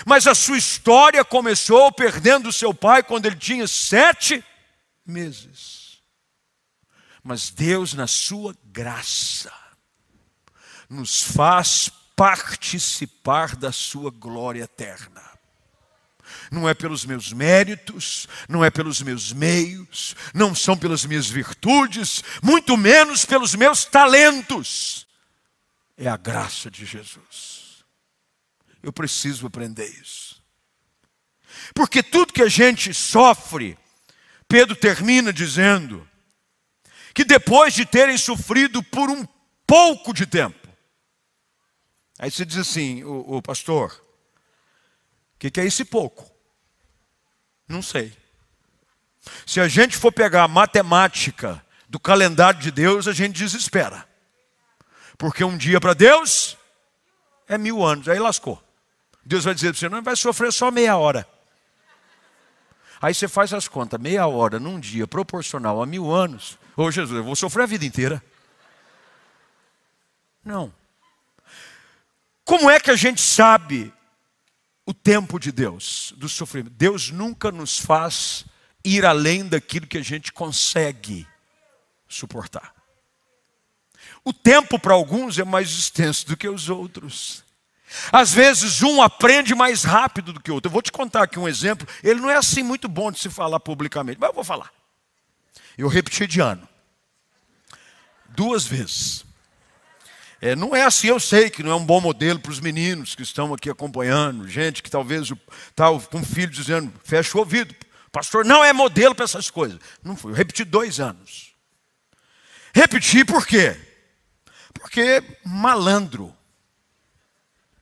Mas 0.05 0.27
a 0.27 0.35
sua 0.35 0.57
história 0.57 1.23
começou 1.23 1.91
perdendo 1.91 2.51
seu 2.51 2.73
pai 2.73 3.03
quando 3.03 3.25
ele 3.25 3.35
tinha 3.35 3.67
sete 3.67 4.43
meses. 5.05 5.99
Mas 7.23 7.49
Deus, 7.49 7.93
na 7.93 8.07
sua 8.07 8.55
graça, 8.65 9.51
nos 10.89 11.21
faz 11.21 11.89
participar 12.15 13.55
da 13.55 13.71
sua 13.71 14.11
glória 14.11 14.63
eterna 14.63 15.33
não 16.53 16.69
é 16.69 16.73
pelos 16.73 17.05
meus 17.05 17.33
méritos, 17.33 18.27
não 18.47 18.63
é 18.63 18.69
pelos 18.69 19.01
meus 19.01 19.33
meios, 19.33 20.15
não 20.33 20.53
são 20.53 20.77
pelas 20.77 21.05
minhas 21.05 21.27
virtudes, 21.27 22.23
muito 22.41 22.77
menos 22.77 23.25
pelos 23.25 23.55
meus 23.55 23.85
talentos. 23.85 25.07
É 25.97 26.07
a 26.07 26.17
graça 26.17 26.69
de 26.69 26.85
Jesus. 26.85 27.52
Eu 28.83 28.93
preciso 28.93 29.47
aprender 29.47 29.87
isso. 29.87 30.43
Porque 31.73 32.03
tudo 32.03 32.33
que 32.33 32.43
a 32.43 32.49
gente 32.49 32.93
sofre, 32.93 33.77
Pedro 34.47 34.75
termina 34.75 35.33
dizendo 35.33 36.07
que 37.13 37.23
depois 37.23 37.73
de 37.73 37.85
terem 37.85 38.17
sofrido 38.17 38.83
por 38.83 39.09
um 39.09 39.25
pouco 39.65 40.13
de 40.13 40.27
tempo, 40.27 40.63
Aí 42.23 42.31
você 42.31 42.45
diz 42.45 42.57
assim, 42.57 43.03
o, 43.03 43.37
o 43.37 43.41
pastor, 43.41 43.91
o 45.35 45.39
que, 45.39 45.51
que 45.51 45.59
é 45.59 45.65
esse 45.65 45.83
pouco? 45.83 46.31
Não 47.67 47.81
sei. 47.81 48.15
Se 49.45 49.59
a 49.59 49.67
gente 49.67 49.97
for 49.97 50.11
pegar 50.11 50.43
a 50.43 50.47
matemática 50.47 51.61
do 51.89 51.99
calendário 51.99 52.61
de 52.61 52.71
Deus, 52.71 53.09
a 53.09 53.11
gente 53.11 53.35
desespera. 53.35 54.07
Porque 55.17 55.43
um 55.43 55.57
dia 55.57 55.81
para 55.81 55.93
Deus 55.93 56.57
é 57.45 57.57
mil 57.57 57.83
anos. 57.83 58.07
Aí 58.07 58.19
lascou. 58.19 58.63
Deus 59.25 59.43
vai 59.43 59.53
dizer 59.53 59.71
para 59.71 59.79
você, 59.79 59.89
não 59.89 60.01
vai 60.01 60.15
sofrer 60.15 60.51
só 60.51 60.69
meia 60.69 60.97
hora. 60.97 61.27
Aí 63.01 63.13
você 63.13 63.27
faz 63.27 63.53
as 63.53 63.67
contas, 63.67 63.99
meia 63.99 64.25
hora 64.27 64.59
num 64.59 64.79
dia 64.79 65.05
proporcional 65.05 65.81
a 65.81 65.85
mil 65.85 66.11
anos. 66.11 66.57
Ô 66.75 66.89
Jesus, 66.89 67.17
eu 67.17 67.23
vou 67.23 67.35
sofrer 67.35 67.63
a 67.63 67.67
vida 67.67 67.85
inteira. 67.85 68.23
Não. 70.43 70.73
Como 72.45 72.69
é 72.69 72.79
que 72.79 72.91
a 72.91 72.95
gente 72.95 73.21
sabe 73.21 73.93
o 74.85 74.93
tempo 74.93 75.39
de 75.39 75.51
Deus, 75.51 76.13
do 76.17 76.27
sofrimento? 76.27 76.73
Deus 76.73 77.09
nunca 77.09 77.51
nos 77.51 77.79
faz 77.79 78.45
ir 78.83 79.05
além 79.05 79.47
daquilo 79.47 79.87
que 79.87 79.97
a 79.97 80.03
gente 80.03 80.31
consegue 80.31 81.27
suportar. 82.07 82.73
O 84.25 84.33
tempo 84.33 84.77
para 84.77 84.93
alguns 84.93 85.37
é 85.37 85.43
mais 85.43 85.69
extenso 85.71 86.27
do 86.27 86.37
que 86.37 86.47
os 86.47 86.69
outros. 86.69 87.43
Às 88.11 88.33
vezes 88.33 88.81
um 88.81 89.01
aprende 89.01 89.53
mais 89.53 89.83
rápido 89.83 90.33
do 90.33 90.39
que 90.39 90.51
o 90.51 90.55
outro. 90.55 90.69
Eu 90.69 90.73
vou 90.73 90.81
te 90.81 90.91
contar 90.91 91.23
aqui 91.23 91.39
um 91.39 91.47
exemplo. 91.47 91.87
Ele 92.03 92.19
não 92.19 92.29
é 92.29 92.35
assim 92.35 92.63
muito 92.63 92.87
bom 92.87 93.11
de 93.11 93.19
se 93.19 93.29
falar 93.29 93.59
publicamente, 93.59 94.19
mas 94.19 94.29
eu 94.29 94.35
vou 94.35 94.43
falar. 94.43 94.71
Eu 95.77 95.87
repeti 95.87 96.25
de 96.27 96.39
ano. 96.39 96.67
Duas 98.29 98.65
vezes. 98.65 99.25
É, 100.41 100.55
não 100.55 100.75
é 100.75 100.83
assim, 100.83 101.07
eu 101.07 101.19
sei 101.19 101.49
que 101.49 101.63
não 101.63 101.71
é 101.71 101.75
um 101.75 101.85
bom 101.85 102.01
modelo 102.01 102.37
para 102.37 102.51
os 102.51 102.59
meninos 102.59 103.15
que 103.15 103.21
estão 103.21 103.53
aqui 103.53 103.69
acompanhando, 103.69 104.45
gente 104.45 104.83
que 104.83 104.91
talvez 104.91 105.31
está 105.69 105.85
com 106.11 106.17
um 106.17 106.25
filho 106.25 106.51
dizendo, 106.51 106.91
fecha 107.01 107.37
o 107.37 107.39
ouvido, 107.39 107.73
pastor 108.11 108.43
não 108.43 108.61
é 108.61 108.73
modelo 108.73 109.15
para 109.15 109.23
essas 109.23 109.49
coisas. 109.49 109.79
Não 110.03 110.17
foi, 110.17 110.33
eu 110.33 110.35
repeti 110.35 110.65
dois 110.65 110.99
anos. 110.99 111.53
Repeti 112.73 113.23
por 113.23 113.47
quê? 113.47 113.79
Porque 114.73 115.23
malandro 115.45 116.35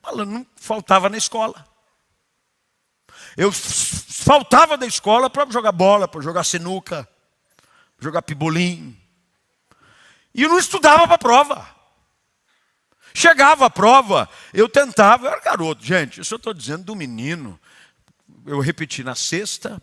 Malandro 0.02 0.34
não 0.34 0.46
faltava 0.56 1.08
na 1.08 1.16
escola. 1.16 1.66
Eu 3.36 3.52
faltava 3.52 4.76
da 4.76 4.86
escola 4.86 5.30
para 5.30 5.50
jogar 5.50 5.72
bola, 5.72 6.08
para 6.08 6.20
jogar 6.20 6.44
sinuca, 6.44 7.08
jogar 7.98 8.22
pibolim. 8.22 8.98
E 10.34 10.42
eu 10.42 10.48
não 10.48 10.58
estudava 10.58 11.04
para 11.06 11.14
a 11.14 11.18
prova. 11.18 11.82
Chegava 13.14 13.66
a 13.66 13.70
prova, 13.70 14.28
eu 14.54 14.68
tentava, 14.68 15.26
eu 15.26 15.32
era 15.32 15.40
garoto, 15.40 15.84
gente, 15.84 16.22
isso 16.22 16.32
eu 16.32 16.36
estou 16.36 16.54
dizendo 16.54 16.84
do 16.84 16.96
menino. 16.96 17.60
Eu 18.46 18.58
repeti 18.58 19.04
na 19.04 19.14
sexta 19.14 19.80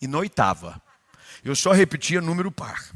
e 0.00 0.06
na 0.06 0.18
oitava. 0.18 0.80
Eu 1.44 1.56
só 1.56 1.72
repetia 1.72 2.20
número 2.20 2.52
par. 2.52 2.88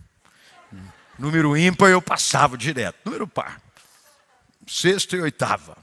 Número 1.19 1.57
ímpar 1.57 1.91
eu 1.91 2.01
passava 2.01 2.57
direto. 2.57 2.97
Número 3.05 3.27
par. 3.27 3.61
Sexta 4.67 5.17
e 5.17 5.21
oitava. 5.21 5.77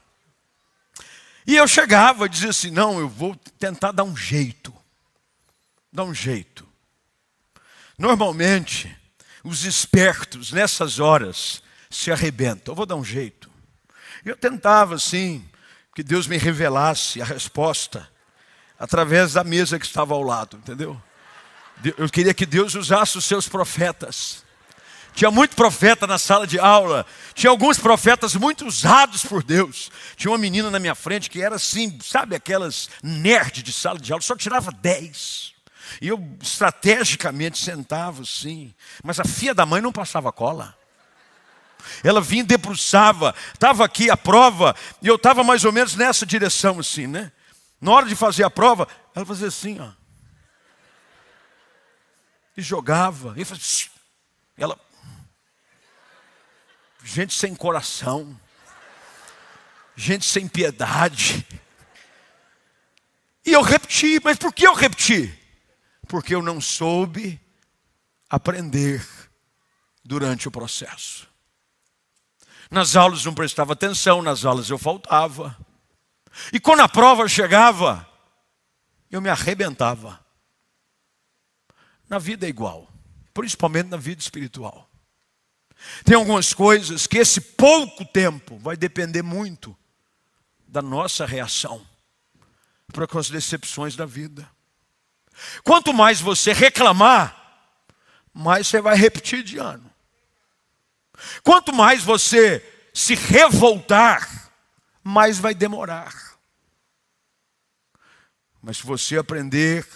E 1.46 1.56
eu 1.56 1.68
chegava 1.68 2.26
e 2.26 2.28
dizia 2.28 2.50
assim: 2.50 2.70
não, 2.70 2.98
eu 2.98 3.08
vou 3.08 3.36
tentar 3.58 3.92
dar 3.92 4.04
um 4.04 4.16
jeito. 4.16 4.74
Dar 5.92 6.04
um 6.04 6.14
jeito. 6.14 6.66
Normalmente, 7.96 8.94
os 9.44 9.64
espertos 9.64 10.52
nessas 10.52 10.98
horas 10.98 11.62
se 11.88 12.10
arrebentam. 12.10 12.72
Eu 12.72 12.76
vou 12.76 12.86
dar 12.86 12.96
um 12.96 13.04
jeito. 13.04 13.50
Eu 14.24 14.36
tentava 14.36 14.96
assim, 14.96 15.48
que 15.94 16.02
Deus 16.02 16.26
me 16.26 16.36
revelasse 16.36 17.22
a 17.22 17.24
resposta 17.24 18.08
através 18.78 19.32
da 19.34 19.44
mesa 19.44 19.78
que 19.78 19.86
estava 19.86 20.14
ao 20.14 20.22
lado, 20.22 20.56
entendeu? 20.58 21.00
Eu 21.96 22.08
queria 22.08 22.34
que 22.34 22.44
Deus 22.44 22.74
usasse 22.74 23.16
os 23.16 23.24
seus 23.24 23.48
profetas 23.48 24.44
tinha 25.16 25.30
muito 25.30 25.56
profeta 25.56 26.06
na 26.06 26.18
sala 26.18 26.46
de 26.46 26.58
aula. 26.58 27.06
Tinha 27.32 27.48
alguns 27.48 27.78
profetas 27.78 28.34
muito 28.34 28.66
usados 28.66 29.24
por 29.24 29.42
Deus. 29.42 29.90
Tinha 30.14 30.30
uma 30.30 30.36
menina 30.36 30.70
na 30.70 30.78
minha 30.78 30.94
frente 30.94 31.30
que 31.30 31.40
era 31.40 31.56
assim, 31.56 31.98
sabe, 32.04 32.36
aquelas 32.36 32.90
nerd 33.02 33.62
de 33.62 33.72
sala 33.72 33.98
de 33.98 34.12
aula, 34.12 34.20
só 34.20 34.36
tirava 34.36 34.70
10. 34.70 35.54
E 36.02 36.08
eu 36.08 36.22
estrategicamente 36.42 37.56
sentava 37.56 38.20
assim. 38.20 38.74
Mas 39.02 39.18
a 39.18 39.24
filha 39.24 39.54
da 39.54 39.64
mãe 39.64 39.80
não 39.80 39.90
passava 39.90 40.30
cola. 40.30 40.76
Ela 42.04 42.20
vinha 42.20 42.42
e 42.42 42.46
debruçava. 42.46 43.34
Estava 43.54 43.86
aqui 43.86 44.10
a 44.10 44.18
prova 44.18 44.76
e 45.00 45.06
eu 45.06 45.16
estava 45.16 45.42
mais 45.42 45.64
ou 45.64 45.72
menos 45.72 45.96
nessa 45.96 46.26
direção 46.26 46.78
assim, 46.78 47.06
né? 47.06 47.32
Na 47.80 47.90
hora 47.90 48.04
de 48.04 48.14
fazer 48.14 48.44
a 48.44 48.50
prova, 48.50 48.86
ela 49.14 49.24
fazia 49.24 49.48
assim, 49.48 49.80
ó. 49.80 49.88
E 52.54 52.60
jogava. 52.60 53.32
E 53.38 53.46
fazia... 53.46 53.88
Ela 54.58 54.78
gente 57.06 57.34
sem 57.34 57.54
coração, 57.54 58.38
gente 59.94 60.26
sem 60.26 60.48
piedade. 60.48 61.46
E 63.44 63.52
eu 63.52 63.62
repeti, 63.62 64.20
mas 64.22 64.36
por 64.36 64.52
que 64.52 64.66
eu 64.66 64.74
repeti? 64.74 65.32
Porque 66.08 66.34
eu 66.34 66.42
não 66.42 66.60
soube 66.60 67.40
aprender 68.28 69.06
durante 70.04 70.48
o 70.48 70.50
processo. 70.50 71.28
Nas 72.68 72.96
aulas 72.96 73.24
não 73.24 73.32
prestava 73.32 73.74
atenção, 73.74 74.20
nas 74.20 74.44
aulas 74.44 74.68
eu 74.68 74.76
faltava. 74.76 75.56
E 76.52 76.58
quando 76.58 76.80
a 76.80 76.88
prova 76.88 77.28
chegava, 77.28 78.06
eu 79.08 79.20
me 79.20 79.30
arrebentava. 79.30 80.18
Na 82.08 82.18
vida 82.18 82.46
é 82.46 82.48
igual, 82.48 82.92
principalmente 83.32 83.88
na 83.88 83.96
vida 83.96 84.20
espiritual. 84.20 84.85
Tem 86.04 86.16
algumas 86.16 86.52
coisas 86.52 87.06
que 87.06 87.18
esse 87.18 87.40
pouco 87.40 88.04
tempo 88.04 88.58
vai 88.58 88.76
depender 88.76 89.22
muito 89.22 89.76
da 90.66 90.82
nossa 90.82 91.24
reação 91.24 91.86
para 92.92 93.06
com 93.06 93.18
as 93.18 93.28
decepções 93.28 93.94
da 93.94 94.06
vida. 94.06 94.48
Quanto 95.62 95.92
mais 95.92 96.20
você 96.20 96.52
reclamar, 96.52 97.36
mais 98.32 98.66
você 98.66 98.80
vai 98.80 98.96
repetir 98.96 99.42
de 99.42 99.58
ano. 99.58 99.90
Quanto 101.42 101.72
mais 101.72 102.02
você 102.02 102.62
se 102.92 103.14
revoltar, 103.14 104.52
mais 105.02 105.38
vai 105.38 105.54
demorar. 105.54 106.36
Mas 108.62 108.78
se 108.78 108.86
você 108.86 109.16
aprender 109.16 109.86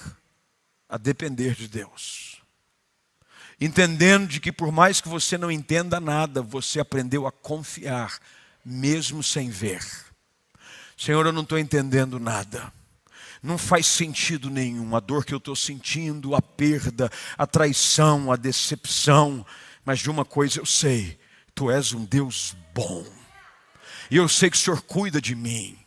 a 0.89 0.97
depender 0.97 1.55
de 1.55 1.67
Deus, 1.67 2.30
entendendo 3.61 4.27
de 4.27 4.41
que 4.41 4.51
por 4.51 4.73
mais 4.73 5.01
que 5.01 5.09
você 5.09 5.37
não 5.37 5.51
entenda 5.51 6.01
nada, 6.01 6.41
você 6.41 6.81
aprendeu 6.81 7.27
a 7.27 7.33
confiar, 7.33 8.19
mesmo 8.65 9.23
sem 9.23 9.51
ver. 9.51 9.85
Senhor, 10.97 11.27
eu 11.27 11.33
não 11.33 11.43
estou 11.43 11.59
entendendo 11.59 12.19
nada. 12.19 12.73
Não 13.43 13.57
faz 13.57 13.87
sentido 13.87 14.51
nenhum 14.51 14.95
a 14.95 15.01
dor 15.01 15.25
que 15.25 15.33
eu 15.33 15.39
estou 15.39 15.57
sentindo, 15.57 16.35
a 16.35 16.43
perda, 16.43 17.11
a 17.39 17.47
traição, 17.47 18.31
a 18.31 18.37
decepção. 18.37 19.47
Mas 19.85 20.01
de 20.01 20.11
uma 20.11 20.27
coisa 20.27 20.61
eu 20.61 20.67
sei: 20.67 21.19
Tu 21.55 21.71
és 21.71 21.93
um 21.93 22.05
Deus 22.05 22.55
bom. 22.75 23.05
E 24.11 24.17
eu 24.17 24.29
sei 24.29 24.51
que 24.51 24.57
o 24.57 24.61
Senhor 24.61 24.83
cuida 24.83 25.21
de 25.21 25.35
mim. 25.35 25.79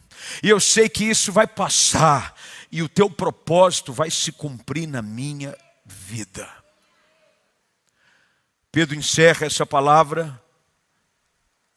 E 0.42 0.50
eu 0.50 0.60
sei 0.60 0.90
que 0.90 1.04
isso 1.04 1.32
vai 1.32 1.46
passar. 1.46 2.34
E 2.72 2.82
o 2.82 2.90
teu 2.90 3.08
propósito 3.10 3.94
vai 3.94 4.10
se 4.10 4.32
cumprir 4.32 4.88
na 4.88 5.02
minha 5.02 5.56
vida. 5.86 6.63
Pedro 8.74 8.96
encerra 8.96 9.46
essa 9.46 9.68
palavra 9.68 10.42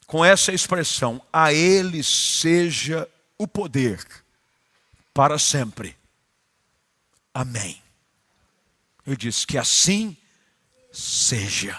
com 0.06 0.24
essa 0.24 0.50
expressão: 0.50 1.20
A 1.30 1.52
Ele 1.52 2.02
seja 2.02 3.06
o 3.36 3.46
poder 3.46 4.02
para 5.12 5.38
sempre. 5.38 5.94
Amém. 7.34 7.82
Eu 9.04 9.14
disse 9.14 9.46
que 9.46 9.58
assim 9.58 10.16
seja. 10.90 11.76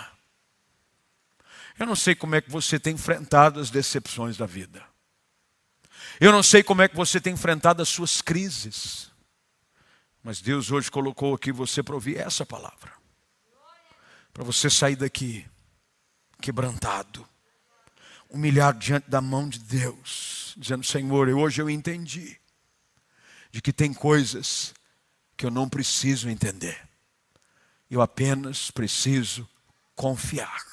Eu 1.80 1.88
não 1.88 1.96
sei 1.96 2.14
como 2.14 2.36
é 2.36 2.42
que 2.42 2.52
você 2.52 2.80
tem 2.80 2.94
enfrentado 2.94 3.60
as 3.60 3.72
decepções 3.72 4.38
da 4.38 4.46
vida. 4.46 4.86
Eu 6.20 6.32
não 6.32 6.44
sei 6.44 6.62
como 6.62 6.84
é 6.84 6.88
que 6.88 6.96
você 6.96 7.20
tem 7.20 7.34
enfrentado 7.34 7.82
as 7.82 7.90
suas 7.90 8.22
crises. 8.22 9.10
Mas 10.24 10.42
Deus 10.42 10.70
hoje 10.70 10.92
colocou 10.92 11.34
aqui 11.34 11.52
você 11.52 11.82
para 11.82 11.96
ouvir 11.96 12.18
essa 12.18 12.46
palavra 12.46 12.97
para 14.38 14.44
você 14.44 14.70
sair 14.70 14.96
daqui 14.96 15.44
quebrantado, 16.40 17.28
humilhado 18.30 18.78
diante 18.78 19.10
da 19.10 19.20
mão 19.20 19.50
de 19.50 19.58
Deus, 19.58 20.54
dizendo: 20.56 20.84
Senhor, 20.86 21.28
hoje 21.30 21.60
eu 21.60 21.68
entendi 21.68 22.40
de 23.50 23.64
que 23.64 23.74
tem 23.74 23.92
coisas 23.92 24.76
que 25.36 25.44
eu 25.44 25.50
não 25.50 25.68
preciso 25.68 26.30
entender, 26.30 26.88
eu 27.90 28.00
apenas 28.00 28.70
preciso 28.70 29.50
confiar, 29.96 30.64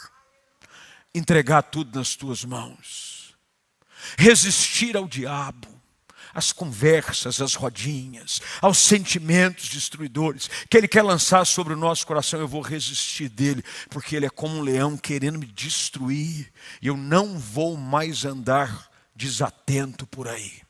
entregar 1.14 1.62
tudo 1.62 1.98
nas 1.98 2.14
tuas 2.14 2.44
mãos. 2.44 3.34
resistir 4.18 4.94
ao 4.94 5.08
diabo, 5.08 5.73
às 6.34 6.52
conversas, 6.52 7.40
às 7.40 7.54
rodinhas, 7.54 8.40
aos 8.60 8.78
sentimentos 8.78 9.68
destruidores 9.68 10.50
que 10.68 10.76
ele 10.76 10.88
quer 10.88 11.02
lançar 11.02 11.44
sobre 11.44 11.72
o 11.72 11.76
nosso 11.76 12.06
coração. 12.06 12.40
Eu 12.40 12.48
vou 12.48 12.60
resistir 12.60 13.28
dele, 13.28 13.64
porque 13.88 14.16
ele 14.16 14.26
é 14.26 14.30
como 14.30 14.56
um 14.56 14.62
leão 14.62 14.96
querendo 14.96 15.38
me 15.38 15.46
destruir, 15.46 16.52
e 16.82 16.88
eu 16.88 16.96
não 16.96 17.38
vou 17.38 17.76
mais 17.76 18.24
andar 18.24 18.90
desatento 19.14 20.06
por 20.06 20.28
aí. 20.28 20.60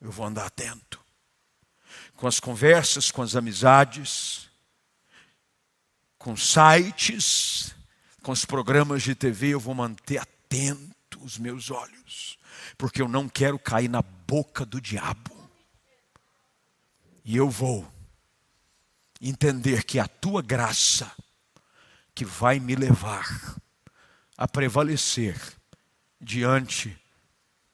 Eu 0.00 0.10
vou 0.10 0.26
andar 0.26 0.46
atento 0.46 1.02
com 2.22 2.28
as 2.28 2.38
conversas, 2.38 3.10
com 3.10 3.20
as 3.20 3.34
amizades, 3.34 4.48
com 6.16 6.36
sites, 6.36 7.74
com 8.22 8.30
os 8.30 8.44
programas 8.44 9.02
de 9.02 9.12
TV, 9.12 9.48
eu 9.48 9.58
vou 9.58 9.74
manter 9.74 10.18
atento 10.18 11.18
os 11.20 11.36
meus 11.36 11.68
olhos, 11.68 12.38
porque 12.78 13.02
eu 13.02 13.08
não 13.08 13.28
quero 13.28 13.58
cair 13.58 13.88
na 13.88 14.04
boca 14.32 14.64
do 14.64 14.80
diabo. 14.80 15.30
E 17.22 17.36
eu 17.36 17.50
vou 17.50 17.86
entender 19.20 19.84
que 19.84 19.98
a 19.98 20.08
tua 20.08 20.40
graça 20.40 21.12
que 22.14 22.24
vai 22.24 22.58
me 22.58 22.74
levar 22.74 23.58
a 24.34 24.48
prevalecer 24.48 25.38
diante 26.18 26.98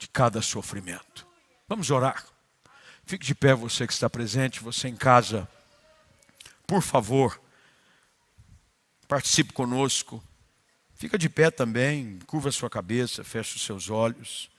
de 0.01 0.09
cada 0.09 0.43
sofrimento. 0.43 1.25
Vamos 1.69 1.93
orar. 1.93 2.27
Fique 3.05 3.25
de 3.25 3.37
pé, 3.37 3.55
você 3.55 3.87
que 3.87 3.93
está 3.93 4.11
presente, 4.11 4.59
você 4.59 4.89
em 4.89 4.97
casa. 4.97 5.49
Por 6.67 6.83
favor, 6.83 7.41
participe 9.07 9.53
conosco. 9.53 10.21
Fica 10.97 11.17
de 11.17 11.29
pé 11.29 11.53
também, 11.53 12.19
curva 12.27 12.51
sua 12.51 12.69
cabeça, 12.69 13.23
feche 13.23 13.55
os 13.55 13.63
seus 13.63 13.89
olhos. 13.91 14.51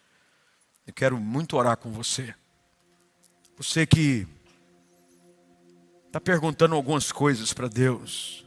Eu 0.90 0.94
quero 0.94 1.20
muito 1.20 1.56
orar 1.56 1.78
com 1.78 1.92
você. 1.92 2.34
Você 3.56 3.86
que 3.86 4.28
está 6.08 6.20
perguntando 6.20 6.74
algumas 6.74 7.12
coisas 7.12 7.54
para 7.54 7.68
Deus, 7.68 8.44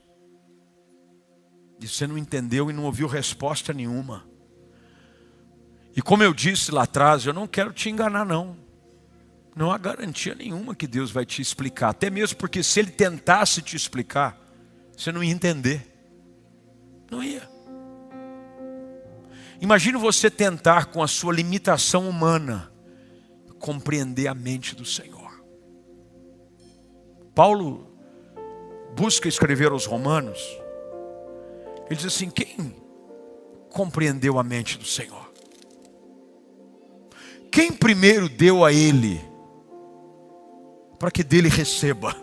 e 1.79 1.87
você 1.87 2.05
não 2.05 2.19
entendeu 2.19 2.69
e 2.69 2.73
não 2.73 2.83
ouviu 2.83 3.07
resposta 3.07 3.73
nenhuma. 3.73 4.25
E 5.95 6.03
como 6.03 6.25
eu 6.25 6.35
disse 6.35 6.73
lá 6.73 6.83
atrás, 6.83 7.27
eu 7.27 7.33
não 7.33 7.47
quero 7.47 7.73
te 7.73 7.89
enganar, 7.89 8.27
não 8.27 8.57
não 9.55 9.71
há 9.71 9.79
garantia 9.79 10.35
nenhuma 10.35 10.75
que 10.75 10.89
Deus 10.89 11.13
vai 11.13 11.25
te 11.25 11.41
explicar. 11.41 11.91
Até 11.91 12.11
mesmo 12.11 12.39
porque 12.39 12.61
se 12.61 12.81
Ele 12.81 12.91
tentasse 12.91 13.63
te 13.63 13.77
explicar, 13.77 14.37
você 14.97 15.13
não 15.13 15.23
ia 15.23 15.31
entender. 15.31 15.87
Não 17.09 17.23
ia. 17.23 17.49
Imagine 19.63 19.97
você 19.97 20.29
tentar, 20.29 20.87
com 20.87 21.01
a 21.01 21.07
sua 21.07 21.33
limitação 21.33 22.09
humana, 22.09 22.73
compreender 23.61 24.27
a 24.27 24.35
mente 24.35 24.75
do 24.75 24.85
Senhor. 24.85 25.41
Paulo 27.33 27.87
busca 28.97 29.29
escrever 29.29 29.71
aos 29.71 29.87
Romanos. 29.87 30.41
Ele 31.87 31.95
diz 31.95 32.07
assim: 32.07 32.29
quem 32.29 32.75
compreendeu 33.71 34.37
a 34.37 34.43
mente 34.43 34.77
do 34.77 34.85
Senhor? 34.85 35.33
Quem 37.53 37.73
primeiro 37.73 38.29
deu 38.29 38.65
a 38.65 38.73
ele 38.73 39.21
para 40.99 41.13
que 41.13 41.23
dele 41.23 41.49
receba. 41.49 42.17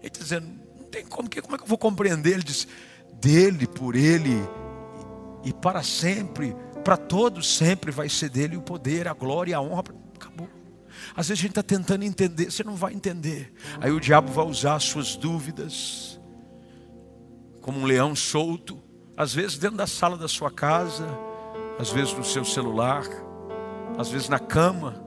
Ele 0.00 0.10
dizendo, 0.10 0.46
não 0.78 0.84
tem 0.84 1.04
como, 1.04 1.28
como 1.28 1.54
é 1.56 1.58
que 1.58 1.64
eu 1.64 1.68
vou 1.68 1.78
compreender? 1.78 2.34
Ele 2.34 2.44
diz, 2.44 2.68
dele, 3.14 3.66
por 3.66 3.96
ele 3.96 4.40
e 5.46 5.52
para 5.52 5.80
sempre, 5.80 6.56
para 6.84 6.96
todos 6.96 7.56
sempre 7.56 7.92
vai 7.92 8.08
ser 8.08 8.28
dele 8.28 8.56
o 8.56 8.60
poder, 8.60 9.06
a 9.06 9.14
glória, 9.14 9.56
a 9.56 9.60
honra. 9.60 9.84
Acabou. 10.16 10.48
Às 11.14 11.28
vezes 11.28 11.40
a 11.40 11.42
gente 11.42 11.50
está 11.52 11.62
tentando 11.62 12.02
entender, 12.02 12.50
você 12.50 12.64
não 12.64 12.74
vai 12.74 12.92
entender. 12.92 13.54
Aí 13.80 13.92
o 13.92 14.00
diabo 14.00 14.32
vai 14.32 14.44
usar 14.44 14.74
as 14.74 14.82
suas 14.82 15.14
dúvidas, 15.14 16.20
como 17.62 17.78
um 17.78 17.84
leão 17.84 18.16
solto, 18.16 18.82
às 19.16 19.32
vezes 19.32 19.56
dentro 19.56 19.76
da 19.76 19.86
sala 19.86 20.16
da 20.16 20.26
sua 20.26 20.50
casa, 20.50 21.06
às 21.78 21.90
vezes 21.90 22.12
no 22.12 22.24
seu 22.24 22.44
celular, 22.44 23.04
às 23.96 24.08
vezes 24.08 24.28
na 24.28 24.40
cama 24.40 25.00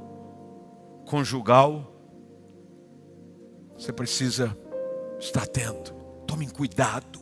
conjugal, 1.06 1.94
você 3.78 3.92
precisa 3.92 4.58
estar 5.20 5.44
atento. 5.44 5.94
Tomem 6.26 6.48
cuidado, 6.48 7.20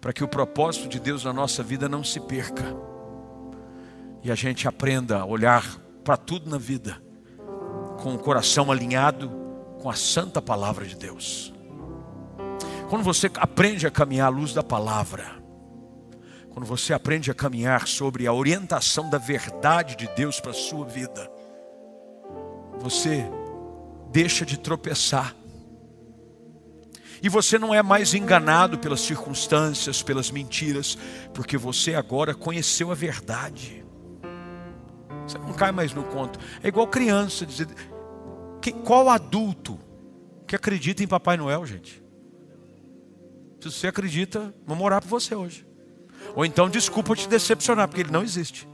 para 0.00 0.12
que 0.12 0.24
o 0.24 0.28
propósito 0.28 0.88
de 0.88 0.98
Deus 0.98 1.24
na 1.24 1.32
nossa 1.32 1.62
vida 1.62 1.88
não 1.88 2.02
se 2.02 2.20
perca. 2.20 2.64
E 4.22 4.30
a 4.30 4.34
gente 4.34 4.66
aprenda 4.66 5.18
a 5.18 5.24
olhar 5.24 5.78
para 6.02 6.16
tudo 6.16 6.48
na 6.50 6.58
vida 6.58 7.00
com 8.02 8.14
o 8.14 8.18
coração 8.18 8.70
alinhado 8.70 9.30
com 9.80 9.88
a 9.90 9.94
santa 9.94 10.40
palavra 10.40 10.86
de 10.86 10.96
Deus. 10.96 11.52
Quando 12.88 13.02
você 13.02 13.30
aprende 13.36 13.86
a 13.86 13.90
caminhar 13.90 14.26
à 14.26 14.30
luz 14.30 14.52
da 14.52 14.62
palavra, 14.62 15.40
quando 16.50 16.66
você 16.66 16.92
aprende 16.92 17.30
a 17.30 17.34
caminhar 17.34 17.86
sobre 17.86 18.26
a 18.26 18.32
orientação 18.32 19.08
da 19.08 19.18
verdade 19.18 19.96
de 19.96 20.08
Deus 20.16 20.40
para 20.40 20.50
a 20.50 20.54
sua 20.54 20.84
vida, 20.84 21.30
você 22.78 23.24
deixa 24.10 24.44
de 24.44 24.58
tropeçar. 24.58 25.34
E 27.22 27.28
você 27.28 27.58
não 27.58 27.74
é 27.74 27.82
mais 27.82 28.14
enganado 28.14 28.78
pelas 28.78 29.00
circunstâncias, 29.00 30.02
pelas 30.02 30.30
mentiras, 30.30 30.96
porque 31.34 31.58
você 31.58 31.94
agora 31.94 32.34
conheceu 32.34 32.90
a 32.90 32.94
verdade. 32.94 33.84
Você 35.26 35.38
não 35.38 35.52
cai 35.52 35.70
mais 35.70 35.92
no 35.92 36.02
conto. 36.04 36.38
É 36.62 36.68
igual 36.68 36.86
criança 36.86 37.44
dizer, 37.44 37.68
que, 38.60 38.72
qual 38.72 39.08
adulto 39.08 39.78
que 40.46 40.56
acredita 40.56 41.02
em 41.02 41.06
Papai 41.06 41.36
Noel, 41.36 41.64
gente? 41.66 42.02
Se 43.60 43.70
você 43.70 43.88
acredita, 43.88 44.54
vamos 44.66 44.84
orar 44.84 45.02
por 45.02 45.08
você 45.08 45.34
hoje. 45.34 45.66
Ou 46.34 46.44
então, 46.44 46.68
desculpa 46.68 47.14
te 47.14 47.28
decepcionar, 47.28 47.86
porque 47.86 48.00
ele 48.00 48.10
não 48.10 48.22
existe. 48.22 48.66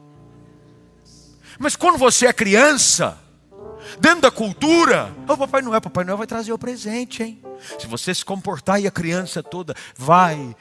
Mas 1.58 1.74
quando 1.74 1.98
você 1.98 2.26
é 2.26 2.32
criança, 2.32 3.18
dentro 3.98 4.22
da 4.22 4.30
cultura, 4.30 5.12
o 5.28 5.32
oh, 5.32 5.36
Papai 5.36 5.62
Noel, 5.62 5.80
Papai 5.80 6.04
Noel 6.04 6.18
vai 6.18 6.26
trazer 6.26 6.52
o 6.52 6.58
presente, 6.58 7.22
hein? 7.22 7.42
Se 7.78 7.86
você 7.86 8.14
se 8.14 8.24
comportar 8.24 8.80
e 8.80 8.86
a 8.86 8.90
criança 8.90 9.42
toda 9.42 9.74
vai, 9.96 10.56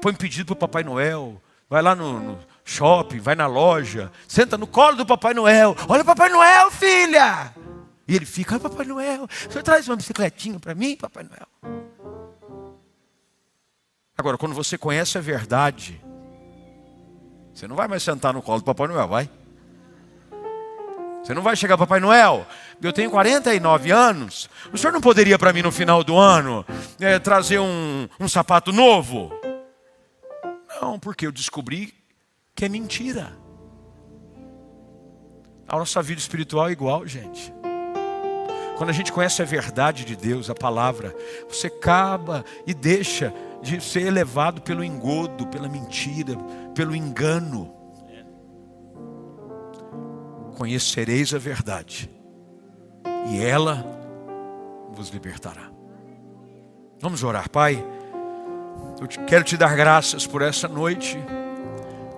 põe 0.00 0.14
pedido 0.14 0.46
para 0.46 0.52
o 0.54 0.68
Papai 0.68 0.84
Noel, 0.84 1.40
vai 1.68 1.82
lá 1.82 1.94
no, 1.94 2.20
no, 2.20 2.38
shopping, 2.64 3.18
vai 3.18 3.34
na 3.34 3.46
loja, 3.46 4.10
senta 4.26 4.58
no 4.58 4.66
colo 4.66 4.96
do 4.96 5.06
Papai 5.06 5.34
Noel, 5.34 5.76
olha 5.88 6.02
o 6.02 6.04
Papai 6.04 6.28
Noel, 6.28 6.70
filha! 6.70 7.54
E 8.08 8.14
ele 8.14 8.26
fica, 8.26 8.58
Papai 8.60 8.86
Noel, 8.86 9.26
você 9.48 9.62
traz 9.62 9.88
uma 9.88 9.96
bicicletinha 9.96 10.58
para 10.60 10.74
mim, 10.74 10.96
Papai 10.96 11.24
Noel? 11.24 11.76
Agora, 14.18 14.38
quando 14.38 14.54
você 14.54 14.78
conhece 14.78 15.18
a 15.18 15.20
verdade, 15.20 16.00
você 17.52 17.66
não 17.66 17.76
vai 17.76 17.88
mais 17.88 18.02
sentar 18.02 18.32
no 18.32 18.42
colo 18.42 18.60
do 18.60 18.64
Papai 18.64 18.86
Noel, 18.86 19.08
vai? 19.08 19.30
Você 21.22 21.34
não 21.34 21.42
vai 21.42 21.56
chegar, 21.56 21.76
Papai 21.76 21.98
Noel, 21.98 22.46
eu 22.82 22.92
tenho 22.92 23.10
49 23.10 23.90
anos, 23.90 24.48
o 24.72 24.76
senhor 24.76 24.92
não 24.92 25.00
poderia 25.00 25.38
para 25.38 25.52
mim 25.52 25.62
no 25.62 25.72
final 25.72 26.04
do 26.04 26.16
ano 26.16 26.64
é, 27.00 27.18
trazer 27.18 27.58
um, 27.58 28.08
um 28.20 28.28
sapato 28.28 28.72
novo? 28.72 29.32
Não, 30.80 30.98
porque 30.98 31.26
eu 31.26 31.32
descobri 31.32 31.94
que 32.54 32.64
é 32.64 32.68
mentira. 32.68 33.32
A 35.68 35.76
nossa 35.78 36.02
vida 36.02 36.20
espiritual 36.20 36.68
é 36.68 36.72
igual, 36.72 37.06
gente. 37.06 37.52
Quando 38.76 38.90
a 38.90 38.92
gente 38.92 39.10
conhece 39.10 39.40
a 39.40 39.44
verdade 39.44 40.04
de 40.04 40.14
Deus, 40.14 40.50
a 40.50 40.54
palavra, 40.54 41.14
você 41.48 41.68
acaba 41.68 42.44
e 42.66 42.74
deixa 42.74 43.32
de 43.62 43.80
ser 43.80 44.02
elevado 44.02 44.60
pelo 44.60 44.84
engodo, 44.84 45.46
pela 45.46 45.68
mentira, 45.68 46.36
pelo 46.74 46.94
engano 46.94 47.76
conhecereis 50.56 51.34
a 51.34 51.38
verdade, 51.38 52.10
e 53.30 53.42
ela 53.42 53.84
vos 54.92 55.08
libertará. 55.10 55.70
Vamos 57.00 57.22
orar, 57.22 57.50
Pai. 57.50 57.84
Eu 59.00 59.06
quero 59.26 59.44
te 59.44 59.56
dar 59.56 59.76
graças 59.76 60.26
por 60.26 60.40
essa 60.40 60.66
noite, 60.66 61.18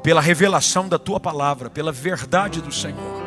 pela 0.03 0.21
revelação 0.21 0.89
da 0.89 0.99
tua 0.99 1.19
palavra, 1.19 1.69
pela 1.69 1.91
verdade 1.91 2.61
do 2.61 2.73
Senhor. 2.73 3.19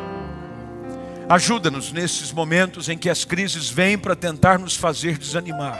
Ajuda-nos 1.28 1.92
nesses 1.92 2.32
momentos 2.32 2.88
em 2.88 2.96
que 2.96 3.10
as 3.10 3.24
crises 3.24 3.70
vêm 3.70 3.98
para 3.98 4.16
tentar 4.16 4.58
nos 4.58 4.76
fazer 4.76 5.18
desanimar. 5.18 5.78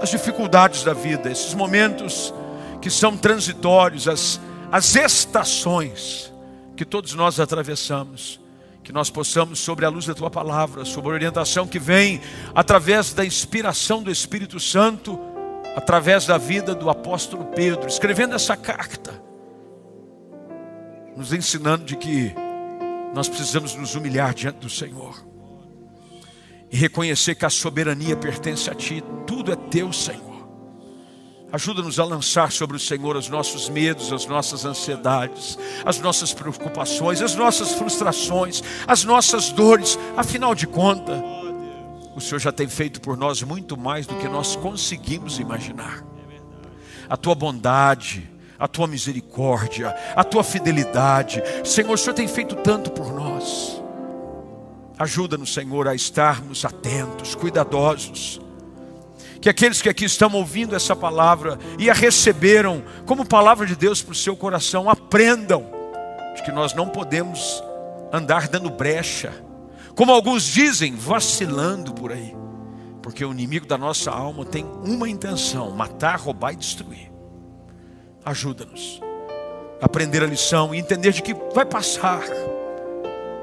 As 0.00 0.10
dificuldades 0.10 0.82
da 0.82 0.92
vida, 0.92 1.30
esses 1.30 1.54
momentos 1.54 2.34
que 2.80 2.90
são 2.90 3.16
transitórios, 3.16 4.08
as, 4.08 4.40
as 4.70 4.96
estações 4.96 6.32
que 6.76 6.84
todos 6.84 7.14
nós 7.14 7.38
atravessamos, 7.38 8.41
que 8.82 8.92
nós 8.92 9.10
possamos, 9.10 9.60
sobre 9.60 9.84
a 9.84 9.88
luz 9.88 10.06
da 10.06 10.14
tua 10.14 10.30
palavra, 10.30 10.84
sobre 10.84 11.10
a 11.10 11.14
orientação 11.14 11.66
que 11.66 11.78
vem 11.78 12.20
através 12.54 13.12
da 13.12 13.24
inspiração 13.24 14.02
do 14.02 14.10
Espírito 14.10 14.58
Santo, 14.58 15.18
através 15.76 16.26
da 16.26 16.36
vida 16.36 16.74
do 16.74 16.90
apóstolo 16.90 17.44
Pedro, 17.46 17.88
escrevendo 17.88 18.34
essa 18.34 18.56
carta, 18.56 19.22
nos 21.16 21.32
ensinando 21.32 21.84
de 21.84 21.96
que 21.96 22.34
nós 23.14 23.28
precisamos 23.28 23.74
nos 23.74 23.94
humilhar 23.94 24.34
diante 24.34 24.58
do 24.58 24.70
Senhor 24.70 25.24
e 26.70 26.76
reconhecer 26.76 27.34
que 27.34 27.44
a 27.44 27.50
soberania 27.50 28.16
pertence 28.16 28.70
a 28.70 28.74
Ti, 28.74 29.04
tudo 29.26 29.52
é 29.52 29.56
Teu, 29.56 29.92
Senhor. 29.92 30.31
Ajuda-nos 31.52 32.00
a 32.00 32.04
lançar 32.04 32.50
sobre 32.50 32.78
o 32.78 32.80
Senhor 32.80 33.14
os 33.14 33.28
nossos 33.28 33.68
medos, 33.68 34.10
as 34.10 34.24
nossas 34.24 34.64
ansiedades, 34.64 35.58
as 35.84 36.00
nossas 36.00 36.32
preocupações, 36.32 37.20
as 37.20 37.34
nossas 37.34 37.72
frustrações, 37.72 38.62
as 38.86 39.04
nossas 39.04 39.50
dores. 39.50 39.98
Afinal 40.16 40.54
de 40.54 40.66
contas, 40.66 41.20
o 42.16 42.20
Senhor 42.20 42.38
já 42.38 42.50
tem 42.50 42.68
feito 42.68 43.00
por 43.00 43.18
nós 43.18 43.42
muito 43.42 43.76
mais 43.76 44.06
do 44.06 44.14
que 44.16 44.28
nós 44.28 44.56
conseguimos 44.56 45.38
imaginar. 45.38 46.02
A 47.08 47.16
tua 47.18 47.34
bondade, 47.34 48.30
a 48.58 48.66
tua 48.66 48.86
misericórdia, 48.86 49.94
a 50.16 50.24
tua 50.24 50.42
fidelidade. 50.42 51.42
Senhor, 51.64 51.92
o 51.92 51.98
Senhor 51.98 52.14
tem 52.14 52.28
feito 52.28 52.56
tanto 52.56 52.90
por 52.90 53.12
nós. 53.12 53.82
Ajuda-nos, 54.98 55.52
Senhor, 55.52 55.88
a 55.88 55.94
estarmos 55.94 56.64
atentos, 56.64 57.34
cuidadosos. 57.34 58.40
Que 59.42 59.50
aqueles 59.50 59.82
que 59.82 59.88
aqui 59.88 60.04
estão 60.04 60.32
ouvindo 60.32 60.74
essa 60.74 60.94
palavra 60.94 61.58
e 61.76 61.90
a 61.90 61.92
receberam 61.92 62.82
como 63.04 63.26
palavra 63.26 63.66
de 63.66 63.74
Deus 63.74 64.00
para 64.00 64.12
o 64.12 64.14
seu 64.14 64.36
coração, 64.36 64.88
aprendam 64.88 65.66
de 66.36 66.42
que 66.44 66.52
nós 66.52 66.72
não 66.72 66.88
podemos 66.88 67.62
andar 68.12 68.46
dando 68.46 68.70
brecha, 68.70 69.32
como 69.96 70.12
alguns 70.12 70.44
dizem, 70.44 70.94
vacilando 70.94 71.92
por 71.92 72.12
aí, 72.12 72.34
porque 73.02 73.24
o 73.24 73.32
inimigo 73.32 73.66
da 73.66 73.76
nossa 73.76 74.12
alma 74.12 74.44
tem 74.44 74.64
uma 74.84 75.08
intenção: 75.08 75.72
matar, 75.72 76.20
roubar 76.20 76.52
e 76.52 76.56
destruir. 76.56 77.10
Ajuda-nos 78.24 79.00
a 79.80 79.86
aprender 79.86 80.22
a 80.22 80.26
lição 80.26 80.72
e 80.72 80.78
entender 80.78 81.10
de 81.10 81.20
que 81.20 81.34
vai 81.52 81.64
passar 81.64 82.22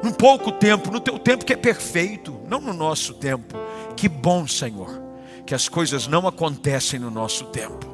num 0.01 0.13
pouco 0.13 0.53
tempo, 0.53 0.89
no 0.89 1.01
teu 1.01 1.19
tempo 1.19 1.43
que 1.43 1.51
é 1.51 1.57
perfeito, 1.57 2.39
não 2.47 2.61
no 2.61 2.73
nosso 2.73 3.15
tempo. 3.15 3.57
Que 3.97 4.07
bom, 4.07 4.47
Senhor, 4.47 5.08
que 5.49 5.55
as 5.55 5.67
coisas 5.67 6.05
não 6.05 6.27
acontecem 6.27 6.99
no 6.99 7.09
nosso 7.09 7.45
tempo. 7.45 7.87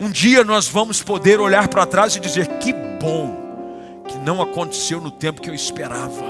Um 0.00 0.10
dia 0.10 0.42
nós 0.42 0.66
vamos 0.66 1.00
poder 1.00 1.38
olhar 1.38 1.68
para 1.68 1.86
trás 1.86 2.16
e 2.16 2.20
dizer: 2.20 2.58
que 2.58 2.72
bom 2.72 4.02
que 4.08 4.18
não 4.18 4.42
aconteceu 4.42 5.00
no 5.00 5.12
tempo 5.12 5.40
que 5.40 5.48
eu 5.48 5.54
esperava, 5.54 6.24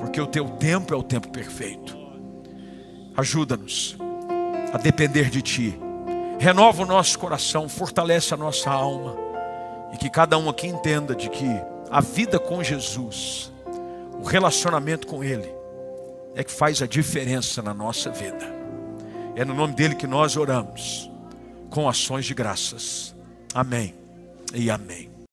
porque 0.00 0.20
o 0.20 0.26
teu 0.26 0.48
tempo 0.48 0.92
é 0.92 0.96
o 0.96 1.02
tempo 1.02 1.28
perfeito. 1.28 1.96
Ajuda-nos 3.16 3.96
a 4.72 4.78
depender 4.78 5.30
de 5.30 5.40
Ti, 5.40 5.78
renova 6.40 6.82
o 6.82 6.86
nosso 6.86 7.16
coração, 7.16 7.68
fortalece 7.68 8.34
a 8.34 8.36
nossa 8.36 8.68
alma, 8.68 9.16
e 9.94 9.96
que 9.96 10.10
cada 10.10 10.36
um 10.36 10.48
aqui 10.48 10.66
entenda 10.66 11.14
de 11.14 11.30
que 11.30 11.48
a 11.88 12.00
vida 12.00 12.40
com 12.40 12.64
Jesus 12.64 13.52
o 14.20 14.24
relacionamento 14.24 15.06
com 15.06 15.22
Ele 15.22 15.54
é 16.34 16.42
que 16.42 16.50
faz 16.50 16.82
a 16.82 16.86
diferença 16.86 17.62
na 17.62 17.72
nossa 17.72 18.10
vida. 18.10 18.55
É 19.36 19.44
no 19.44 19.54
nome 19.54 19.74
dele 19.74 19.94
que 19.94 20.06
nós 20.06 20.34
oramos, 20.36 21.10
com 21.68 21.86
ações 21.86 22.24
de 22.24 22.32
graças. 22.32 23.14
Amém 23.54 23.94
e 24.54 24.70
amém. 24.70 25.15